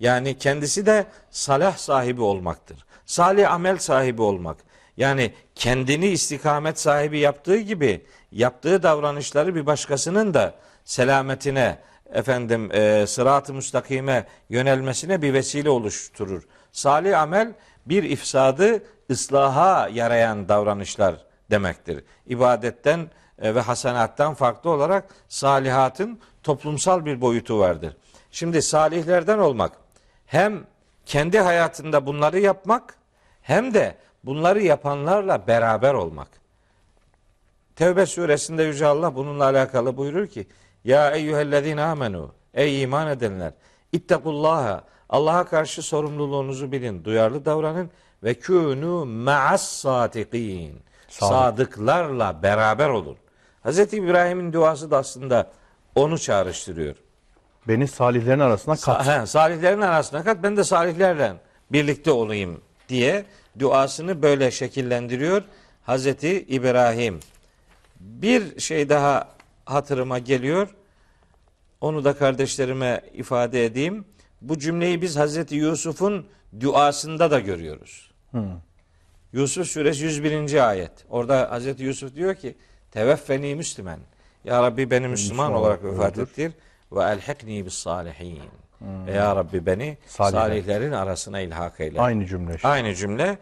yani 0.00 0.38
kendisi 0.38 0.86
de 0.86 1.06
salah 1.30 1.76
sahibi 1.76 2.22
olmaktır. 2.22 2.84
Salih 3.06 3.52
amel 3.52 3.78
sahibi 3.78 4.22
olmak. 4.22 4.56
Yani 4.96 5.32
kendini 5.54 6.06
istikamet 6.06 6.80
sahibi 6.80 7.18
yaptığı 7.18 7.58
gibi 7.58 8.06
yaptığı 8.32 8.82
davranışları 8.82 9.54
bir 9.54 9.66
başkasının 9.66 10.34
da 10.34 10.54
selametine 10.84 11.78
efendim 12.12 12.72
e, 12.72 13.06
sırat-ı 13.06 13.54
müstakime 13.54 14.26
yönelmesine 14.48 15.22
bir 15.22 15.34
vesile 15.34 15.70
oluşturur. 15.70 16.42
Salih 16.72 17.20
amel 17.20 17.52
bir 17.86 18.02
ifsadı 18.02 18.82
ıslaha 19.10 19.88
yarayan 19.88 20.48
davranışlar 20.48 21.14
demektir. 21.50 22.04
İbadetten 22.26 23.10
e, 23.38 23.54
ve 23.54 23.60
hasenattan 23.60 24.34
farklı 24.34 24.70
olarak 24.70 25.04
salihatın 25.28 26.20
toplumsal 26.42 27.04
bir 27.04 27.20
boyutu 27.20 27.58
vardır. 27.58 27.96
Şimdi 28.30 28.62
salihlerden 28.62 29.38
olmak 29.38 29.72
hem 30.26 30.66
kendi 31.06 31.38
hayatında 31.38 32.06
bunları 32.06 32.38
yapmak 32.38 32.94
hem 33.42 33.74
de 33.74 33.96
bunları 34.24 34.62
yapanlarla 34.62 35.46
beraber 35.46 35.94
olmak. 35.94 36.28
Tevbe 37.76 38.06
suresinde 38.06 38.62
Yüce 38.62 38.86
Allah 38.86 39.14
bununla 39.14 39.44
alakalı 39.44 39.96
buyurur 39.96 40.26
ki 40.26 40.46
Ya 40.84 41.10
eyyühellezine 41.10 41.82
amenu 41.82 42.34
Ey 42.54 42.82
iman 42.82 43.08
edenler 43.08 43.52
İttekullaha 43.92 44.84
Allah'a 45.08 45.44
karşı 45.44 45.82
sorumluluğunuzu 45.82 46.72
bilin, 46.72 47.04
duyarlı 47.04 47.44
davranın 47.44 47.90
ve 48.22 48.32
kûnû 48.32 49.06
ma'as 49.24 49.68
sadikin. 49.68 50.80
Sadıklarla 51.08 52.42
beraber 52.42 52.88
olun. 52.88 53.16
Hz. 53.64 53.78
İbrahim'in 53.78 54.52
duası 54.52 54.90
da 54.90 54.98
aslında 54.98 55.50
onu 55.94 56.18
çağrıştırıyor. 56.18 56.96
Beni 57.68 57.88
salihlerin 57.88 58.40
arasına 58.40 58.76
kat. 58.76 59.06
Sa- 59.06 59.22
he, 59.22 59.26
salihlerin 59.26 59.80
arasına 59.80 60.24
kat 60.24 60.42
ben 60.42 60.56
de 60.56 60.64
salihlerle 60.64 61.32
birlikte 61.72 62.10
olayım 62.10 62.60
diye 62.88 63.24
duasını 63.58 64.22
böyle 64.22 64.50
şekillendiriyor 64.50 65.42
Hazreti 65.82 66.42
İbrahim. 66.42 67.20
Bir 68.00 68.60
şey 68.60 68.88
daha 68.88 69.28
hatırıma 69.64 70.18
geliyor. 70.18 70.68
Onu 71.80 72.04
da 72.04 72.16
kardeşlerime 72.16 73.00
ifade 73.14 73.64
edeyim. 73.64 74.04
Bu 74.40 74.58
cümleyi 74.58 75.02
biz 75.02 75.16
Hazreti 75.16 75.54
Yusuf'un 75.56 76.26
duasında 76.60 77.30
da 77.30 77.40
görüyoruz. 77.40 78.10
Yusuf 79.32 79.66
suresi 79.66 80.04
101. 80.04 80.68
ayet. 80.68 80.92
Orada 81.10 81.50
Hazreti 81.50 81.84
Yusuf 81.84 82.14
diyor 82.14 82.34
ki 82.34 82.56
teveffeni 82.90 83.54
müslümen. 83.54 83.98
Ya 84.44 84.62
Rabbi 84.62 84.90
beni 84.90 85.08
Müslüman 85.08 85.10
Müslüman 85.10 85.52
olarak 85.52 85.84
vefat 85.84 86.18
ettir 86.18 86.52
ve 86.92 87.02
elhikni 87.02 87.66
bis 87.66 87.74
salihin. 87.74 88.40
Ve 89.06 89.12
ya 89.12 89.36
Rabbi 89.36 89.66
beni 89.66 89.98
Salihler. 90.06 90.40
salihlerin 90.40 90.92
arasına 90.92 91.40
ilhak 91.40 91.80
eyle. 91.80 92.00
Aynı 92.00 92.26
cümle. 92.26 92.54
işte. 92.54 92.68
Aynı 92.68 92.94
cümle. 92.94 93.38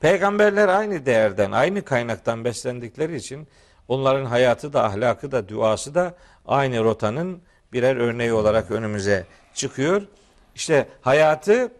Peygamberler 0.00 0.68
aynı 0.68 1.06
değerden, 1.06 1.52
aynı 1.52 1.82
kaynaktan 1.84 2.44
beslendikleri 2.44 3.16
için 3.16 3.48
onların 3.88 4.24
hayatı 4.24 4.72
da, 4.72 4.84
ahlakı 4.84 5.32
da, 5.32 5.48
duası 5.48 5.94
da 5.94 6.14
aynı 6.46 6.84
rotanın 6.84 7.42
birer 7.72 7.96
örneği 7.96 8.32
olarak 8.32 8.70
önümüze 8.70 9.26
çıkıyor. 9.54 10.02
İşte 10.54 10.88
hayatı 11.00 11.72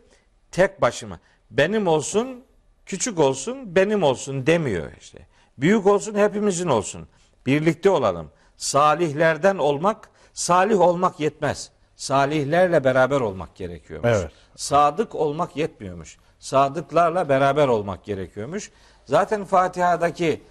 tek 0.50 0.80
başıma 0.80 1.20
benim 1.50 1.86
olsun, 1.86 2.44
küçük 2.86 3.18
olsun, 3.18 3.76
benim 3.76 4.02
olsun 4.02 4.46
demiyor 4.46 4.92
işte. 5.00 5.26
Büyük 5.58 5.86
olsun, 5.86 6.14
hepimizin 6.14 6.68
olsun. 6.68 7.08
Birlikte 7.46 7.90
olalım. 7.90 8.30
Salihlerden 8.62 9.58
olmak, 9.58 10.10
salih 10.32 10.80
olmak 10.80 11.20
yetmez. 11.20 11.70
Salihlerle 11.96 12.84
beraber 12.84 13.20
olmak 13.20 13.54
gerekiyormuş. 13.54 14.10
Evet. 14.12 14.30
Sadık 14.56 15.14
olmak 15.14 15.56
yetmiyormuş. 15.56 16.18
Sadıklarla 16.38 17.28
beraber 17.28 17.68
olmak 17.68 18.04
gerekiyormuş. 18.04 18.70
Zaten 19.04 19.44
Fatiha'daki 19.44 20.42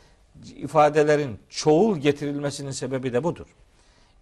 ifadelerin 0.56 1.40
çoğul 1.50 1.98
getirilmesinin 1.98 2.72
sebebi 2.72 3.14
de 3.14 3.24
budur. 3.24 3.46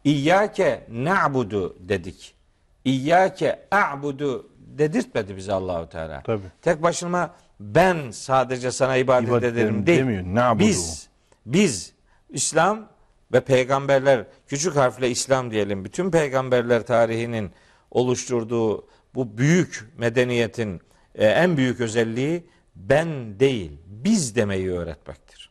İyyâke 0.04 0.88
na'budu 0.92 1.76
dedik. 1.80 2.36
İyyâke 2.86 3.68
a'budu 3.72 4.50
dedirtmedi 4.58 5.38
bize 5.38 5.54
Allahu 5.54 5.90
Teala. 5.90 6.24
Tabii. 6.24 6.52
Tek 6.62 6.84
başıma 6.84 7.34
ben 7.60 8.12
sadece 8.12 8.72
sana 8.72 8.98
ibadet, 8.98 9.30
İbadet 9.30 9.54
ederim 9.54 9.86
değil. 9.86 10.00
demiyor. 10.00 10.24
Na'budu. 10.26 10.60
Biz 10.64 11.08
biz 11.46 11.94
İslam 12.30 12.99
ve 13.34 13.40
peygamberler 13.40 14.26
küçük 14.48 14.76
harfle 14.76 15.10
İslam 15.10 15.52
diyelim. 15.52 15.86
Bütün 15.86 16.12
peygamberler 16.12 16.86
tarihinin 16.86 17.52
oluşturduğu 17.92 18.88
bu 19.16 19.38
büyük 19.38 19.90
medeniyetin 19.98 20.82
e, 21.16 21.26
en 21.26 21.58
büyük 21.58 21.80
özelliği 21.80 22.44
ben 22.76 23.40
değil, 23.40 23.72
biz 23.86 24.36
demeyi 24.36 24.72
öğretmektir. 24.72 25.50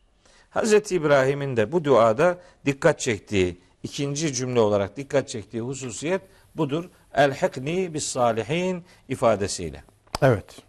Hazreti 0.49 0.95
İbrahim'in 0.95 1.57
de 1.57 1.71
bu 1.71 1.83
duada 1.83 2.37
dikkat 2.65 2.99
çektiği 2.99 3.61
ikinci 3.83 4.33
cümle 4.33 4.59
olarak 4.59 4.97
dikkat 4.97 5.29
çektiği 5.29 5.61
hususiyet 5.61 6.21
budur. 6.55 6.89
Elhikni 7.13 7.93
bis 7.93 8.05
salihin 8.05 8.83
ifadesiyle. 9.09 9.83
Evet. 10.21 10.61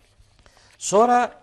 Sonra 0.79 1.40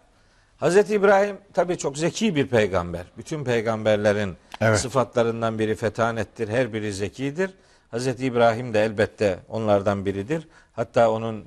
Hazreti 0.58 0.94
İbrahim 0.94 1.38
tabii 1.54 1.78
çok 1.78 1.98
zeki 1.98 2.36
bir 2.36 2.48
peygamber. 2.48 3.06
Bütün 3.18 3.44
peygamberlerin 3.44 4.38
Evet. 4.62 4.80
sıfatlarından 4.80 5.60
biri 5.60 5.76
fetanettir. 5.76 6.48
Her 6.50 6.74
biri 6.74 6.94
zekidir. 6.94 7.52
Hazreti 7.92 8.26
İbrahim 8.26 8.74
de 8.74 8.84
elbette 8.84 9.40
onlardan 9.50 10.06
biridir. 10.06 10.48
Hatta 10.74 11.12
onun 11.12 11.46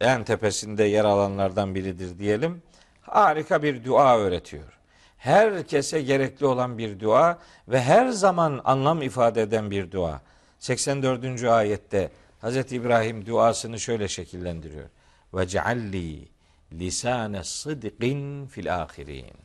en 0.00 0.24
tepesinde 0.24 0.84
yer 0.84 1.04
alanlardan 1.04 1.74
biridir 1.74 2.18
diyelim. 2.18 2.62
Harika 3.02 3.62
bir 3.62 3.84
dua 3.84 4.18
öğretiyor. 4.18 4.78
Herkese 5.18 6.02
gerekli 6.02 6.46
olan 6.46 6.78
bir 6.78 7.00
dua 7.00 7.38
ve 7.68 7.82
her 7.82 8.08
zaman 8.08 8.60
anlam 8.64 9.02
ifade 9.02 9.42
eden 9.42 9.70
bir 9.70 9.92
dua. 9.92 10.20
84. 10.58 11.44
ayette 11.44 12.10
Hazreti 12.40 12.76
İbrahim 12.76 13.26
duasını 13.26 13.80
şöyle 13.80 14.08
şekillendiriyor. 14.08 14.88
Ve 15.34 15.46
cealli 15.46 16.28
lisane 16.72 17.44
sıdqin 17.44 18.46
fil 18.46 18.82
ahirin. 18.82 19.36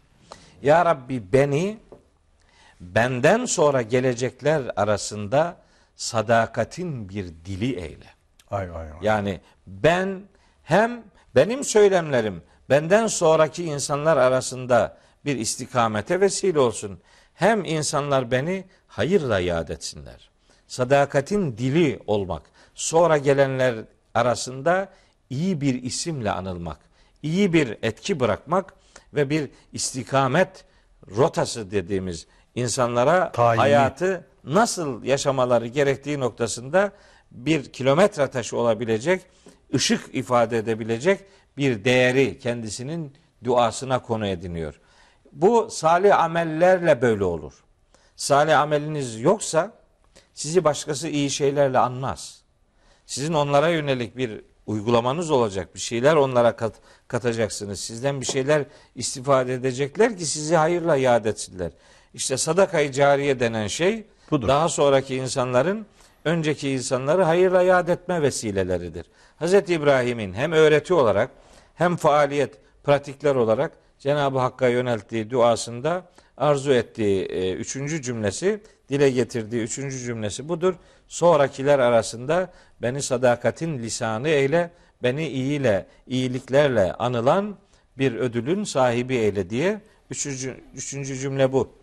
Ya 0.61 0.85
Rabbi 0.85 1.33
beni 1.33 1.77
benden 2.79 3.45
sonra 3.45 3.81
gelecekler 3.81 4.71
arasında 4.75 5.57
sadakatin 5.95 7.09
bir 7.09 7.25
dili 7.45 7.79
eyle. 7.79 8.05
Ay 8.51 8.69
ay 8.69 8.91
ay. 8.91 8.97
Yani 9.01 9.41
ben 9.67 10.23
hem 10.63 11.03
benim 11.35 11.63
söylemlerim 11.63 12.43
benden 12.69 13.07
sonraki 13.07 13.63
insanlar 13.63 14.17
arasında 14.17 14.97
bir 15.25 15.37
istikamete 15.37 16.21
vesile 16.21 16.59
olsun. 16.59 16.99
Hem 17.33 17.65
insanlar 17.65 18.31
beni 18.31 18.65
hayırla 18.87 19.39
yad 19.39 19.69
etsinler. 19.69 20.29
Sadakatin 20.67 21.57
dili 21.57 21.99
olmak, 22.07 22.41
sonra 22.75 23.17
gelenler 23.17 23.75
arasında 24.13 24.89
iyi 25.29 25.61
bir 25.61 25.83
isimle 25.83 26.31
anılmak, 26.31 26.79
iyi 27.23 27.53
bir 27.53 27.77
etki 27.81 28.19
bırakmak 28.19 28.73
ve 29.13 29.29
bir 29.29 29.49
istikamet 29.71 30.65
rotası 31.17 31.71
dediğimiz 31.71 32.27
insanlara 32.55 33.31
Tayini. 33.31 33.61
hayatı 33.61 34.27
nasıl 34.43 35.03
yaşamaları 35.03 35.67
gerektiği 35.67 36.19
noktasında 36.19 36.91
bir 37.31 37.73
kilometre 37.73 38.27
taşı 38.27 38.57
olabilecek, 38.57 39.21
ışık 39.73 40.15
ifade 40.15 40.57
edebilecek 40.57 41.19
bir 41.57 41.85
değeri 41.85 42.39
kendisinin 42.39 43.13
duasına 43.43 44.01
konu 44.01 44.27
ediniyor. 44.27 44.79
Bu 45.31 45.67
salih 45.71 46.19
amellerle 46.19 47.01
böyle 47.01 47.23
olur. 47.23 47.53
Salih 48.15 48.59
ameliniz 48.59 49.21
yoksa 49.21 49.71
sizi 50.33 50.63
başkası 50.63 51.07
iyi 51.07 51.29
şeylerle 51.29 51.79
anmaz. 51.79 52.43
Sizin 53.05 53.33
onlara 53.33 53.69
yönelik 53.69 54.17
bir 54.17 54.41
uygulamanız 54.65 55.31
olacak. 55.31 55.75
Bir 55.75 55.79
şeyler 55.79 56.15
onlara 56.15 56.55
kat, 56.55 56.75
katacaksınız. 57.07 57.79
Sizden 57.79 58.21
bir 58.21 58.25
şeyler 58.25 58.65
istifade 58.95 59.53
edecekler 59.53 60.17
ki 60.17 60.25
sizi 60.25 60.55
hayırla 60.55 60.95
yad 60.95 61.25
etsinler. 61.25 61.71
İşte 62.13 62.37
sadakayı 62.37 62.91
cariye 62.91 63.39
denen 63.39 63.67
şey 63.67 64.05
Budur. 64.31 64.47
daha 64.47 64.69
sonraki 64.69 65.15
insanların 65.15 65.85
önceki 66.25 66.69
insanları 66.69 67.23
hayırla 67.23 67.61
yad 67.61 67.87
etme 67.87 68.21
vesileleridir. 68.21 69.05
Hz. 69.41 69.53
İbrahim'in 69.53 70.33
hem 70.33 70.51
öğreti 70.51 70.93
olarak 70.93 71.29
hem 71.75 71.95
faaliyet, 71.95 72.53
pratikler 72.83 73.35
olarak 73.35 73.71
Cenab-ı 73.99 74.39
Hakk'a 74.39 74.67
yönelttiği 74.67 75.29
duasında 75.29 76.05
arzu 76.37 76.73
ettiği 76.73 77.25
e, 77.25 77.53
üçüncü 77.53 78.01
cümlesi, 78.01 78.61
dile 78.89 79.09
getirdiği 79.09 79.61
üçüncü 79.61 79.99
cümlesi 79.99 80.49
budur. 80.49 80.75
Sonrakiler 81.07 81.79
arasında 81.79 82.53
beni 82.81 83.01
sadakatin 83.01 83.79
lisanı 83.79 84.29
eyle, 84.29 84.71
beni 85.03 85.27
iyiyle, 85.27 85.87
iyiliklerle 86.07 86.93
anılan 86.93 87.57
bir 87.97 88.15
ödülün 88.15 88.63
sahibi 88.63 89.15
eyle 89.15 89.49
diye 89.49 89.81
üçüncü, 90.09 90.63
üçüncü 90.73 91.19
cümle 91.19 91.53
bu. 91.53 91.73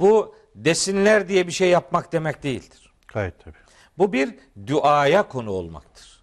Bu 0.00 0.34
desinler 0.54 1.28
diye 1.28 1.46
bir 1.46 1.52
şey 1.52 1.68
yapmak 1.70 2.12
demek 2.12 2.42
değildir. 2.42 2.92
Gayet 3.08 3.44
tabii. 3.44 3.56
Bu 3.98 4.12
bir 4.12 4.34
duaya 4.66 5.28
konu 5.28 5.50
olmaktır. 5.50 6.22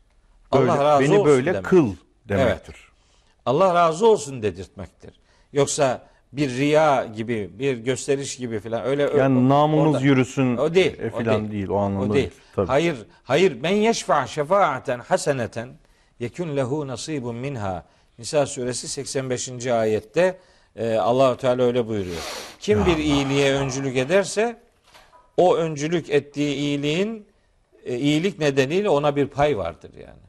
Böyle, 0.53 0.71
Allah 0.71 0.83
razı 0.83 1.03
beni 1.03 1.13
olsun 1.13 1.25
böyle 1.25 1.53
demek. 1.53 1.65
kıl 1.65 1.95
demektir. 2.25 2.75
Allah 3.45 3.75
razı 3.75 4.07
olsun 4.07 4.43
dedirtmektir. 4.43 5.19
Yoksa 5.53 6.07
bir 6.33 6.49
riya 6.57 7.05
gibi, 7.05 7.49
bir 7.59 7.77
gösteriş 7.77 8.37
gibi 8.37 8.59
filan 8.59 8.83
öyle 8.85 9.01
Yani 9.17 9.39
o- 9.39 9.49
namımız 9.49 9.95
orada- 9.95 10.05
yürüsün 10.05 10.57
o 10.57 10.73
değil, 10.75 10.99
e, 10.99 11.11
o 11.15 11.17
filan 11.19 11.41
değil. 11.41 11.51
değil. 11.51 11.67
O 11.69 11.75
anlamda 11.77 12.11
O 12.11 12.13
değil. 12.15 12.31
Tabii. 12.55 12.67
Hayır, 12.67 12.95
hayır. 13.23 13.61
Men 13.61 13.71
yeşfa 13.75 14.27
şefaaten 14.27 14.99
haseneten 14.99 15.69
yekun 16.19 16.57
lehu 16.57 16.87
nasibun 16.87 17.35
minha. 17.35 17.85
Nisa 18.19 18.45
suresi 18.45 18.87
85. 18.87 19.67
ayette 19.71 20.39
e, 20.75 20.95
Allahu 20.95 21.37
Teala 21.37 21.63
öyle 21.63 21.87
buyuruyor. 21.87 22.21
Kim 22.59 22.85
bir 22.85 22.97
iyiliğe 22.97 23.53
öncülük 23.53 23.97
ederse 23.97 24.59
o 25.37 25.55
öncülük 25.57 26.09
ettiği 26.09 26.55
iyiliğin 26.55 27.25
e, 27.85 27.97
iyilik 27.97 28.39
nedeniyle 28.39 28.89
ona 28.89 29.15
bir 29.15 29.27
pay 29.27 29.57
vardır 29.57 29.91
yani. 29.99 30.19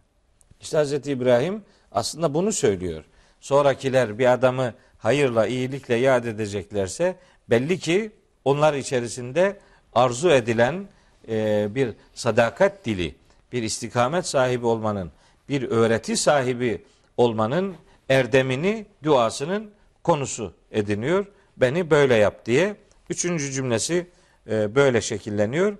İşte 0.61 0.79
Hz. 0.79 0.93
İbrahim 1.09 1.63
aslında 1.93 2.35
bunu 2.35 2.53
söylüyor. 2.53 3.05
Sonrakiler 3.41 4.19
bir 4.19 4.33
adamı 4.33 4.75
hayırla, 5.05 5.47
iyilikle 5.47 5.95
yad 5.95 6.25
edeceklerse 6.25 7.17
belli 7.51 7.79
ki 7.79 8.11
onlar 8.45 8.75
içerisinde 8.75 9.59
arzu 9.95 10.31
edilen 10.31 10.89
e, 11.29 11.69
bir 11.75 11.95
sadakat 12.15 12.85
dili, 12.85 13.15
bir 13.53 13.63
istikamet 13.63 14.27
sahibi 14.27 14.67
olmanın, 14.67 15.13
bir 15.49 15.63
öğreti 15.63 16.17
sahibi 16.17 16.85
olmanın 17.17 17.75
erdemini 18.09 18.87
duasının 19.03 19.71
konusu 20.03 20.55
ediniyor. 20.71 21.27
Beni 21.57 21.91
böyle 21.91 22.15
yap 22.15 22.47
diye. 22.47 22.77
Üçüncü 23.11 23.53
cümlesi 23.53 24.07
e, 24.51 24.75
böyle 24.75 25.01
şekilleniyor. 25.01 25.77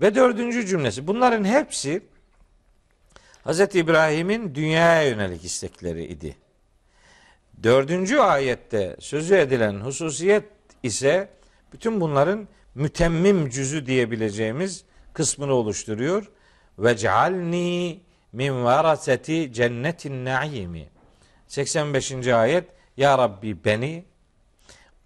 Ve 0.00 0.14
dördüncü 0.14 0.66
cümlesi. 0.66 1.06
Bunların 1.06 1.44
hepsi 1.44 2.02
Hz. 3.44 3.60
İbrahim'in 3.60 4.54
dünyaya 4.54 5.08
yönelik 5.08 5.44
istekleri 5.44 6.04
idi. 6.04 6.36
Dördüncü 7.62 8.18
ayette 8.18 8.96
sözü 9.00 9.34
edilen 9.34 9.80
hususiyet 9.80 10.44
ise 10.82 11.28
bütün 11.72 12.00
bunların 12.00 12.48
mütemmim 12.74 13.50
cüzü 13.50 13.86
diyebileceğimiz 13.86 14.84
kısmını 15.12 15.52
oluşturuyor. 15.52 16.30
Ve 16.78 16.96
cealni 16.96 18.00
min 18.32 18.64
varaseti 18.64 19.52
cennetin 19.52 20.24
naimi. 20.24 20.88
85. 21.46 22.28
ayet 22.28 22.64
Ya 22.96 23.18
Rabbi 23.18 23.64
beni 23.64 24.04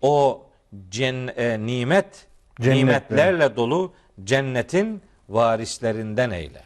o 0.00 0.46
cen, 0.90 1.30
e, 1.36 1.66
nimet 1.66 2.26
Cennet, 2.60 2.76
nimetlerle 2.76 3.56
dolu 3.56 3.94
cennetin 4.24 5.02
varislerinden 5.28 6.30
eyle. 6.30 6.62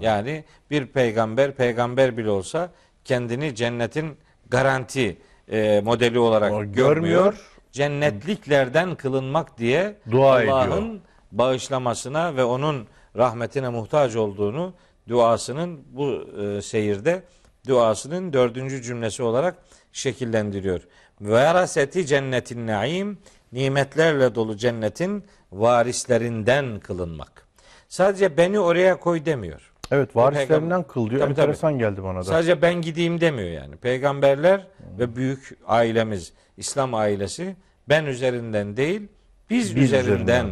Yani 0.00 0.44
bir 0.70 0.86
peygamber 0.86 1.52
peygamber 1.52 2.16
bile 2.16 2.30
olsa 2.30 2.72
kendini 3.04 3.54
cennetin 3.54 4.16
garanti 4.50 5.16
e, 5.48 5.80
modeli 5.84 6.18
olarak 6.18 6.52
O 6.52 6.56
görmüyor. 6.58 6.94
görmüyor. 6.94 7.34
Cennetliklerden 7.72 8.94
kılınmak 8.94 9.58
diye 9.58 9.96
Dua 10.10 10.42
ediyor. 10.42 10.58
Allah'ın 10.58 11.00
bağışlamasına 11.32 12.36
ve 12.36 12.44
onun 12.44 12.86
rahmetine 13.16 13.68
muhtaç 13.68 14.16
olduğunu 14.16 14.74
duasının 15.08 15.80
bu 15.92 16.28
e, 16.42 16.62
seyirde 16.62 17.22
duasının 17.68 18.32
dördüncü 18.32 18.82
cümlesi 18.82 19.22
olarak 19.22 19.56
şekillendiriyor. 19.92 20.80
Veraseti 21.20 22.06
cennetin 22.06 22.66
naim 22.66 23.18
nimetlerle 23.52 24.34
dolu 24.34 24.56
cennetin 24.56 25.24
varislerinden 25.52 26.80
kılınmak. 26.80 27.46
Sadece 27.88 28.36
beni 28.36 28.60
oraya 28.60 29.00
koy 29.00 29.24
demiyor. 29.24 29.72
Evet 29.90 30.16
varislerinden 30.16 30.82
kıl 30.82 31.10
diyor. 31.10 31.20
Tabii, 31.20 31.30
Enteresan 31.30 31.78
geldi 31.78 32.04
bana 32.04 32.18
da. 32.18 32.24
Sadece 32.24 32.62
ben 32.62 32.74
gideyim 32.82 33.20
demiyor 33.20 33.48
yani. 33.48 33.76
Peygamberler 33.76 34.66
ve 34.98 35.16
büyük 35.16 35.58
ailemiz, 35.66 36.32
İslam 36.56 36.94
ailesi 36.94 37.56
ben 37.88 38.04
üzerinden 38.04 38.76
değil, 38.76 39.02
biz, 39.50 39.76
Biz 39.76 39.84
üzerinden, 39.84 40.50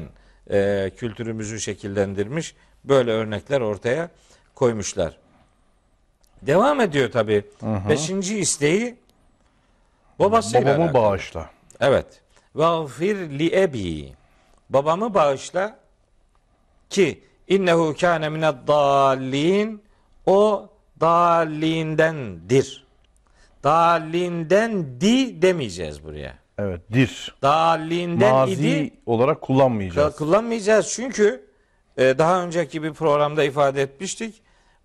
e, 0.50 0.90
kültürümüzü 0.96 1.60
şekillendirmiş. 1.60 2.54
Böyle 2.84 3.10
örnekler 3.10 3.60
ortaya 3.60 4.10
koymuşlar. 4.54 5.18
Devam 6.42 6.80
ediyor 6.80 7.10
tabi. 7.10 7.44
Beşinci 7.88 8.38
isteği 8.38 8.96
babasıyla 10.18 10.66
Babamı 10.66 10.82
alakalı. 10.84 11.02
bağışla. 11.04 11.50
Evet. 11.80 12.06
Vagfir 12.54 13.16
li 13.16 13.60
ebi. 13.60 14.12
Babamı 14.70 15.14
bağışla 15.14 15.78
ki 16.90 17.24
innehu 17.48 17.94
kâne 18.00 18.28
mined 18.28 18.54
dallin. 18.66 19.82
O 20.26 20.68
dallindendir. 21.00 22.86
Dallinden 23.64 25.00
di 25.00 25.42
demeyeceğiz 25.42 26.04
buraya. 26.04 26.34
Evet 26.58 26.80
dir. 26.92 27.34
Dallinden 27.42 28.32
Mazi 28.32 28.52
idi 28.52 28.90
olarak 29.06 29.40
kullanmayacağız. 29.40 30.16
kullanmayacağız 30.16 30.92
çünkü 30.92 31.46
e, 31.96 32.18
daha 32.18 32.42
önceki 32.42 32.82
bir 32.82 32.92
programda 32.92 33.44
ifade 33.44 33.82
etmiştik. 33.82 34.42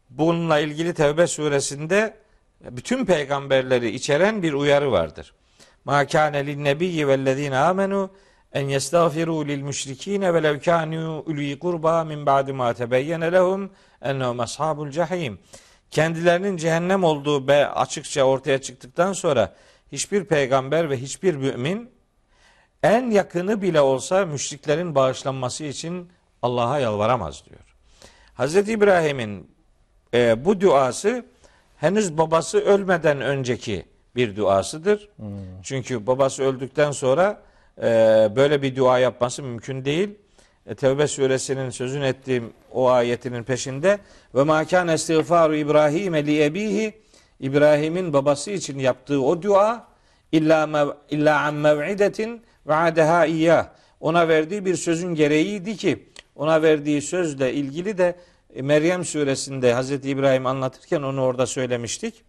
Bununla 0.09 0.59
ilgili 0.59 0.93
Tevbe 0.93 1.27
suresinde 1.27 2.13
bütün 2.61 3.05
peygamberleri 3.05 3.89
içeren 3.89 4.43
bir 4.43 4.53
uyarı 4.53 4.91
vardır. 4.91 5.33
Ma 5.85 6.07
kâne 6.07 6.47
lin 6.47 6.63
nebiyyi 6.63 7.07
vellezîne 7.07 7.57
amenu 7.57 8.09
en 8.57 8.67
yestağfirû 8.69 9.47
lil 9.47 9.61
müşrikîne 9.61 10.33
ve 10.33 10.43
lev 10.43 10.57
kânû 10.57 11.23
ulî 11.25 11.59
kurba 11.59 12.03
min 12.03 12.25
ba'di 12.25 12.53
ma 12.53 12.73
tebeyyene 12.73 13.31
lehum 13.31 13.69
ennehum 14.01 14.39
ashabul 14.39 14.89
cehîm. 14.89 15.39
Kendilerinin 15.91 16.57
cehennem 16.57 17.03
olduğu 17.03 17.47
be 17.47 17.67
açıkça 17.67 18.23
ortaya 18.23 18.61
çıktıktan 18.61 19.13
sonra 19.13 19.53
hiçbir 19.91 20.25
peygamber 20.25 20.89
ve 20.89 20.97
hiçbir 20.97 21.35
mümin 21.35 21.89
en 22.83 23.11
yakını 23.11 23.61
bile 23.61 23.81
olsa 23.81 24.25
müşriklerin 24.25 24.95
bağışlanması 24.95 25.63
için 25.63 26.09
Allah'a 26.41 26.79
yalvaramaz 26.79 27.43
diyor. 27.45 27.75
Hz. 28.37 28.69
İbrahim'in 28.69 29.51
e, 30.13 30.45
bu 30.45 30.61
duası 30.61 31.25
henüz 31.77 32.17
babası 32.17 32.59
ölmeden 32.59 33.21
önceki 33.21 33.85
bir 34.15 34.35
duasıdır. 34.35 35.09
Çünkü 35.63 36.07
babası 36.07 36.43
öldükten 36.43 36.91
sonra 36.91 37.46
böyle 38.35 38.61
bir 38.61 38.75
dua 38.75 38.99
yapması 38.99 39.43
mümkün 39.43 39.85
değil. 39.85 40.09
E, 40.67 40.75
Tevbe 40.75 41.07
suresinin 41.07 41.69
sözün 41.69 42.01
ettiğim 42.01 42.53
o 42.71 42.89
ayetinin 42.89 43.43
peşinde 43.43 43.99
ve 44.35 44.43
ma 44.43 44.65
kana 44.65 44.93
istiğfaru 44.93 45.55
İbrahim 45.55 46.13
li 46.13 46.43
ebihi 46.43 46.93
İbrahim'in 47.39 48.13
babası 48.13 48.51
için 48.51 48.79
yaptığı 48.79 49.21
o 49.21 49.41
dua 49.41 49.87
illa 50.31 50.67
mev, 50.67 50.89
illa 51.09 51.41
an 51.41 51.53
mev'idetin 51.53 52.41
ve 52.67 52.75
adeha 52.75 53.25
iyyah. 53.25 53.67
Ona 53.99 54.27
verdiği 54.27 54.65
bir 54.65 54.75
sözün 54.75 55.15
gereğiydi 55.15 55.77
ki 55.77 56.09
ona 56.35 56.61
verdiği 56.61 57.01
sözle 57.01 57.53
ilgili 57.53 57.97
de 57.97 58.15
e, 58.55 58.61
Meryem 58.61 59.05
suresinde 59.05 59.73
Hazreti 59.73 60.09
İbrahim 60.09 60.45
anlatırken 60.45 61.01
onu 61.01 61.21
orada 61.21 61.45
söylemiştik. 61.45 62.23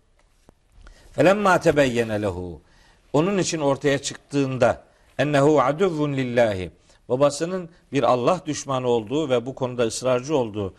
Felemma 1.13 1.61
tebeyyene 1.61 2.23
lehu. 2.23 2.61
Onun 3.13 3.39
için 3.39 3.61
ortaya 3.61 3.99
çıktığında 3.99 4.88
ennehu 5.19 5.61
aduvvun 5.61 6.12
lillahi. 6.12 6.71
Babasının 7.09 7.71
bir 7.93 8.03
Allah 8.03 8.41
düşmanı 8.47 8.89
olduğu 8.89 9.31
ve 9.31 9.47
bu 9.47 9.55
konuda 9.55 9.83
ısrarcı 9.83 10.37
olduğu 10.37 10.75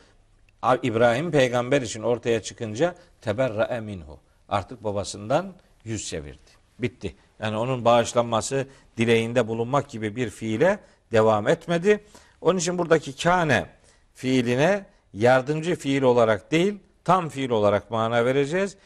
İbrahim 0.84 1.32
peygamber 1.32 1.82
için 1.82 2.04
ortaya 2.04 2.42
çıkınca 2.42 2.96
teberra 3.22 3.82
minhu. 3.82 4.20
Artık 4.50 4.84
babasından 4.84 5.54
yüz 5.84 6.08
çevirdi. 6.10 6.52
Bitti. 6.80 7.16
Yani 7.40 7.58
onun 7.58 7.86
bağışlanması 7.86 8.68
dileğinde 8.98 9.48
bulunmak 9.48 9.90
gibi 9.90 10.16
bir 10.16 10.30
fiile 10.30 10.80
devam 11.12 11.48
etmedi. 11.48 12.04
Onun 12.42 12.60
için 12.60 12.78
buradaki 12.78 13.16
kâne 13.16 13.66
fiiline 14.14 14.86
yardımcı 15.14 15.76
fiil 15.76 16.02
olarak 16.02 16.52
değil, 16.52 16.80
tam 17.04 17.30
fiil 17.30 17.50
olarak 17.50 17.92
mana 17.92 18.26
vereceğiz. 18.26 18.78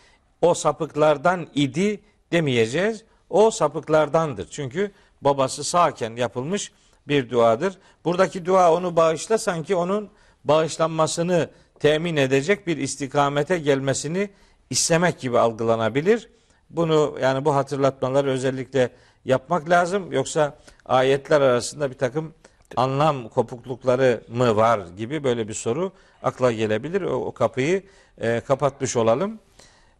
O 0.41 0.53
sapıklardan 0.53 1.47
idi 1.55 2.01
demeyeceğiz. 2.31 3.03
O 3.29 3.51
sapıklardandır. 3.51 4.47
Çünkü 4.51 4.91
babası 5.23 5.63
sağken 5.63 6.15
yapılmış 6.15 6.71
bir 7.07 7.29
duadır. 7.29 7.77
Buradaki 8.05 8.45
dua 8.45 8.73
onu 8.73 8.95
bağışla 8.95 9.37
sanki 9.37 9.75
onun 9.75 10.09
bağışlanmasını 10.43 11.49
temin 11.79 12.15
edecek 12.15 12.67
bir 12.67 12.77
istikamete 12.77 13.59
gelmesini 13.59 14.29
istemek 14.69 15.19
gibi 15.19 15.39
algılanabilir. 15.39 16.29
Bunu 16.69 17.17
yani 17.21 17.45
bu 17.45 17.55
hatırlatmaları 17.55 18.29
özellikle 18.29 18.89
yapmak 19.25 19.69
lazım. 19.69 20.11
Yoksa 20.11 20.57
ayetler 20.85 21.41
arasında 21.41 21.89
bir 21.91 21.97
takım 21.97 22.33
anlam 22.75 23.29
kopuklukları 23.29 24.23
mı 24.27 24.55
var 24.55 24.81
gibi 24.97 25.23
böyle 25.23 25.47
bir 25.47 25.53
soru 25.53 25.91
akla 26.23 26.51
gelebilir. 26.51 27.01
O, 27.01 27.15
o 27.15 27.31
kapıyı 27.31 27.83
e, 28.21 28.39
kapatmış 28.39 28.95
olalım. 28.95 29.39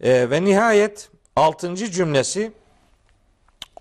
E, 0.02 0.30
ve 0.30 0.44
nihayet 0.44 1.10
altıncı 1.36 1.92
cümlesi 1.92 2.52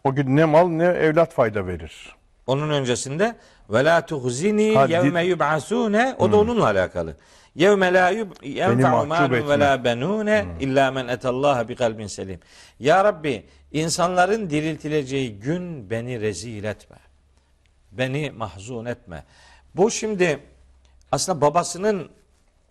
O 0.05 0.15
gün 0.15 0.37
ne 0.37 0.45
mal 0.45 0.69
ne 0.69 0.85
evlat 0.85 1.33
fayda 1.33 1.67
verir. 1.67 2.17
onun 2.47 2.71
öncesinde 2.71 3.37
ve 3.71 3.85
la 3.85 4.07
tuhzini 4.07 4.63
yevme 4.93 5.25
yub'asune 5.25 6.15
o 6.19 6.33
da 6.33 6.37
onunla 6.37 6.65
alakalı. 6.65 7.17
Yevme 7.55 7.93
la 7.93 8.11
yenfe'u 8.43 9.07
malun 9.07 9.49
ve 9.49 9.59
la 9.59 9.85
benune 9.85 10.47
illa 10.61 10.91
men 10.91 11.09
etallaha 11.09 11.69
bi 11.69 11.75
kalbin 11.77 12.07
selim. 12.07 12.41
Ya 12.81 13.05
Rabbi 13.05 13.47
insanların 13.73 14.51
diriltileceği 14.51 15.41
gün 15.41 15.91
beni 15.91 16.21
rezil 16.21 16.65
etme. 16.65 16.97
Beni 17.93 18.31
mahzun 18.31 18.85
etme. 18.85 19.25
Bu 19.75 19.91
şimdi 19.91 20.39
aslında 21.13 21.41
babasının 21.41 22.11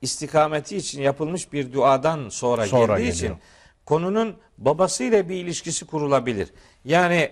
istikameti 0.01 0.77
için 0.77 1.01
yapılmış 1.01 1.53
bir 1.53 1.73
duadan 1.73 2.29
sonra, 2.29 2.65
Sonra 2.65 2.85
geldiği 2.85 3.11
geliyor. 3.11 3.13
için 3.13 3.35
konunun 3.91 4.35
babasıyla 4.57 5.29
bir 5.29 5.35
ilişkisi 5.35 5.85
kurulabilir. 5.85 6.49
Yani 6.85 7.31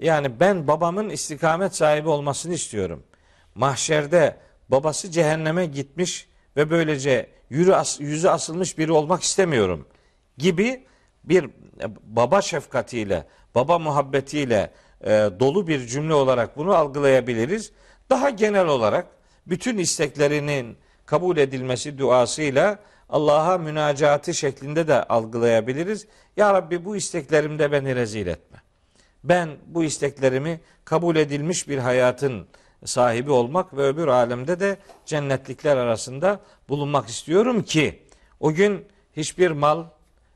yani 0.00 0.40
ben 0.40 0.66
babamın 0.66 1.08
istikamet 1.08 1.76
sahibi 1.76 2.08
olmasını 2.08 2.54
istiyorum. 2.54 3.02
Mahşerde 3.54 4.36
babası 4.68 5.10
cehenneme 5.10 5.66
gitmiş 5.66 6.28
ve 6.56 6.70
böylece 6.70 7.30
yürü 7.50 7.72
as- 7.72 8.00
yüzü 8.00 8.28
asılmış 8.28 8.78
biri 8.78 8.92
olmak 8.92 9.22
istemiyorum 9.22 9.88
gibi 10.38 10.84
bir 11.24 11.50
baba 12.02 12.42
şefkatiyle, 12.42 13.26
baba 13.54 13.78
muhabbetiyle 13.78 14.70
e, 15.04 15.08
dolu 15.40 15.66
bir 15.66 15.86
cümle 15.86 16.14
olarak 16.14 16.56
bunu 16.56 16.74
algılayabiliriz. 16.74 17.72
Daha 18.10 18.30
genel 18.30 18.66
olarak 18.66 19.06
bütün 19.46 19.78
isteklerinin 19.78 20.76
kabul 21.06 21.36
edilmesi 21.36 21.98
duasıyla 21.98 22.78
Allah'a 23.10 23.58
münacatı 23.58 24.34
şeklinde 24.34 24.88
de 24.88 25.04
algılayabiliriz. 25.04 26.06
Ya 26.36 26.54
Rabbi 26.54 26.84
bu 26.84 26.96
isteklerimde 26.96 27.72
beni 27.72 27.96
rezil 27.96 28.26
etme. 28.26 28.58
Ben 29.24 29.48
bu 29.66 29.84
isteklerimi 29.84 30.60
kabul 30.84 31.16
edilmiş 31.16 31.68
bir 31.68 31.78
hayatın 31.78 32.46
sahibi 32.84 33.30
olmak 33.30 33.76
ve 33.76 33.82
öbür 33.82 34.08
alemde 34.08 34.60
de 34.60 34.76
cennetlikler 35.06 35.76
arasında 35.76 36.40
bulunmak 36.68 37.08
istiyorum 37.08 37.62
ki 37.62 38.02
o 38.40 38.52
gün 38.52 38.86
hiçbir 39.16 39.50
mal 39.50 39.84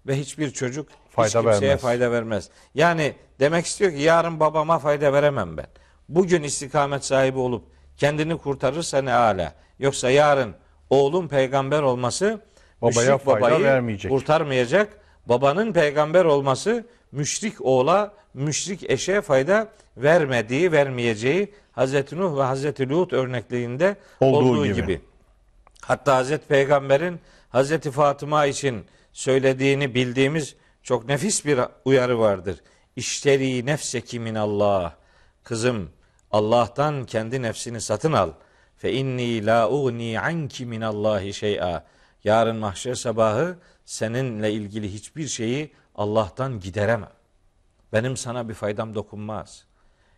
ve 0.07 0.19
hiçbir 0.19 0.51
çocuk 0.51 0.89
Fayda 1.11 1.27
hiç 1.27 1.33
kimseye 1.33 1.69
vermez. 1.69 1.81
fayda 1.81 2.11
vermez. 2.13 2.51
Yani 2.75 3.15
demek 3.41 3.67
istiyor 3.67 3.93
ki 3.93 3.99
yarın 3.99 4.41
babama 4.41 4.79
fayda 4.79 5.13
veremem 5.13 5.57
ben. 5.57 5.67
Bugün 6.09 6.43
istikamet 6.43 7.05
sahibi 7.05 7.39
olup 7.39 7.65
kendini 7.97 8.39
kurtarırsa 8.39 9.03
ne 9.03 9.13
ala. 9.13 9.55
Yoksa 9.79 10.11
yarın 10.11 10.55
oğlun 10.91 11.29
peygamber 11.29 11.83
olması 11.83 12.41
Babaya 12.85 13.13
müşrik 13.13 13.25
fayda 13.27 13.41
babayı 13.41 13.65
vermeyecek. 13.65 14.11
kurtarmayacak. 14.11 14.99
Babanın 15.27 15.73
peygamber 15.73 16.25
olması 16.25 16.87
müşrik 17.13 17.61
oğla, 17.61 18.15
müşrik 18.35 18.91
eşe 18.91 19.21
fayda 19.21 19.69
vermediği, 19.97 20.73
vermeyeceği 20.73 21.55
Hazreti 21.73 22.17
Nuh 22.17 22.39
ve 22.39 22.43
Hazreti 22.43 22.89
Lut 22.89 23.13
örnekliğinde 23.13 23.97
Olduğu 24.21 24.37
olduğu, 24.37 24.67
gibi. 24.67 24.77
gibi. 24.77 25.01
Hatta 25.83 26.17
Hazreti 26.17 26.47
Peygamber'in 26.47 27.21
Hazreti 27.49 27.91
Fatıma 27.91 28.47
için 28.47 28.85
söylediğini 29.13 29.95
bildiğimiz 29.95 30.57
çok 30.83 31.09
nefis 31.09 31.45
bir 31.45 31.61
uyarı 31.85 32.19
vardır. 32.19 32.63
İşteri 32.97 33.67
nefseki 33.67 34.21
min 34.21 34.35
Allah. 34.35 34.97
Kızım 35.45 35.91
Allah'tan 36.31 37.05
kendi 37.05 37.43
nefsini 37.43 37.81
satın 37.81 38.13
al. 38.13 38.31
Fe 38.77 38.93
inni 38.93 39.47
la 39.47 39.71
ugni 39.71 40.21
anki 40.21 40.67
min 40.67 40.81
Allahi 40.81 41.33
şey'a. 41.35 41.85
Yarın 42.25 42.57
mahşer 42.57 42.95
sabahı 42.95 43.57
seninle 43.85 44.53
ilgili 44.53 44.93
hiçbir 44.93 45.29
şeyi 45.29 45.73
Allah'tan 45.95 46.61
gideremem. 46.61 47.13
Benim 47.93 48.17
sana 48.17 48.49
bir 48.49 48.55
faydam 48.55 48.95
dokunmaz. 48.95 49.65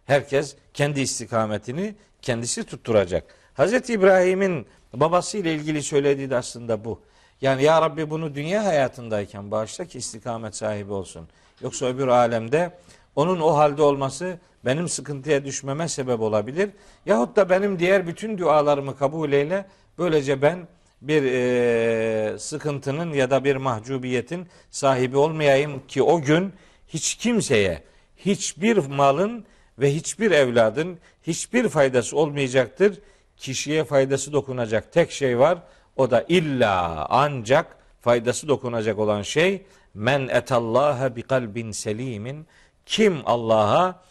Herkes 0.05 0.57
kendi 0.75 1.01
istikametini 1.01 1.95
kendisi 2.23 2.65
tutturacak. 2.65 3.25
Hazreti 3.55 3.93
İbrahim'in 3.93 4.67
babasıyla 4.95 5.51
ilgili 5.51 5.83
söylediği 5.83 6.31
de 6.31 6.37
aslında 6.37 6.85
bu. 6.85 7.01
Yani 7.41 7.63
ya 7.63 7.83
Rabbi 7.83 8.11
bunu 8.11 8.35
dünya 8.35 8.65
hayatındayken 8.65 9.51
bağışla 9.51 9.85
ki 9.85 9.99
istikamet 9.99 10.57
sahibi 10.57 10.93
olsun. 10.93 11.29
Yoksa 11.61 11.87
öbür 11.87 12.09
alemde 12.09 12.79
onun 13.17 13.41
o 13.41 13.57
halde 13.57 13.83
olması 13.83 14.39
benim 14.65 14.89
sıkıntıya 14.89 15.45
düşmeme 15.45 15.89
sebep 15.89 16.21
olabilir. 16.21 16.71
Yahut 17.07 17.37
da 17.37 17.51
benim 17.51 17.79
diğer 17.79 18.07
bütün 18.07 18.39
dualarımı 18.39 18.97
kabul 18.99 19.33
eyle. 19.33 19.67
Böylece 19.99 20.43
ben 20.43 20.69
bir 21.03 21.23
e, 21.23 22.39
sıkıntının 22.39 23.13
ya 23.13 23.31
da 23.31 23.45
bir 23.45 23.57
mahcubiyetin 23.57 24.47
sahibi 24.71 25.17
olmayayım 25.17 25.87
ki 25.87 26.03
o 26.03 26.21
gün 26.21 26.53
hiç 26.89 27.15
kimseye 27.15 27.83
hiçbir 28.17 28.77
malın 28.77 29.45
ve 29.79 29.95
hiçbir 29.95 30.31
evladın 30.31 30.99
hiçbir 31.23 31.69
faydası 31.69 32.17
olmayacaktır. 32.17 32.99
Kişiye 33.37 33.85
faydası 33.85 34.33
dokunacak 34.33 34.93
tek 34.93 35.11
şey 35.11 35.39
var. 35.39 35.59
O 35.97 36.11
da 36.11 36.25
illa 36.29 37.07
ancak 37.11 37.77
faydası 38.01 38.49
dokunacak 38.49 38.99
olan 38.99 39.23
şey 39.23 39.67
men 39.95 40.29
etallaha 40.29 41.17
bi 41.17 41.23
kalbin 41.23 41.73
selimin 41.73 42.47
kim 42.87 43.23
Allah'a 43.25 44.03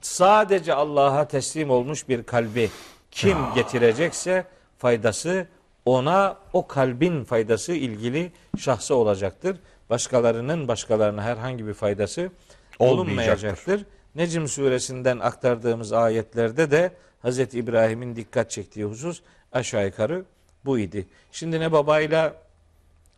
sadece 0.00 0.74
Allah'a 0.74 1.28
teslim 1.28 1.70
olmuş 1.70 2.08
bir 2.08 2.22
kalbi 2.22 2.70
kim 3.10 3.36
getirecekse 3.54 4.44
faydası 4.78 5.46
ona 5.94 6.36
o 6.52 6.66
kalbin 6.66 7.24
faydası 7.24 7.72
ilgili 7.72 8.32
şahsı 8.58 8.94
olacaktır. 8.94 9.56
Başkalarının 9.90 10.68
başkalarına 10.68 11.22
herhangi 11.22 11.66
bir 11.66 11.74
faydası 11.74 12.30
olunmayacaktır. 12.78 13.84
Necm 14.14 14.46
suresinden 14.46 15.18
aktardığımız 15.18 15.92
ayetlerde 15.92 16.70
de 16.70 16.92
Hz. 17.24 17.38
İbrahim'in 17.38 18.16
dikkat 18.16 18.50
çektiği 18.50 18.84
husus 18.84 19.22
aşağı 19.52 19.86
yukarı 19.86 20.24
bu 20.64 20.78
idi. 20.78 21.06
Şimdi 21.32 21.60
ne 21.60 21.72
babayla 21.72 22.34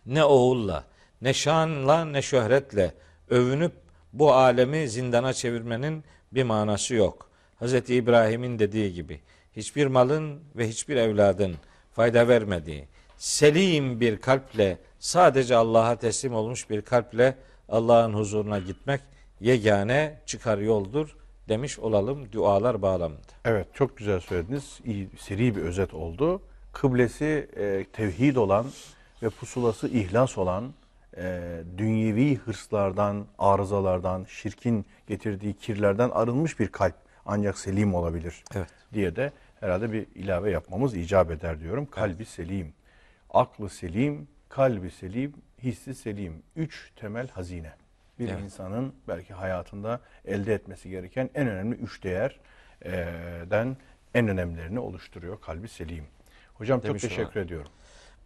ne 0.06 0.24
oğulla, 0.24 0.84
ne 1.22 1.34
şanla 1.34 2.04
ne 2.04 2.22
şöhretle 2.22 2.94
övünüp 3.30 3.72
bu 4.12 4.32
alemi 4.32 4.88
zindana 4.88 5.32
çevirmenin 5.32 6.04
bir 6.32 6.42
manası 6.42 6.94
yok. 6.94 7.30
Hz. 7.60 7.74
İbrahim'in 7.74 8.58
dediği 8.58 8.94
gibi 8.94 9.20
hiçbir 9.56 9.86
malın 9.86 10.40
ve 10.56 10.68
hiçbir 10.68 10.96
evladın 10.96 11.56
fayda 11.92 12.28
vermediği, 12.28 12.84
selim 13.16 14.00
bir 14.00 14.20
kalple 14.20 14.78
sadece 14.98 15.56
Allah'a 15.56 15.96
teslim 15.96 16.34
olmuş 16.34 16.70
bir 16.70 16.82
kalple 16.82 17.34
Allah'ın 17.68 18.14
huzuruna 18.14 18.58
gitmek 18.58 19.00
yegane 19.40 20.20
çıkar 20.26 20.58
yoldur 20.58 21.16
demiş 21.48 21.78
olalım 21.78 22.32
dualar 22.32 22.82
bağlamında. 22.82 23.32
Evet 23.44 23.66
çok 23.74 23.96
güzel 23.96 24.20
söylediniz. 24.20 24.80
İyi, 24.84 25.08
seri 25.18 25.56
bir 25.56 25.62
özet 25.62 25.94
oldu. 25.94 26.42
Kıblesi 26.72 27.48
e, 27.56 27.84
tevhid 27.92 28.36
olan 28.36 28.66
ve 29.22 29.30
pusulası 29.30 29.88
ihlas 29.88 30.38
olan 30.38 30.72
e, 31.16 31.40
dünyevi 31.78 32.36
hırslardan, 32.36 33.26
arızalardan, 33.38 34.24
şirkin 34.28 34.86
getirdiği 35.06 35.54
kirlerden 35.54 36.10
arınmış 36.10 36.60
bir 36.60 36.68
kalp 36.68 36.94
ancak 37.26 37.58
selim 37.58 37.94
olabilir 37.94 38.44
Evet. 38.54 38.68
diye 38.94 39.16
de 39.16 39.32
herhalde 39.60 39.92
bir 39.92 40.06
ilave 40.14 40.50
yapmamız 40.50 40.96
icap 40.96 41.30
eder 41.30 41.60
diyorum. 41.60 41.86
Kalbi 41.86 42.24
selim, 42.24 42.72
aklı 43.30 43.68
selim, 43.70 44.28
kalbi 44.48 44.90
selim, 44.90 45.32
hissi 45.62 45.94
selim. 45.94 46.42
Üç 46.56 46.90
temel 46.96 47.28
hazine. 47.28 47.72
Bir 48.18 48.28
Evet. 48.28 48.40
insanın 48.44 48.94
belki 49.08 49.34
hayatında 49.34 50.00
elde 50.24 50.54
etmesi 50.54 50.90
gereken 50.90 51.30
en 51.34 51.48
önemli 51.48 51.76
üç 51.76 52.02
değerden 52.02 53.76
en 54.14 54.28
önemlilerini 54.28 54.78
oluşturuyor 54.78 55.40
kalbi 55.40 55.68
selim. 55.68 56.04
Hocam 56.54 56.82
Demiş 56.82 57.02
çok 57.02 57.10
teşekkür 57.10 57.32
olan. 57.36 57.46
ediyorum. 57.46 57.70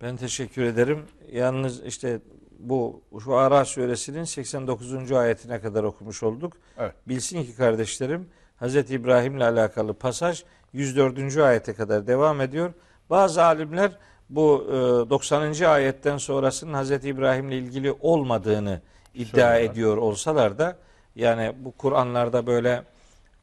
Ben 0.03 0.17
teşekkür 0.17 0.63
ederim. 0.63 1.05
Yalnız 1.33 1.85
işte 1.85 2.21
bu 2.59 3.03
şu 3.25 3.35
Ara 3.35 3.65
suresinin 3.65 4.25
89. 4.25 5.13
ayetine 5.13 5.61
kadar 5.61 5.85
okumuş 5.85 6.23
olduk. 6.23 6.57
Evet. 6.79 6.95
Bilsin 7.09 7.45
ki 7.45 7.57
kardeşlerim 7.57 8.29
Hz. 8.61 8.77
İbrahim'le 8.77 9.41
alakalı 9.41 9.95
pasaj 9.95 10.45
104. 10.75 11.37
ayete 11.37 11.75
kadar 11.75 12.07
devam 12.07 12.41
ediyor. 12.41 12.73
Bazı 13.11 13.45
alimler 13.45 13.93
bu 14.31 14.65
e, 14.69 15.11
90. 15.11 15.65
ayetten 15.65 16.19
sonrasının 16.19 16.83
Hz. 16.83 16.91
İbrahim'le 16.91 17.51
ilgili 17.51 17.93
olmadığını 18.01 18.81
iddia 19.15 19.31
Söylüyorlar. 19.31 19.61
ediyor 19.61 19.97
olsalar 19.97 20.59
da 20.59 20.77
yani 21.17 21.53
bu 21.65 21.73
Kur'anlarda 21.73 22.47
böyle 22.47 22.83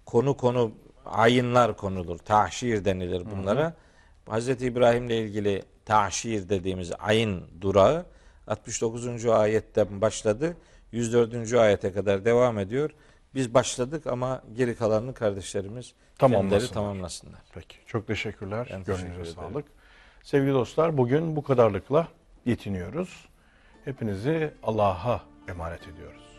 konu 0.06 0.38
konu 0.38 0.72
ayınlar 1.06 1.78
konulur. 1.78 2.18
Tahşir 2.18 2.86
denilir 2.86 3.24
bunlara. 3.32 3.74
Hz. 4.30 4.50
İbrahim'le 4.50 5.10
ilgili 5.10 5.64
tahşir 5.86 6.50
dediğimiz 6.50 6.92
ayın 7.00 7.44
durağı 7.62 8.06
69. 8.48 9.26
ayetten 9.26 10.02
başladı. 10.02 10.58
104. 10.92 11.54
ayete 11.54 11.92
kadar 11.92 12.26
devam 12.26 12.60
ediyor. 12.60 12.92
Biz 13.36 13.54
başladık 13.54 14.08
ama 14.08 14.42
geri 14.54 14.76
kalanını 14.76 15.14
kardeşlerimiz 15.14 15.94
kendileri 16.20 16.72
tamamlasınlar. 16.72 17.42
Peki. 17.54 17.78
Çok 17.86 18.08
teşekkürler. 18.08 18.68
Ben 18.72 18.84
teşekkür 18.84 19.04
Gönlünüze 19.04 19.32
ederim. 19.32 19.52
sağlık. 19.54 19.66
Sevgili 20.24 20.54
dostlar 20.54 20.98
bugün 20.98 21.36
bu 21.36 21.44
kadarlıkla 21.44 22.08
yetiniyoruz. 22.46 23.26
Hepinizi 23.86 24.54
Allah'a 24.64 25.22
emanet 25.48 25.88
ediyoruz. 25.88 26.31